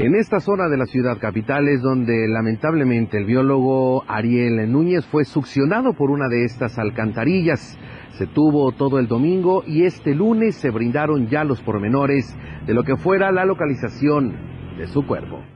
En 0.00 0.16
esta 0.16 0.40
zona 0.40 0.68
de 0.68 0.76
la 0.76 0.86
ciudad 0.86 1.18
capital 1.20 1.68
es 1.68 1.80
donde 1.80 2.26
lamentablemente 2.26 3.16
el 3.16 3.26
biólogo 3.26 4.02
Ariel 4.08 4.70
Núñez 4.70 5.06
fue 5.06 5.24
succionado 5.24 5.92
por 5.92 6.10
una 6.10 6.26
de 6.28 6.44
estas 6.44 6.80
alcantarillas. 6.80 7.78
Se 8.18 8.26
tuvo 8.26 8.72
todo 8.72 8.98
el 8.98 9.06
domingo 9.06 9.62
y 9.64 9.84
este 9.84 10.12
lunes 10.12 10.56
se 10.56 10.70
brindaron 10.70 11.28
ya 11.28 11.44
los 11.44 11.62
pormenores 11.62 12.36
de 12.66 12.74
lo 12.74 12.82
que 12.82 12.96
fuera 12.96 13.30
la 13.30 13.44
localización 13.44 14.34
de 14.76 14.88
su 14.88 15.06
cuerpo. 15.06 15.53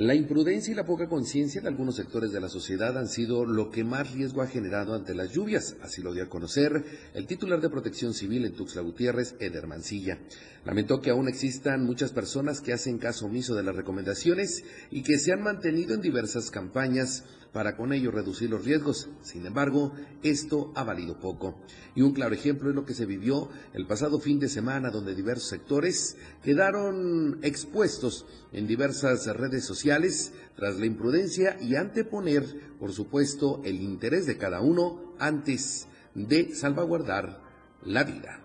La 0.00 0.14
imprudencia 0.14 0.72
y 0.72 0.74
la 0.74 0.86
poca 0.86 1.10
conciencia 1.10 1.60
de 1.60 1.68
algunos 1.68 1.96
sectores 1.96 2.32
de 2.32 2.40
la 2.40 2.48
sociedad 2.48 2.96
han 2.96 3.06
sido 3.06 3.44
lo 3.44 3.68
que 3.68 3.84
más 3.84 4.12
riesgo 4.12 4.40
ha 4.40 4.46
generado 4.46 4.94
ante 4.94 5.14
las 5.14 5.30
lluvias, 5.30 5.76
así 5.82 6.00
lo 6.00 6.14
dio 6.14 6.24
a 6.24 6.30
conocer 6.30 6.82
el 7.12 7.26
titular 7.26 7.60
de 7.60 7.68
Protección 7.68 8.14
Civil 8.14 8.46
en 8.46 8.54
Tuxtla 8.54 8.80
Gutiérrez, 8.80 9.34
Eder 9.40 9.66
Mancilla. 9.66 10.18
Lamentó 10.64 11.02
que 11.02 11.10
aún 11.10 11.28
existan 11.28 11.84
muchas 11.84 12.12
personas 12.12 12.62
que 12.62 12.72
hacen 12.72 12.96
caso 12.96 13.26
omiso 13.26 13.54
de 13.54 13.62
las 13.62 13.76
recomendaciones 13.76 14.64
y 14.90 15.02
que 15.02 15.18
se 15.18 15.34
han 15.34 15.42
mantenido 15.42 15.92
en 15.92 16.00
diversas 16.00 16.50
campañas 16.50 17.24
para 17.52 17.76
con 17.76 17.92
ello 17.92 18.10
reducir 18.10 18.50
los 18.50 18.64
riesgos. 18.64 19.08
Sin 19.22 19.46
embargo, 19.46 19.92
esto 20.22 20.72
ha 20.74 20.84
valido 20.84 21.18
poco. 21.18 21.58
Y 21.94 22.02
un 22.02 22.12
claro 22.12 22.34
ejemplo 22.34 22.70
es 22.70 22.74
lo 22.74 22.84
que 22.84 22.94
se 22.94 23.06
vivió 23.06 23.48
el 23.72 23.86
pasado 23.86 24.20
fin 24.20 24.38
de 24.38 24.48
semana, 24.48 24.90
donde 24.90 25.14
diversos 25.14 25.48
sectores 25.48 26.16
quedaron 26.42 27.38
expuestos 27.42 28.26
en 28.52 28.66
diversas 28.66 29.26
redes 29.36 29.64
sociales 29.64 30.32
tras 30.56 30.78
la 30.78 30.86
imprudencia 30.86 31.56
y 31.60 31.76
anteponer, 31.76 32.44
por 32.78 32.92
supuesto, 32.92 33.60
el 33.64 33.80
interés 33.80 34.26
de 34.26 34.38
cada 34.38 34.60
uno 34.60 35.14
antes 35.18 35.88
de 36.14 36.54
salvaguardar 36.54 37.42
la 37.84 38.04
vida. 38.04 38.39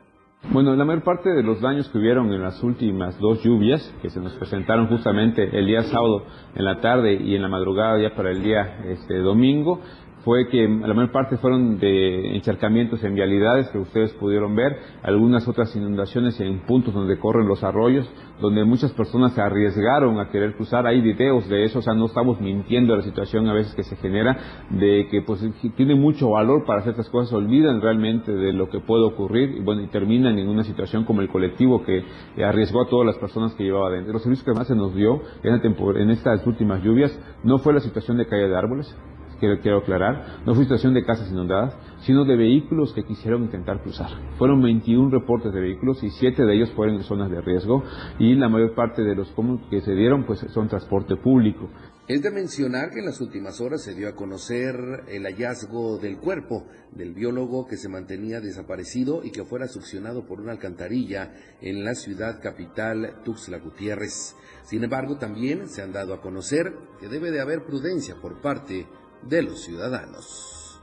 Bueno, 0.52 0.76
la 0.76 0.86
mayor 0.86 1.04
parte 1.04 1.32
de 1.32 1.42
los 1.42 1.60
daños 1.60 1.90
que 1.90 1.98
hubieron 1.98 2.32
en 2.32 2.42
las 2.42 2.62
últimas 2.64 3.18
dos 3.20 3.44
lluvias, 3.44 3.82
que 4.02 4.12
se 4.12 4.20
nos 4.20 4.34
presentaron 4.34 4.88
justamente 4.88 5.58
el 5.58 5.66
día 5.66 5.82
sábado 5.84 6.24
en 6.54 6.64
la 6.64 6.80
tarde 6.80 7.16
y 7.16 7.36
en 7.36 7.42
la 7.42 7.48
madrugada 7.48 8.00
ya 8.00 8.16
para 8.16 8.32
el 8.32 8.44
día 8.44 8.80
este, 8.86 9.18
domingo, 9.18 9.82
fue 10.26 10.48
que 10.48 10.68
la 10.68 10.94
mayor 10.96 11.12
parte 11.12 11.38
fueron 11.38 11.78
de 11.78 12.36
encharcamientos 12.36 13.04
en 13.04 13.14
vialidades 13.14 13.70
que 13.70 13.78
ustedes 13.78 14.12
pudieron 14.14 14.56
ver, 14.56 14.76
algunas 15.04 15.48
otras 15.48 15.74
inundaciones 15.76 16.40
en 16.42 16.62
puntos 16.66 16.96
donde 16.96 17.20
corren 17.20 17.48
los 17.48 17.64
arroyos, 17.64 18.10
donde 18.42 18.66
muchas 18.66 18.92
personas 18.94 19.34
se 19.34 19.42
arriesgaron 19.42 20.20
a 20.20 20.30
querer 20.30 20.56
cruzar. 20.56 20.88
Hay 20.88 21.00
videos 21.00 21.48
de 21.48 21.64
eso, 21.64 21.78
o 21.78 21.82
sea, 21.84 21.94
no 21.94 22.08
estamos 22.08 22.42
mintiendo 22.42 22.96
la 22.96 23.04
situación 23.04 23.48
a 23.48 23.54
veces 23.54 23.76
que 23.76 23.84
se 23.84 23.96
genera, 23.98 24.66
de 24.72 25.08
que 25.12 25.22
pues 25.22 25.48
tiene 25.78 25.94
mucho 25.94 26.32
valor 26.32 26.66
para 26.66 26.80
hacer 26.80 26.92
estas 26.92 27.10
cosas, 27.12 27.32
olvidan 27.32 27.80
realmente 27.80 28.32
de 28.32 28.52
lo 28.52 28.68
que 28.70 28.80
puede 28.80 29.04
ocurrir 29.04 29.58
y 29.58 29.62
bueno, 29.62 29.84
y 29.84 29.88
terminan 29.88 30.40
en 30.40 30.50
una 30.50 30.64
situación 30.64 31.06
como 31.06 31.22
el 31.22 31.30
colectivo 31.30 31.84
que 31.84 32.04
arriesgó 32.44 32.82
a 32.82 32.90
todas 32.90 33.06
las 33.06 33.18
personas 33.18 33.54
que 33.54 33.64
llevaba 33.64 33.92
dentro. 33.92 34.14
Los 34.14 34.24
servicios 34.24 34.44
que 34.44 34.58
más 34.58 34.68
se 34.68 34.76
nos 34.76 34.96
dio 34.96 35.22
en, 35.44 35.54
en 35.98 36.10
estas 36.10 36.46
últimas 36.48 36.84
lluvias 36.84 37.16
no 37.44 37.60
fue 37.60 37.74
la 37.74 37.80
situación 37.80 38.18
de 38.18 38.26
caída 38.26 38.48
de 38.48 38.58
árboles, 38.58 38.96
quiero, 39.40 39.60
quiero 39.62 39.78
aclarar, 39.80 40.40
no 40.46 40.54
fue 40.54 40.64
situación 40.64 40.94
de 40.94 41.06
casas 41.06 41.32
inundadas, 41.32 41.76
sino 42.06 42.26
de 42.26 42.36
vehículos 42.36 42.94
que 42.94 43.04
quisieron 43.04 43.44
intentar 43.44 43.82
cruzar. 43.82 44.10
Fueron 44.38 44.62
21 44.62 45.10
reportes 45.10 45.54
de 45.54 45.60
vehículos 45.60 46.04
y 46.04 46.10
7 46.10 46.44
de 46.44 46.56
ellos 46.56 46.72
fueron 46.72 46.96
en 46.96 47.04
zonas 47.04 47.30
de 47.32 47.42
riesgo 47.42 47.84
y 48.20 48.36
la 48.36 48.50
mayor 48.50 48.76
parte 48.76 49.02
de 49.02 49.16
los 49.16 49.34
que 49.70 49.82
se 49.82 49.94
dieron 49.94 50.26
pues 50.26 50.40
son 50.54 50.68
transporte 50.68 51.16
público. 51.16 51.70
Es 52.08 52.22
de 52.22 52.30
mencionar 52.30 52.92
que 52.92 53.00
en 53.00 53.06
las 53.06 53.20
últimas 53.20 53.60
horas 53.60 53.82
se 53.82 53.96
dio 53.96 54.08
a 54.08 54.16
conocer 54.16 54.76
el 55.08 55.24
hallazgo 55.24 55.98
del 55.98 56.20
cuerpo 56.20 56.68
del 56.92 57.16
biólogo 57.16 57.66
que 57.66 57.78
se 57.78 57.90
mantenía 57.90 58.42
desaparecido 58.42 59.24
y 59.24 59.32
que 59.32 59.44
fuera 59.44 59.68
succionado 59.68 60.28
por 60.28 60.40
una 60.40 60.52
alcantarilla 60.52 61.34
en 61.62 61.84
la 61.84 61.96
ciudad 61.96 62.42
capital 62.44 63.22
Tuxtla 63.24 63.58
Gutiérrez. 63.58 64.36
Sin 64.64 64.84
embargo, 64.84 65.18
también 65.18 65.68
se 65.68 65.82
han 65.82 65.94
dado 65.94 66.14
a 66.14 66.22
conocer 66.22 66.74
que 67.00 67.08
debe 67.08 67.32
de 67.32 67.42
haber 67.42 67.66
prudencia 67.66 68.16
por 68.22 68.40
parte 68.40 68.86
de 69.26 69.44
los 69.44 69.64
ciudadanos. 69.64 70.82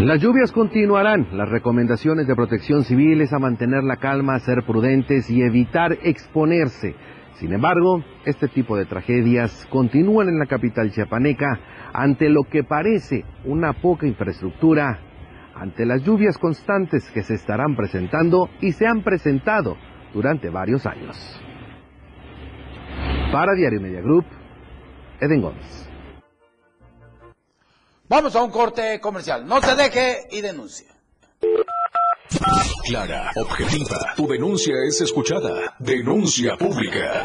Las 0.00 0.20
lluvias 0.20 0.52
continuarán. 0.52 1.28
Las 1.32 1.48
recomendaciones 1.48 2.26
de 2.26 2.34
protección 2.34 2.84
civil 2.84 3.20
es 3.20 3.32
a 3.32 3.38
mantener 3.38 3.82
la 3.84 3.96
calma, 3.96 4.38
ser 4.40 4.64
prudentes 4.66 5.30
y 5.30 5.42
evitar 5.42 5.98
exponerse. 6.02 6.94
Sin 7.34 7.52
embargo, 7.52 8.04
este 8.24 8.48
tipo 8.48 8.76
de 8.76 8.84
tragedias 8.84 9.66
continúan 9.70 10.28
en 10.28 10.38
la 10.38 10.46
capital 10.46 10.90
chiapaneca 10.92 11.58
ante 11.92 12.28
lo 12.28 12.44
que 12.44 12.64
parece 12.64 13.24
una 13.44 13.72
poca 13.72 14.06
infraestructura, 14.06 15.00
ante 15.54 15.86
las 15.86 16.02
lluvias 16.02 16.38
constantes 16.38 17.10
que 17.10 17.22
se 17.22 17.34
estarán 17.34 17.74
presentando 17.76 18.50
y 18.60 18.72
se 18.72 18.86
han 18.86 19.02
presentado 19.02 19.76
durante 20.12 20.50
varios 20.50 20.86
años. 20.86 21.40
Para 23.32 23.54
Diario 23.54 23.80
Media 23.80 24.00
Group, 24.00 24.26
Eden 25.20 25.40
Gómez. 25.40 25.93
Vamos 28.08 28.36
a 28.36 28.42
un 28.42 28.50
corte 28.50 29.00
comercial. 29.00 29.46
No 29.46 29.60
se 29.62 29.74
deje 29.74 30.28
y 30.30 30.40
denuncie. 30.40 30.86
Clara, 32.86 33.30
objetiva. 33.36 34.12
Tu 34.16 34.26
denuncia 34.26 34.74
es 34.86 35.00
escuchada. 35.00 35.74
Denuncia 35.78 36.56
pública. 36.56 37.24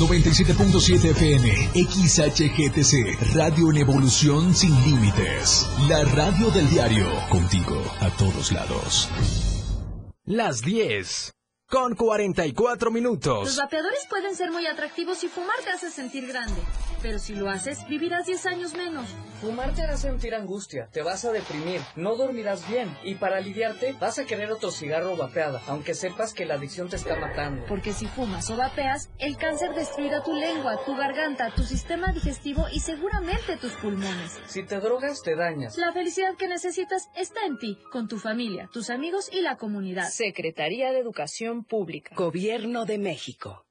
97.7 0.00 1.10
FM, 1.10 1.50
XHGTC, 1.74 3.34
Radio 3.34 3.70
en 3.70 3.76
Evolución 3.76 4.54
Sin 4.54 4.74
Límites. 4.82 5.68
La 5.90 6.02
radio 6.04 6.50
del 6.50 6.70
diario, 6.70 7.06
contigo 7.28 7.84
a 8.00 8.08
todos 8.16 8.50
lados. 8.50 9.10
Las 10.24 10.62
10. 10.62 11.32
Con 11.70 11.94
44 11.94 12.90
minutos. 12.90 13.44
Los 13.44 13.56
vapeadores 13.56 14.04
pueden 14.10 14.34
ser 14.34 14.50
muy 14.50 14.66
atractivos 14.66 15.22
y 15.22 15.28
fumar 15.28 15.54
te 15.62 15.70
hace 15.70 15.88
sentir 15.88 16.26
grande. 16.26 16.60
Pero 17.00 17.20
si 17.20 17.36
lo 17.36 17.48
haces, 17.48 17.86
vivirás 17.88 18.26
10 18.26 18.46
años 18.46 18.74
menos. 18.74 19.08
Fumar 19.40 19.72
te 19.72 19.82
hará 19.82 19.96
sentir 19.96 20.34
angustia, 20.34 20.88
te 20.92 21.02
vas 21.02 21.24
a 21.24 21.32
deprimir, 21.32 21.80
no 21.96 22.16
dormirás 22.16 22.68
bien 22.68 22.94
y 23.04 23.14
para 23.14 23.38
aliviarte 23.38 23.94
vas 23.98 24.18
a 24.18 24.26
querer 24.26 24.50
otro 24.50 24.70
cigarro 24.70 25.12
o 25.12 25.16
vapeada, 25.16 25.62
aunque 25.68 25.94
sepas 25.94 26.34
que 26.34 26.44
la 26.44 26.54
adicción 26.54 26.90
te 26.90 26.96
está 26.96 27.16
matando. 27.16 27.64
Porque 27.66 27.92
si 27.92 28.06
fumas 28.06 28.50
o 28.50 28.56
vapeas, 28.56 29.08
el 29.18 29.38
cáncer 29.38 29.72
destruirá 29.74 30.22
tu 30.22 30.34
lengua, 30.34 30.84
tu 30.84 30.94
garganta, 30.94 31.54
tu 31.54 31.62
sistema 31.62 32.12
digestivo 32.12 32.66
y 32.70 32.80
seguramente 32.80 33.56
tus 33.56 33.72
pulmones. 33.74 34.38
Si 34.46 34.64
te 34.64 34.78
drogas, 34.80 35.22
te 35.22 35.36
dañas. 35.36 35.78
La 35.78 35.92
felicidad 35.92 36.34
que 36.36 36.48
necesitas 36.48 37.08
está 37.14 37.46
en 37.46 37.58
ti, 37.58 37.78
con 37.92 38.08
tu 38.08 38.18
familia, 38.18 38.68
tus 38.72 38.90
amigos 38.90 39.30
y 39.32 39.40
la 39.40 39.56
comunidad. 39.56 40.10
Secretaría 40.10 40.90
de 40.92 40.98
Educación 40.98 41.59
Pública. 41.64 42.14
Gobierno 42.14 42.84
de 42.84 42.98
México. 42.98 43.66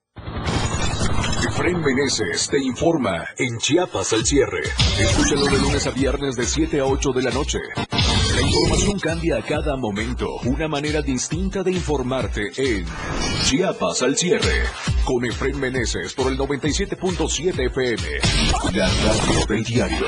Efraín 1.47 1.81
Meneses 1.81 2.47
te 2.49 2.57
informa 2.61 3.25
en 3.37 3.57
Chiapas 3.59 4.13
al 4.13 4.25
cierre. 4.25 4.61
Escúchalo 4.99 5.45
de 5.45 5.57
lunes 5.59 5.87
a 5.87 5.91
viernes 5.91 6.35
de 6.35 6.45
7 6.45 6.79
a 6.79 6.85
8 6.85 7.11
de 7.11 7.23
la 7.23 7.31
noche. 7.31 7.59
La 8.35 8.41
información 8.41 8.99
cambia 8.99 9.37
a 9.37 9.41
cada 9.41 9.75
momento. 9.75 10.27
Una 10.45 10.67
manera 10.67 11.01
distinta 11.01 11.63
de 11.63 11.71
informarte 11.71 12.51
en 12.57 12.85
Chiapas 13.45 14.01
al 14.03 14.15
cierre. 14.17 14.63
Con 15.05 15.25
Efraín 15.25 15.59
Meneses 15.59 16.13
por 16.13 16.31
el 16.31 16.37
97.7 16.37 17.65
FM. 17.67 18.03
La 18.73 18.87
radio 18.87 19.45
del 19.47 19.63
diario. 19.63 20.05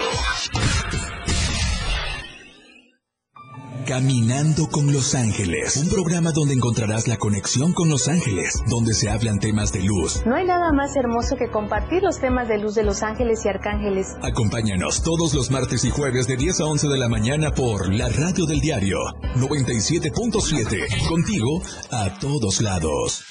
Caminando 3.91 4.69
con 4.69 4.93
Los 4.93 5.15
Ángeles, 5.15 5.75
un 5.75 5.89
programa 5.89 6.31
donde 6.31 6.53
encontrarás 6.53 7.09
la 7.09 7.17
conexión 7.17 7.73
con 7.73 7.89
Los 7.89 8.07
Ángeles, 8.07 8.63
donde 8.69 8.93
se 8.93 9.09
hablan 9.09 9.37
temas 9.37 9.73
de 9.73 9.83
luz. 9.83 10.25
No 10.25 10.33
hay 10.33 10.45
nada 10.45 10.71
más 10.71 10.95
hermoso 10.95 11.35
que 11.35 11.51
compartir 11.51 12.01
los 12.01 12.17
temas 12.21 12.47
de 12.47 12.57
luz 12.57 12.73
de 12.73 12.83
Los 12.83 13.03
Ángeles 13.03 13.43
y 13.43 13.49
Arcángeles. 13.49 14.15
Acompáñanos 14.21 15.03
todos 15.03 15.33
los 15.33 15.51
martes 15.51 15.83
y 15.83 15.89
jueves 15.89 16.25
de 16.25 16.37
10 16.37 16.61
a 16.61 16.65
11 16.67 16.87
de 16.87 16.97
la 16.97 17.09
mañana 17.09 17.51
por 17.51 17.93
la 17.93 18.07
radio 18.07 18.45
del 18.45 18.61
diario 18.61 18.97
97.7, 19.35 21.09
contigo 21.09 21.61
a 21.91 22.17
todos 22.17 22.61
lados. 22.61 23.25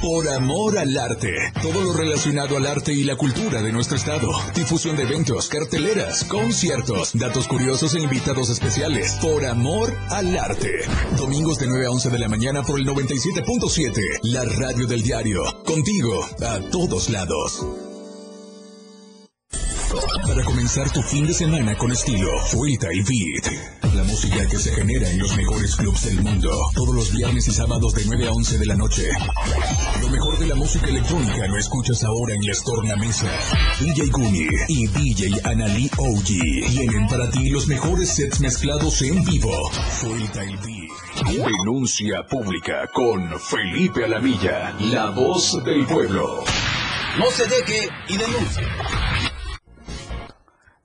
Por 0.00 0.28
amor 0.28 0.78
al 0.78 0.96
arte. 0.96 1.32
Todo 1.62 1.82
lo 1.82 1.92
relacionado 1.92 2.56
al 2.56 2.66
arte 2.66 2.92
y 2.92 3.04
la 3.04 3.16
cultura 3.16 3.62
de 3.62 3.72
nuestro 3.72 3.96
estado. 3.96 4.28
Difusión 4.54 4.96
de 4.96 5.04
eventos, 5.04 5.48
carteleras, 5.48 6.24
conciertos, 6.24 7.12
datos 7.14 7.48
curiosos 7.48 7.94
e 7.94 8.00
invitados 8.00 8.50
especiales. 8.50 9.18
Por 9.20 9.44
amor 9.46 9.96
al 10.10 10.36
arte. 10.36 10.72
Domingos 11.16 11.58
de 11.58 11.66
9 11.66 11.86
a 11.86 11.90
11 11.90 12.10
de 12.10 12.18
la 12.18 12.28
mañana 12.28 12.62
por 12.62 12.78
el 12.78 12.86
97.7. 12.86 14.20
La 14.22 14.44
radio 14.44 14.86
del 14.86 15.02
diario. 15.02 15.42
Contigo 15.64 16.24
a 16.40 16.60
todos 16.70 17.10
lados. 17.10 17.85
Para 20.26 20.44
comenzar 20.44 20.90
tu 20.92 21.02
fin 21.02 21.26
de 21.26 21.32
semana 21.32 21.76
con 21.76 21.90
estilo, 21.90 22.28
Vuelta 22.52 22.88
y 22.92 23.00
Beat. 23.00 23.94
La 23.94 24.02
música 24.04 24.46
que 24.46 24.58
se 24.58 24.72
genera 24.72 25.08
en 25.08 25.18
los 25.18 25.36
mejores 25.36 25.76
clubs 25.76 26.04
del 26.04 26.22
mundo. 26.22 26.50
Todos 26.74 26.94
los 26.94 27.12
viernes 27.12 27.48
y 27.48 27.52
sábados 27.52 27.94
de 27.94 28.04
9 28.06 28.28
a 28.28 28.32
11 28.32 28.58
de 28.58 28.66
la 28.66 28.76
noche. 28.76 29.08
Lo 30.00 30.08
mejor 30.08 30.38
de 30.38 30.46
la 30.46 30.54
música 30.54 30.86
electrónica 30.86 31.46
lo 31.46 31.58
escuchas 31.58 32.04
ahora 32.04 32.34
en 32.34 32.46
las 32.46 32.62
tornamesas. 32.62 33.30
DJ 33.80 34.08
Guni 34.10 34.46
y 34.68 34.86
DJ 34.88 35.40
Anali 35.44 35.90
OG 35.96 36.26
tienen 36.70 37.08
para 37.08 37.30
ti 37.30 37.48
los 37.50 37.66
mejores 37.66 38.10
sets 38.10 38.40
mezclados 38.40 39.00
en 39.02 39.24
vivo. 39.24 39.70
Vuelta 40.02 40.44
y 40.44 40.56
Beat. 40.56 40.86
Denuncia 41.24 42.26
pública 42.28 42.88
con 42.92 43.40
Felipe 43.40 44.04
Alamilla, 44.04 44.74
la 44.80 45.10
voz 45.10 45.64
del 45.64 45.86
pueblo. 45.86 46.44
No 47.18 47.30
se 47.30 47.46
deje 47.46 47.88
y 48.08 48.16
denuncie. 48.16 49.35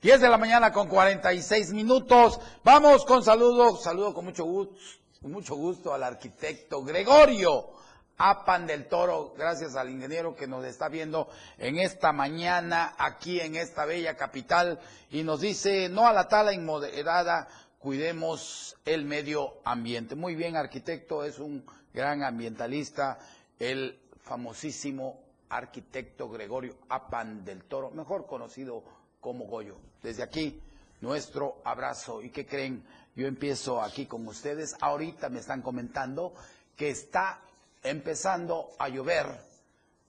10 0.01 0.19
de 0.19 0.29
la 0.29 0.39
mañana 0.39 0.71
con 0.71 0.87
46 0.87 1.73
minutos. 1.73 2.39
Vamos 2.63 3.05
con 3.05 3.21
saludos. 3.21 3.83
Saludo 3.83 4.15
con 4.15 4.25
mucho 4.25 4.45
gusto, 4.45 4.75
mucho 5.21 5.53
gusto 5.53 5.93
al 5.93 6.01
arquitecto 6.01 6.83
Gregorio 6.83 7.69
Apan 8.17 8.65
del 8.65 8.87
Toro. 8.87 9.35
Gracias 9.37 9.75
al 9.75 9.91
ingeniero 9.91 10.35
que 10.35 10.47
nos 10.47 10.65
está 10.65 10.89
viendo 10.89 11.29
en 11.59 11.77
esta 11.77 12.13
mañana 12.13 12.95
aquí 12.97 13.39
en 13.39 13.55
esta 13.55 13.85
bella 13.85 14.17
capital 14.17 14.79
y 15.11 15.21
nos 15.21 15.41
dice 15.41 15.87
no 15.87 16.07
a 16.07 16.13
la 16.13 16.27
tala 16.27 16.51
inmoderada, 16.51 17.47
cuidemos 17.77 18.77
el 18.85 19.05
medio 19.05 19.59
ambiente. 19.65 20.15
Muy 20.15 20.33
bien, 20.33 20.55
arquitecto, 20.55 21.23
es 21.23 21.37
un 21.37 21.63
gran 21.93 22.23
ambientalista, 22.23 23.19
el 23.59 23.99
famosísimo 24.23 25.19
arquitecto 25.49 26.27
Gregorio 26.27 26.75
Apan 26.89 27.45
del 27.45 27.65
Toro, 27.65 27.91
mejor 27.91 28.25
conocido 28.25 28.83
como 29.19 29.45
Goyo. 29.45 29.90
Desde 30.01 30.23
aquí, 30.23 30.61
nuestro 31.01 31.61
abrazo. 31.63 32.21
¿Y 32.21 32.29
qué 32.29 32.45
creen? 32.45 32.83
Yo 33.15 33.27
empiezo 33.27 33.81
aquí 33.81 34.05
con 34.05 34.27
ustedes. 34.27 34.75
Ahorita 34.79 35.29
me 35.29 35.39
están 35.39 35.61
comentando 35.61 36.33
que 36.75 36.89
está 36.89 37.41
empezando 37.83 38.69
a 38.79 38.89
llover 38.89 39.27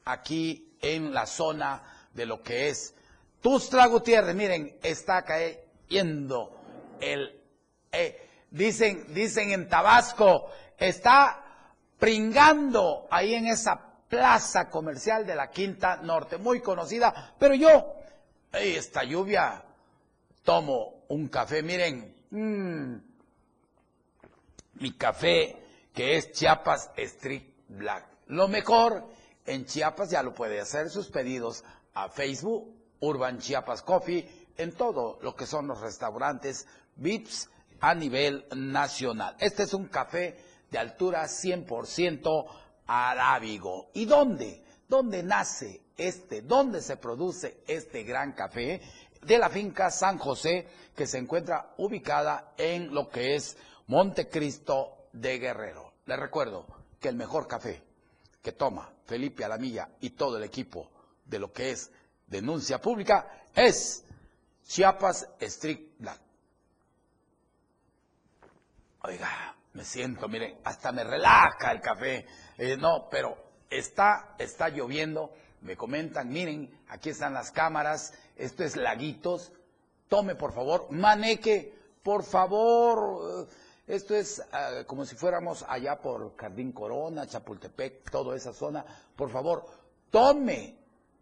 aquí 0.04 0.76
en 0.80 1.12
la 1.12 1.26
zona 1.26 1.82
de 2.14 2.26
lo 2.26 2.42
que 2.42 2.68
es 2.68 2.94
Tustla 3.40 3.86
Gutiérrez. 3.86 4.34
Miren, 4.34 4.78
está 4.82 5.22
cayendo 5.22 6.56
el... 7.00 7.40
eh, 7.90 8.28
dicen, 8.50 9.12
dicen 9.12 9.50
en 9.50 9.68
Tabasco, 9.68 10.48
está 10.78 11.42
pringando 11.98 13.06
ahí 13.10 13.34
en 13.34 13.46
esa 13.46 13.80
plaza 14.08 14.68
comercial 14.68 15.26
de 15.26 15.34
la 15.34 15.50
Quinta 15.50 15.96
Norte, 15.96 16.36
muy 16.36 16.60
conocida, 16.60 17.34
pero 17.38 17.54
yo 17.54 17.94
esta 18.52 19.04
lluvia, 19.04 19.64
tomo 20.42 21.04
un 21.08 21.28
café, 21.28 21.62
miren, 21.62 22.14
mm, 22.30 22.96
mi 24.80 24.92
café 24.96 25.56
que 25.92 26.16
es 26.16 26.32
Chiapas 26.32 26.90
Street 26.96 27.44
Black. 27.68 28.06
Lo 28.28 28.48
mejor 28.48 29.06
en 29.46 29.66
Chiapas 29.66 30.10
ya 30.10 30.22
lo 30.22 30.32
puede 30.32 30.60
hacer 30.60 30.90
sus 30.90 31.08
pedidos 31.08 31.64
a 31.94 32.08
Facebook, 32.08 32.74
Urban 33.00 33.38
Chiapas 33.38 33.82
Coffee, 33.82 34.46
en 34.56 34.72
todo 34.72 35.18
lo 35.22 35.34
que 35.34 35.46
son 35.46 35.66
los 35.66 35.80
restaurantes 35.80 36.66
VIPs 36.96 37.50
a 37.80 37.94
nivel 37.94 38.46
nacional. 38.54 39.36
Este 39.38 39.64
es 39.64 39.74
un 39.74 39.86
café 39.86 40.36
de 40.70 40.78
altura 40.78 41.24
100% 41.24 42.46
arábigo. 42.86 43.90
¿Y 43.94 44.04
dónde? 44.04 44.64
¿Dónde 44.88 45.22
nace 45.22 45.82
este? 45.96 46.42
¿Dónde 46.42 46.80
se 46.80 46.96
produce 46.96 47.62
este 47.66 48.02
gran 48.04 48.32
café? 48.32 48.80
De 49.22 49.38
la 49.38 49.48
finca 49.48 49.90
San 49.90 50.18
José, 50.18 50.66
que 50.94 51.06
se 51.06 51.18
encuentra 51.18 51.74
ubicada 51.78 52.54
en 52.56 52.92
lo 52.92 53.08
que 53.08 53.36
es 53.36 53.56
Montecristo 53.86 55.08
de 55.12 55.38
Guerrero. 55.38 55.92
Les 56.06 56.18
recuerdo 56.18 56.66
que 57.00 57.08
el 57.08 57.16
mejor 57.16 57.46
café 57.46 57.82
que 58.42 58.52
toma 58.52 58.92
Felipe 59.06 59.44
Alamilla 59.44 59.88
y 60.00 60.10
todo 60.10 60.36
el 60.36 60.44
equipo 60.44 60.90
de 61.24 61.38
lo 61.38 61.52
que 61.52 61.70
es 61.70 61.90
denuncia 62.26 62.80
pública 62.80 63.44
es 63.54 64.04
Chiapas 64.64 65.28
Street 65.38 65.80
Black. 65.98 66.20
Oiga, 69.02 69.56
me 69.72 69.84
siento, 69.84 70.28
miren, 70.28 70.58
hasta 70.64 70.92
me 70.92 71.04
relaja 71.04 71.72
el 71.72 71.80
café. 71.80 72.26
Eh, 72.56 72.76
no, 72.76 73.08
pero 73.10 73.36
está, 73.68 74.34
está 74.38 74.68
lloviendo. 74.68 75.32
Me 75.62 75.76
comentan, 75.76 76.28
miren, 76.28 76.70
aquí 76.88 77.10
están 77.10 77.34
las 77.34 77.50
cámaras. 77.50 78.12
Esto 78.36 78.64
es 78.64 78.76
Laguitos. 78.76 79.52
Tome, 80.08 80.34
por 80.34 80.52
favor. 80.52 80.86
Maneque, 80.90 81.72
por 82.02 82.24
favor. 82.24 83.46
eh, 83.48 83.54
Esto 83.86 84.14
es 84.14 84.42
ah, 84.52 84.82
como 84.86 85.04
si 85.04 85.16
fuéramos 85.16 85.64
allá 85.68 86.00
por 86.00 86.36
Jardín 86.36 86.72
Corona, 86.72 87.26
Chapultepec, 87.26 88.10
toda 88.10 88.36
esa 88.36 88.52
zona. 88.52 88.84
Por 89.16 89.30
favor, 89.30 89.64
tome, 90.10 90.76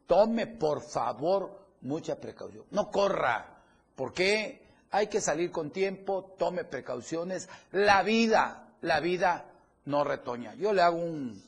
tome 0.06 0.46
por 0.46 0.82
favor 0.82 1.58
mucha 1.82 2.16
precaución. 2.20 2.64
No 2.70 2.90
corra, 2.90 3.62
porque 3.96 4.62
hay 4.90 5.06
que 5.06 5.20
salir 5.20 5.50
con 5.50 5.70
tiempo, 5.70 6.34
tome 6.38 6.64
precauciones. 6.64 7.48
La 7.72 8.02
vida, 8.02 8.68
la 8.82 9.00
vida 9.00 9.46
no 9.86 10.04
retoña. 10.04 10.54
Yo 10.54 10.72
le 10.72 10.82
hago 10.82 10.98
un, 10.98 11.42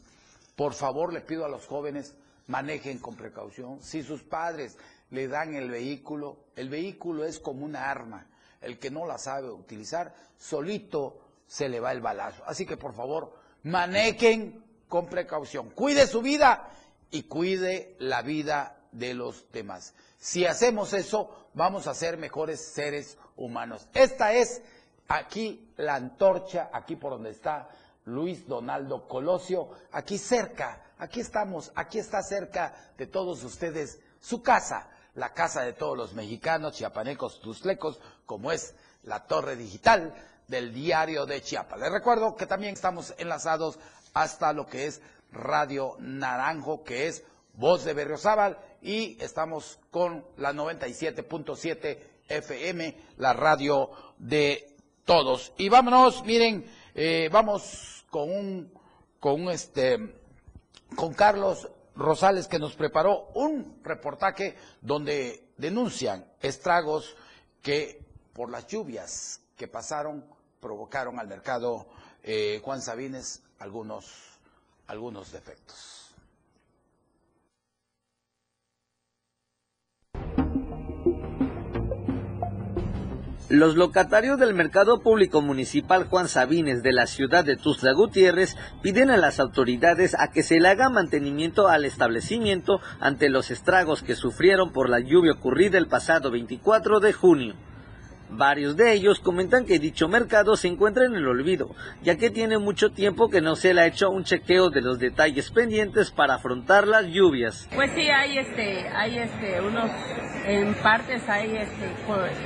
por 0.57 0.73
favor, 0.75 1.13
le 1.13 1.21
pido 1.21 1.45
a 1.45 1.49
los 1.49 1.67
jóvenes, 1.67 2.15
manejen 2.47 2.99
con 2.99 3.17
precaución. 3.17 3.83
Si 3.83 4.03
sus 4.03 4.23
padres 4.23 4.77
le 5.11 5.29
dan 5.29 5.55
el 5.55 5.71
vehículo, 5.71 6.45
el 6.57 6.69
vehículo 6.69 7.25
es 7.25 7.39
como 7.39 7.65
una 7.65 7.91
arma. 7.91 8.27
El 8.61 8.79
que 8.79 8.91
no 8.91 9.07
la 9.07 9.19
sabe 9.19 9.51
utilizar, 9.51 10.15
solito 10.39 11.21
se 11.47 11.69
le 11.69 11.81
va 11.81 11.93
el 11.93 12.01
balazo. 12.01 12.43
Así 12.47 12.65
que 12.65 12.77
por 12.77 12.95
favor, 12.95 13.35
manejen 13.65 14.65
con 14.89 15.07
precaución. 15.07 15.71
Cuide 15.71 16.07
su 16.07 16.23
vida 16.23 16.71
y 17.11 17.25
cuide 17.25 17.97
la 17.99 18.23
vida 18.23 18.79
de 18.93 19.15
los 19.15 19.51
demás. 19.53 19.95
Si 20.19 20.47
hacemos 20.47 20.93
eso, 20.93 21.49
vamos 21.55 21.87
a 21.87 21.95
ser 21.95 22.17
mejores 22.17 22.73
seres 22.73 23.19
humanos. 23.37 23.89
Esta 23.93 24.33
es 24.35 24.63
aquí 25.09 25.73
la 25.77 25.97
antorcha, 25.97 26.71
aquí 26.73 26.97
por 26.97 27.13
donde 27.13 27.31
está 27.31 27.69
Luis 28.05 28.47
Donaldo 28.47 29.07
Colosio, 29.07 29.71
aquí 29.93 30.19
cerca, 30.19 30.83
aquí 30.99 31.21
estamos, 31.21 31.73
aquí 31.75 31.99
está 31.99 32.23
cerca 32.23 32.75
de 32.99 33.07
todos 33.07 33.45
ustedes 33.45 34.01
su 34.21 34.43
casa, 34.43 34.89
la 35.15 35.33
casa 35.33 35.63
de 35.63 35.73
todos 35.73 35.97
los 35.97 36.15
mexicanos, 36.15 36.75
chiapanecos, 36.75 37.41
tuslecos, 37.41 38.01
como 38.27 38.53
es 38.53 38.75
la 39.05 39.27
torre 39.27 39.57
digital 39.57 40.15
del 40.49 40.73
diario 40.73 41.27
de 41.27 41.43
Chiapas. 41.43 41.81
Les 41.81 41.93
recuerdo 41.93 42.37
que 42.37 42.47
también 42.47 42.75
estamos 42.75 43.15
enlazados 43.19 43.79
hasta 44.15 44.53
lo 44.53 44.67
que 44.67 44.87
es 44.87 45.01
Radio 45.33 45.97
Naranjo, 45.99 46.83
que 46.85 47.09
es 47.09 47.25
Voz 47.55 47.85
de 47.85 47.95
Berriozábal, 47.95 48.59
y 48.81 49.17
estamos 49.23 49.79
con 49.91 50.25
la 50.37 50.53
97.7 50.53 51.99
FM, 52.29 52.97
la 53.19 53.33
radio 53.33 53.91
de 54.19 54.77
todos. 55.05 55.53
Y 55.57 55.69
vámonos, 55.69 56.25
miren, 56.25 56.65
eh, 56.95 57.29
vamos 57.33 58.05
con 58.11 58.31
un, 58.31 58.73
con 59.19 59.49
este, 59.51 60.15
con 60.97 61.15
Carlos 61.15 61.69
Rosales 61.95 62.49
que 62.49 62.59
nos 62.59 62.75
preparó 62.75 63.29
un 63.35 63.81
reportaje 63.83 64.57
donde 64.81 65.49
denuncian 65.57 66.27
estragos 66.41 67.17
que 67.61 68.05
por 68.33 68.51
las 68.51 68.67
lluvias 68.67 69.41
que 69.57 69.69
pasaron 69.69 70.25
provocaron 70.61 71.19
al 71.19 71.29
mercado 71.29 71.87
eh, 72.23 72.61
Juan 72.65 72.81
Sabines 72.81 73.43
algunos, 73.59 74.07
algunos 74.87 75.33
defectos. 75.33 76.02
Los 83.53 83.77
locatarios 83.77 84.39
del 84.39 84.55
Mercado 84.55 85.03
Público 85.03 85.43
Municipal 85.43 86.05
Juan 86.05 86.27
Sabines 86.27 86.83
de 86.83 86.91
la 86.91 87.07
ciudad 87.07 87.45
de 87.45 87.59
Tuxtla 87.59 87.93
Gutiérrez 87.93 88.57
piden 88.81 89.11
a 89.11 89.19
las 89.19 89.41
autoridades 89.41 90.17
a 90.19 90.29
que 90.29 90.43
se 90.43 90.59
le 90.59 90.69
haga 90.69 90.89
mantenimiento 90.89 91.69
al 91.69 91.85
establecimiento 91.85 92.81
ante 92.99 93.29
los 93.29 93.51
estragos 93.51 94.03
que 94.03 94.15
sufrieron 94.15 94.73
por 94.73 94.89
la 94.89 95.01
lluvia 95.01 95.33
ocurrida 95.33 95.77
el 95.77 95.87
pasado 95.87 96.31
24 96.31 97.01
de 97.01 97.13
junio. 97.13 97.55
Varios 98.35 98.79
de 98.79 98.95
ellos 98.95 99.21
comentan 99.21 99.67
que 99.67 99.79
dicho 99.79 100.09
mercado 100.09 100.57
se 100.57 100.67
encuentra 100.67 101.05
en 101.05 101.15
el 101.15 101.29
olvido, 101.29 101.75
ya 102.03 102.17
que 102.17 102.31
tiene 102.31 102.57
mucho 102.57 102.91
tiempo 102.91 103.29
que 103.29 103.43
no 103.43 103.57
se 103.57 103.75
le 103.75 103.83
ha 103.83 103.87
hecho 103.87 104.09
un 104.09 104.25
chequeo 104.25 104.71
de 104.71 104.81
los 104.81 104.99
detalles 104.99 105.51
pendientes 105.51 106.11
para 106.11 106.37
afrontar 106.37 106.87
las 106.87 107.07
lluvias. 107.09 107.69
Pues 107.75 107.91
sí, 107.95 108.09
hay 108.09 108.39
este, 108.39 108.89
hay 108.89 109.19
este, 109.19 109.61
unos, 109.61 109.91
en 110.47 110.73
partes 110.77 111.29
hay 111.29 111.59
este, 111.59 111.91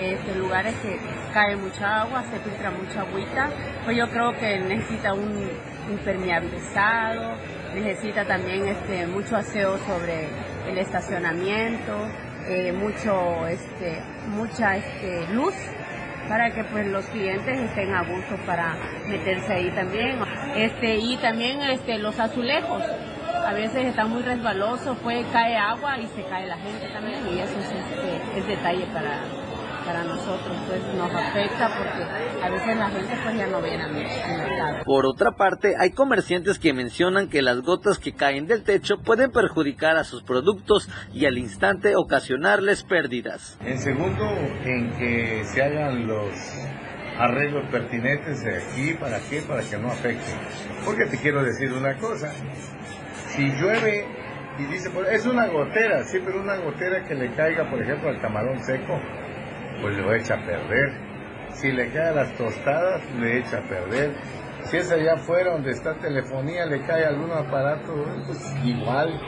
este, 0.01 0.35
lugares 0.37 0.75
que 0.83 0.99
cae 1.33 1.55
mucha 1.55 2.03
agua, 2.03 2.25
se 2.25 2.41
filtra 2.41 2.73
mucha 2.73 3.03
agüita, 3.03 3.49
pues 3.85 3.97
yo 3.97 4.09
creo 4.11 4.33
que 4.33 4.59
necesita 4.59 5.15
un 5.15 5.49
impermeabilizado, 5.89 7.37
necesita 7.77 8.25
también 8.25 8.67
este, 8.67 9.07
mucho 9.07 9.37
aseo 9.37 9.79
sobre 9.87 10.29
el 10.69 10.79
estacionamiento, 10.79 11.93
eh, 12.49 12.73
mucho, 12.73 13.47
este, 13.47 14.01
mucha 14.29 14.77
este, 14.77 15.27
luz 15.33 15.55
para 16.29 16.51
que 16.51 16.65
pues 16.65 16.87
los 16.87 17.05
clientes 17.07 17.59
estén 17.59 17.95
a 17.95 18.03
gusto 18.03 18.37
para 18.45 18.77
meterse 19.09 19.53
ahí 19.53 19.71
también. 19.71 20.19
Este, 20.57 20.97
y 20.97 21.17
también 21.17 21.63
este, 21.63 21.99
los 21.99 22.19
azulejos. 22.19 22.83
A 23.47 23.53
veces 23.53 23.87
están 23.87 24.11
muy 24.11 24.23
resbalosos, 24.23 24.97
pues 25.05 25.25
cae 25.33 25.57
agua 25.57 25.99
y 25.99 26.07
se 26.09 26.25
cae 26.25 26.47
la 26.47 26.57
gente 26.57 26.89
también 26.93 27.21
y 27.33 27.39
eso 27.39 27.57
es, 27.61 27.67
este, 27.67 28.39
es 28.41 28.47
detalle 28.49 28.87
para, 28.87 29.21
para 29.87 30.03
nosotros, 30.03 30.57
pues 30.67 30.83
nos 30.97 31.15
afecta 31.15 31.71
porque 31.79 32.45
a 32.45 32.51
veces 32.51 32.77
la 32.77 32.91
gente 32.91 33.15
pues 33.23 33.37
ya 33.37 33.47
no 33.47 33.63
viene 33.63 33.85
al 33.85 33.93
mercado. 33.93 34.85
Por 34.85 35.07
otra 35.07 35.33
parte, 35.33 35.75
hay 35.79 35.93
comerciantes 35.93 36.59
que 36.59 36.73
mencionan 36.73 37.29
que 37.29 37.41
las 37.41 37.63
gotas 37.63 37.99
que 37.99 38.13
caen 38.13 38.47
del 38.47 38.65
techo 38.65 38.99
pueden 38.99 39.31
perjudicar 39.31 39.97
a 39.97 40.05
sus 40.05 40.23
productos 40.25 40.91
y 41.15 41.27
al 41.27 41.39
instante 41.39 41.95
ocasionarles 41.97 42.83
pérdidas. 42.83 43.57
En 43.65 43.79
segundo, 43.79 44.25
en 44.65 44.91
que 44.99 45.45
se 45.45 45.63
hagan 45.63 46.07
los 46.07 46.35
arreglos 47.19 47.65
pertinentes 47.71 48.43
de 48.43 48.57
aquí, 48.57 48.95
para 48.95 49.21
qué, 49.31 49.41
para 49.43 49.63
que 49.63 49.79
no 49.79 49.89
afecte. 49.89 50.33
Porque 50.85 51.07
te 51.07 51.17
quiero 51.19 51.43
decir 51.43 51.73
una 51.73 51.97
cosa, 51.97 52.33
si 53.29 53.47
llueve 53.53 54.05
y 54.59 54.65
dice, 54.65 54.91
pues, 54.91 55.09
es 55.13 55.27
una 55.27 55.47
gotera, 55.47 56.03
sí, 56.05 56.19
pero 56.25 56.41
una 56.41 56.57
gotera 56.57 57.05
que 57.05 57.15
le 57.15 57.31
caiga, 57.33 57.71
por 57.71 57.81
ejemplo, 57.81 58.09
al 58.09 58.21
camarón 58.21 58.63
seco, 58.65 59.01
pues 59.81 59.97
lo 59.97 60.15
echa 60.15 60.35
a 60.35 60.45
perder. 60.45 60.93
Si 61.51 61.73
le 61.73 61.91
cae 61.91 62.09
a 62.09 62.13
las 62.13 62.37
tostadas, 62.37 63.03
le 63.15 63.39
echa 63.39 63.59
a 63.59 63.69
perder. 63.69 64.15
Si 64.65 64.77
es 64.77 64.91
allá 64.91 65.15
afuera 65.15 65.53
donde 65.53 65.71
está 65.71 65.95
telefonía, 65.99 66.67
le 66.67 66.85
cae 66.85 67.05
algún 67.05 67.31
aparato, 67.31 67.95
pues 68.27 68.55
igual 68.65 69.19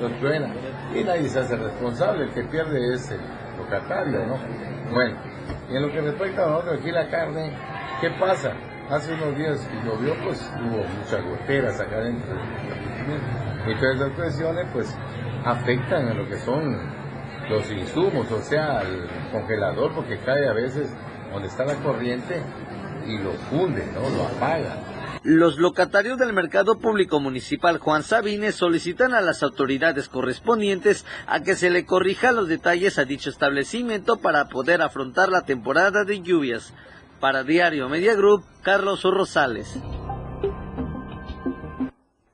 lo 0.00 0.10
truena. 0.18 0.52
Y 0.94 1.04
nadie 1.04 1.28
se 1.28 1.40
hace 1.40 1.56
responsable, 1.56 2.24
el 2.24 2.32
que 2.32 2.44
pierde 2.44 2.94
es 2.94 3.10
el 3.10 3.20
locatario, 3.58 4.26
¿no? 4.26 4.38
Bueno, 4.92 5.16
y 5.70 5.76
en 5.76 5.82
lo 5.82 5.92
que 5.92 6.00
respecta 6.00 6.44
a 6.44 6.46
nosotros 6.48 6.80
aquí 6.80 6.90
la 6.90 7.08
carne, 7.08 7.52
¿qué 8.00 8.10
pasa? 8.18 8.52
Hace 8.88 9.12
unos 9.12 9.36
días 9.36 9.66
que 9.66 9.86
llovió, 9.86 10.14
pues 10.24 10.50
hubo 10.62 10.82
muchas 10.82 11.22
goteras 11.22 11.78
acá 11.78 11.96
adentro. 11.96 12.34
Y 13.66 13.74
todas 13.78 13.96
esas 13.96 14.10
cuestiones, 14.12 14.66
pues, 14.72 14.98
afectan 15.44 16.08
a 16.08 16.14
lo 16.14 16.26
que 16.26 16.38
son 16.38 16.97
los 17.48 17.70
insumos, 17.70 18.30
o 18.30 18.42
sea, 18.42 18.82
el 18.82 19.06
congelador, 19.32 19.94
porque 19.94 20.18
cae 20.18 20.48
a 20.48 20.52
veces 20.52 20.90
donde 21.32 21.48
está 21.48 21.64
la 21.64 21.76
corriente 21.76 22.42
y 23.06 23.18
lo 23.18 23.32
funde, 23.32 23.84
¿no? 23.94 24.00
Lo 24.16 24.24
apaga. 24.24 24.76
Los 25.24 25.58
locatarios 25.58 26.18
del 26.18 26.32
Mercado 26.32 26.78
Público 26.78 27.20
Municipal 27.20 27.78
Juan 27.78 28.02
Sabines 28.02 28.54
solicitan 28.54 29.14
a 29.14 29.20
las 29.20 29.42
autoridades 29.42 30.08
correspondientes 30.08 31.04
a 31.26 31.42
que 31.42 31.56
se 31.56 31.70
le 31.70 31.84
corrija 31.84 32.32
los 32.32 32.48
detalles 32.48 32.98
a 32.98 33.04
dicho 33.04 33.28
establecimiento 33.28 34.18
para 34.18 34.48
poder 34.48 34.80
afrontar 34.80 35.28
la 35.28 35.42
temporada 35.42 36.04
de 36.04 36.22
lluvias. 36.22 36.72
Para 37.20 37.42
Diario 37.42 37.88
Media 37.88 38.14
Group, 38.14 38.44
Carlos 38.62 39.02
Rosales. 39.02 39.76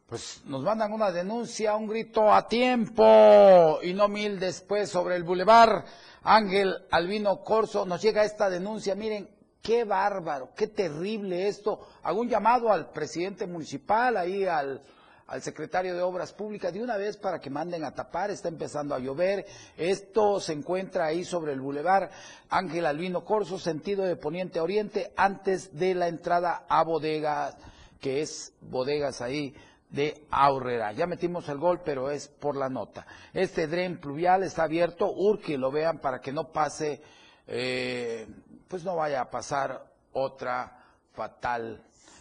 Pues 0.07 0.43
nos 0.45 0.63
mandan 0.63 0.93
una 0.93 1.11
denuncia, 1.11 1.75
un 1.75 1.87
grito 1.87 2.31
a 2.31 2.47
tiempo 2.47 3.79
y 3.83 3.95
no 3.95 4.07
mil 4.07 4.39
después 4.39 4.91
sobre 4.91 5.17
el 5.17 5.23
bulevar 5.23 5.87
Ángel 6.23 6.77
Albino 6.91 7.43
Corso. 7.43 7.87
Nos 7.87 8.03
llega 8.03 8.23
esta 8.23 8.51
denuncia, 8.51 8.95
miren, 8.95 9.31
qué 9.63 9.85
bárbaro, 9.85 10.51
qué 10.55 10.67
terrible 10.67 11.49
esto. 11.49 11.81
Hago 12.03 12.21
un 12.21 12.29
llamado 12.29 12.71
al 12.71 12.91
presidente 12.91 13.47
municipal, 13.47 14.19
ahí 14.19 14.45
al, 14.45 14.83
al 15.27 15.41
secretario 15.41 15.95
de 15.95 16.03
Obras 16.03 16.35
Públicas, 16.35 16.71
de 16.75 16.83
una 16.83 16.99
vez 16.99 17.17
para 17.17 17.41
que 17.41 17.49
manden 17.49 17.83
a 17.83 17.95
tapar, 17.95 18.31
está 18.31 18.49
empezando 18.49 18.95
a 18.95 18.99
llover. 18.99 19.47
Esto 19.79 20.39
se 20.39 20.53
encuentra 20.53 21.07
ahí 21.07 21.25
sobre 21.25 21.55
el 21.55 21.63
bulevar 21.63 22.11
Ángel 22.51 22.85
Albino 22.85 23.25
Corso, 23.25 23.59
sentido 23.59 24.05
de 24.05 24.17
poniente 24.17 24.59
a 24.59 24.65
oriente, 24.65 25.15
antes 25.17 25.75
de 25.79 25.95
la 25.95 26.09
entrada 26.09 26.67
a 26.69 26.85
bodegas, 26.85 27.57
que 28.01 28.21
es 28.21 28.53
bodegas 28.61 29.23
ahí 29.23 29.55
de 29.95 30.27
Aurrera. 30.31 30.93
Ya 30.93 31.07
metimos 31.07 31.49
el 31.49 31.59
gol, 31.59 31.81
pero 31.85 32.11
es 32.11 32.27
por 32.27 32.57
la 32.57 32.69
nota. 32.69 33.07
Este 33.33 33.69
dren 33.69 33.99
pluvial 34.01 34.43
está 34.43 34.65
abierto, 34.65 35.13
urge 35.13 35.57
lo 35.57 35.71
vean 35.71 36.01
para 36.01 36.21
que 36.21 36.33
no 36.33 36.51
pase, 36.53 37.01
eh, 37.47 38.27
pues 38.67 38.85
no 38.85 38.97
vaya 38.97 39.21
a 39.21 39.31
pasar 39.31 39.87
otra 40.13 40.85
fatal 41.13 41.81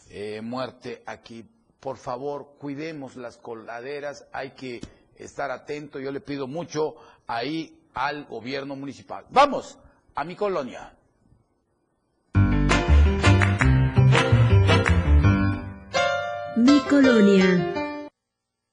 eh, 0.09 0.41
muerte 0.41 1.01
aquí. 1.05 1.49
Por 1.79 1.97
favor, 1.97 2.55
cuidemos 2.59 3.15
las 3.15 3.37
coladeras, 3.37 4.27
hay 4.31 4.51
que 4.51 4.79
estar 5.15 5.49
atento. 5.49 5.99
Yo 5.99 6.11
le 6.11 6.21
pido 6.21 6.47
mucho 6.47 6.95
ahí 7.25 7.87
al 7.95 8.25
gobierno 8.25 8.75
municipal. 8.75 9.25
Vamos 9.31 9.79
a 10.13 10.23
mi 10.23 10.35
colonia. 10.35 10.95
Mi 16.63 16.79
colonia. 16.89 18.07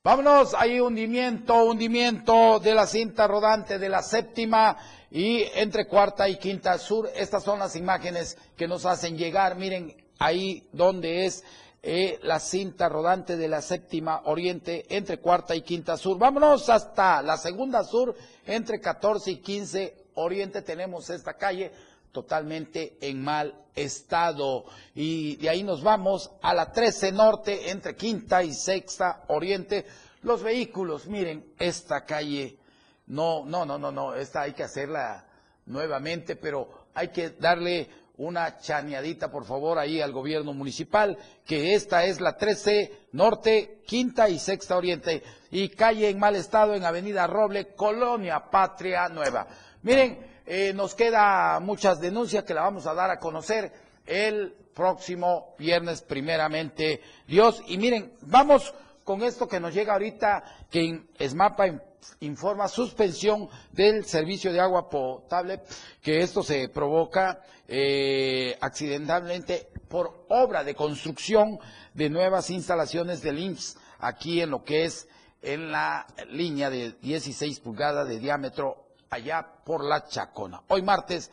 Vámonos, 0.04 0.54
hay 0.54 0.78
hundimiento, 0.78 1.64
hundimiento 1.64 2.60
de 2.60 2.72
la 2.72 2.86
cinta 2.86 3.26
rodante 3.26 3.80
de 3.80 3.88
la 3.88 4.00
séptima 4.00 4.76
y 5.10 5.42
entre 5.56 5.88
cuarta 5.88 6.28
y 6.28 6.36
quinta 6.36 6.78
sur. 6.78 7.10
Estas 7.16 7.42
son 7.42 7.58
las 7.58 7.74
imágenes 7.74 8.38
que 8.56 8.68
nos 8.68 8.86
hacen 8.86 9.18
llegar. 9.18 9.56
Miren 9.56 9.92
ahí 10.20 10.68
donde 10.72 11.26
es 11.26 11.42
eh, 11.82 12.20
la 12.22 12.38
cinta 12.38 12.88
rodante 12.88 13.36
de 13.36 13.48
la 13.48 13.60
séptima 13.60 14.22
oriente 14.26 14.86
entre 14.88 15.18
cuarta 15.18 15.56
y 15.56 15.62
quinta 15.62 15.96
sur. 15.96 16.16
Vámonos 16.16 16.68
hasta 16.68 17.22
la 17.22 17.36
segunda 17.36 17.82
sur 17.82 18.14
entre 18.46 18.80
14 18.80 19.32
y 19.32 19.36
15 19.38 20.04
oriente. 20.14 20.62
Tenemos 20.62 21.10
esta 21.10 21.34
calle 21.34 21.72
totalmente 22.12 22.98
en 23.00 23.22
mal 23.22 23.54
estado. 23.74 24.64
Y 24.94 25.36
de 25.36 25.48
ahí 25.48 25.62
nos 25.62 25.82
vamos 25.82 26.30
a 26.42 26.54
la 26.54 26.72
13 26.72 27.12
norte, 27.12 27.70
entre 27.70 27.96
quinta 27.96 28.42
y 28.42 28.52
sexta 28.52 29.24
oriente. 29.28 29.86
Los 30.22 30.42
vehículos, 30.42 31.06
miren, 31.06 31.54
esta 31.58 32.04
calle, 32.04 32.58
no, 33.06 33.44
no, 33.44 33.64
no, 33.64 33.78
no, 33.78 33.90
no, 33.90 34.14
esta 34.14 34.42
hay 34.42 34.52
que 34.52 34.64
hacerla 34.64 35.24
nuevamente, 35.66 36.36
pero 36.36 36.68
hay 36.94 37.08
que 37.08 37.30
darle 37.30 37.88
una 38.18 38.58
chaneadita, 38.58 39.30
por 39.30 39.46
favor, 39.46 39.78
ahí 39.78 40.02
al 40.02 40.12
gobierno 40.12 40.52
municipal, 40.52 41.16
que 41.46 41.74
esta 41.74 42.04
es 42.04 42.20
la 42.20 42.36
13 42.36 43.06
Norte, 43.12 43.80
Quinta 43.86 44.28
y 44.28 44.38
Sexta 44.38 44.76
Oriente, 44.76 45.22
y 45.50 45.70
calle 45.70 46.10
en 46.10 46.18
mal 46.18 46.36
estado 46.36 46.74
en 46.74 46.84
Avenida 46.84 47.26
Roble, 47.26 47.74
Colonia 47.74 48.50
Patria 48.50 49.08
Nueva. 49.08 49.48
Miren, 49.82 50.29
eh, 50.46 50.72
nos 50.74 50.94
queda 50.94 51.58
muchas 51.60 52.00
denuncias 52.00 52.44
que 52.44 52.54
la 52.54 52.62
vamos 52.62 52.86
a 52.86 52.94
dar 52.94 53.10
a 53.10 53.18
conocer 53.18 53.72
el 54.06 54.54
próximo 54.74 55.54
viernes, 55.58 56.02
primeramente 56.02 57.00
Dios. 57.26 57.62
Y 57.66 57.78
miren, 57.78 58.12
vamos 58.22 58.74
con 59.04 59.22
esto 59.22 59.48
que 59.48 59.60
nos 59.60 59.74
llega 59.74 59.92
ahorita, 59.92 60.44
que 60.70 61.02
ESMAPA 61.18 61.82
informa 62.20 62.68
suspensión 62.68 63.48
del 63.72 64.04
servicio 64.04 64.52
de 64.52 64.60
agua 64.60 64.88
potable, 64.88 65.60
que 66.02 66.20
esto 66.20 66.42
se 66.42 66.68
provoca 66.68 67.42
eh, 67.68 68.56
accidentalmente 68.60 69.68
por 69.88 70.26
obra 70.28 70.64
de 70.64 70.74
construcción 70.74 71.58
de 71.94 72.08
nuevas 72.08 72.50
instalaciones 72.50 73.22
del 73.22 73.38
IMSS 73.38 73.76
aquí 73.98 74.40
en 74.40 74.50
lo 74.50 74.64
que 74.64 74.84
es 74.84 75.08
en 75.42 75.70
la 75.72 76.06
línea 76.30 76.70
de 76.70 76.92
16 77.00 77.60
pulgadas 77.60 78.08
de 78.08 78.18
diámetro 78.18 78.89
allá 79.10 79.44
por 79.64 79.84
la 79.84 80.06
Chacona. 80.06 80.62
Hoy 80.68 80.82
martes 80.82 81.30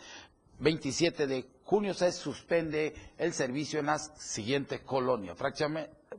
27 0.59 1.27
de 1.27 1.45
junio 1.63 1.93
se 1.93 2.11
suspende 2.11 3.13
el 3.17 3.33
servicio 3.33 3.79
en 3.79 3.85
las 3.85 4.11
siguientes 4.17 4.81
colonias. 4.81 5.37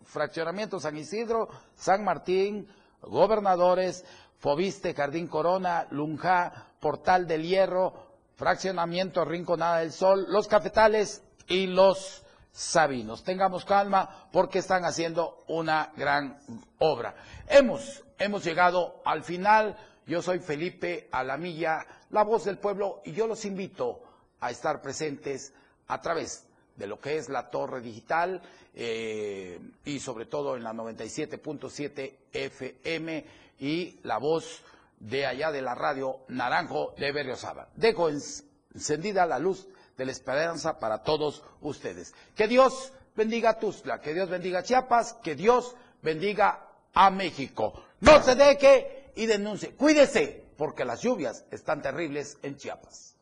Fraccionamiento 0.05 0.79
San 0.79 0.97
Isidro, 0.97 1.49
San 1.75 2.05
Martín, 2.05 2.69
Gobernadores, 3.03 4.05
Fobiste, 4.39 4.95
Jardín 4.95 5.27
Corona, 5.27 5.87
Lunja, 5.91 6.69
Portal 6.81 7.27
del 7.27 7.43
Hierro, 7.43 8.07
Fraccionamiento 8.37 9.25
Rinconada 9.25 9.79
del 9.79 9.91
Sol, 9.91 10.27
Los 10.29 10.47
Cafetales 10.47 11.25
y 11.49 11.67
Los 11.67 12.25
Sabinos. 12.53 13.25
Tengamos 13.25 13.65
calma 13.65 14.29
porque 14.31 14.61
están 14.61 14.85
haciendo 14.85 15.43
una 15.49 15.93
gran 15.97 16.39
obra. 16.79 17.17
Hemos, 17.49 18.05
hemos 18.19 18.45
llegado 18.45 19.03
al 19.05 19.25
final. 19.25 19.77
Yo 20.09 20.23
soy 20.23 20.39
Felipe 20.39 21.09
Alamilla, 21.13 21.87
la 22.11 22.25
voz 22.25 22.45
del 22.45 22.57
pueblo, 22.57 23.03
y 23.05 23.13
yo 23.13 23.27
los 23.27 23.45
invito 23.45 24.01
a 24.41 24.51
estar 24.51 24.81
presentes 24.81 25.53
a 25.87 26.01
través 26.01 26.47
de 26.77 26.87
lo 26.87 26.99
que 26.99 27.19
es 27.19 27.29
la 27.29 27.51
torre 27.51 27.83
digital 27.83 28.41
eh, 28.75 29.61
y 29.85 30.01
sobre 30.01 30.25
todo 30.25 30.57
en 30.57 30.65
la 30.65 30.73
97.7 30.73 32.15
FM 32.33 33.25
y 33.61 34.01
la 34.05 34.17
voz 34.17 34.63
de 34.99 35.27
allá 35.27 35.53
de 35.53 35.61
la 35.61 35.75
radio 35.75 36.21
Naranjo 36.29 36.95
de 36.97 37.13
Berriozaba. 37.13 37.69
Dejo 37.77 38.09
encendida 38.09 39.27
la 39.27 39.39
luz 39.39 39.69
de 39.99 40.07
la 40.07 40.13
esperanza 40.13 40.79
para 40.79 41.03
todos 41.03 41.43
ustedes. 41.61 42.15
Que 42.35 42.49
Dios 42.49 42.95
bendiga 43.15 43.51
a 43.51 43.59
Tuzla, 43.59 44.01
que 44.01 44.15
Dios 44.15 44.31
bendiga 44.31 44.63
Chiapas, 44.63 45.15
que 45.23 45.35
Dios 45.35 45.75
bendiga 46.01 46.65
a 46.95 47.11
México. 47.11 47.85
No 48.01 48.23
se 48.23 48.37
deje 48.37 48.98
y 49.19 49.27
denuncie. 49.27 49.71
Cuídese, 49.71 50.45
porque 50.57 50.85
las 50.85 51.03
lluvias 51.03 51.45
están 51.51 51.83
terribles 51.83 52.39
en 52.43 52.57
Chiapas. 52.57 53.16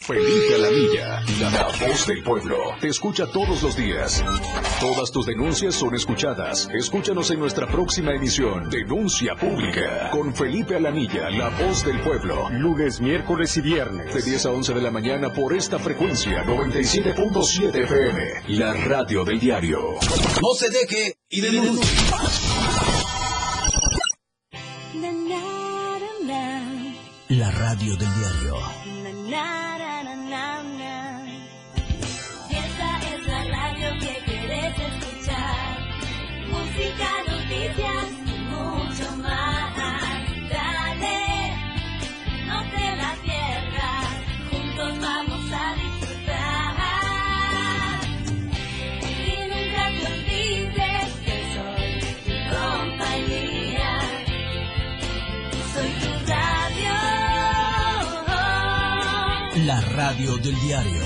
Felipe 0.00 0.54
Alamilla, 0.56 1.22
la 1.40 1.68
voz 1.68 2.06
del 2.06 2.22
pueblo. 2.22 2.56
Te 2.80 2.88
escucha 2.88 3.26
todos 3.32 3.62
los 3.62 3.76
días. 3.76 4.22
Todas 4.78 5.10
tus 5.10 5.26
denuncias 5.26 5.74
son 5.74 5.94
escuchadas. 5.94 6.68
Escúchanos 6.74 7.30
en 7.30 7.38
nuestra 7.40 7.66
próxima 7.66 8.12
emisión, 8.12 8.68
Denuncia 8.68 9.34
Pública, 9.36 10.10
con 10.10 10.34
Felipe 10.34 10.76
Alamilla, 10.76 11.30
la 11.30 11.48
voz 11.48 11.84
del 11.84 11.98
pueblo. 12.00 12.50
Lunes, 12.50 13.00
miércoles 13.00 13.56
y 13.56 13.62
viernes. 13.62 14.12
De 14.12 14.22
10 14.22 14.46
a 14.46 14.50
11 14.50 14.74
de 14.74 14.82
la 14.82 14.90
mañana 14.90 15.32
por 15.32 15.56
esta 15.56 15.78
frecuencia, 15.78 16.44
97.7 16.44 17.84
FM, 17.84 18.58
la 18.58 18.74
radio 18.74 19.24
del 19.24 19.40
diario. 19.40 19.94
No 20.42 20.54
se 20.54 20.68
deje 20.68 21.16
y 21.30 21.40
denuncie. 21.40 22.45
Radio 27.86 27.96
del 27.96 28.14
diario. 28.14 28.95
Radio 60.16 60.36
del 60.38 60.58
diario 60.60 61.02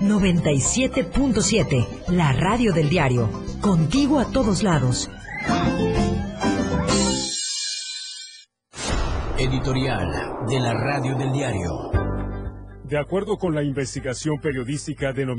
97.7, 0.00 1.86
la 2.08 2.32
radio 2.32 2.72
del 2.72 2.88
diario, 2.88 3.28
contigo 3.60 4.20
a 4.20 4.30
todos 4.30 4.62
lados. 4.62 5.10
Editorial 9.36 10.46
de 10.48 10.60
la 10.60 10.74
radio 10.74 11.16
del 11.16 11.32
diario. 11.32 11.90
De 12.84 12.98
acuerdo 12.98 13.36
con 13.36 13.54
la 13.54 13.62
investigación 13.62 14.40
periodística 14.40 15.12
denominada 15.12 15.36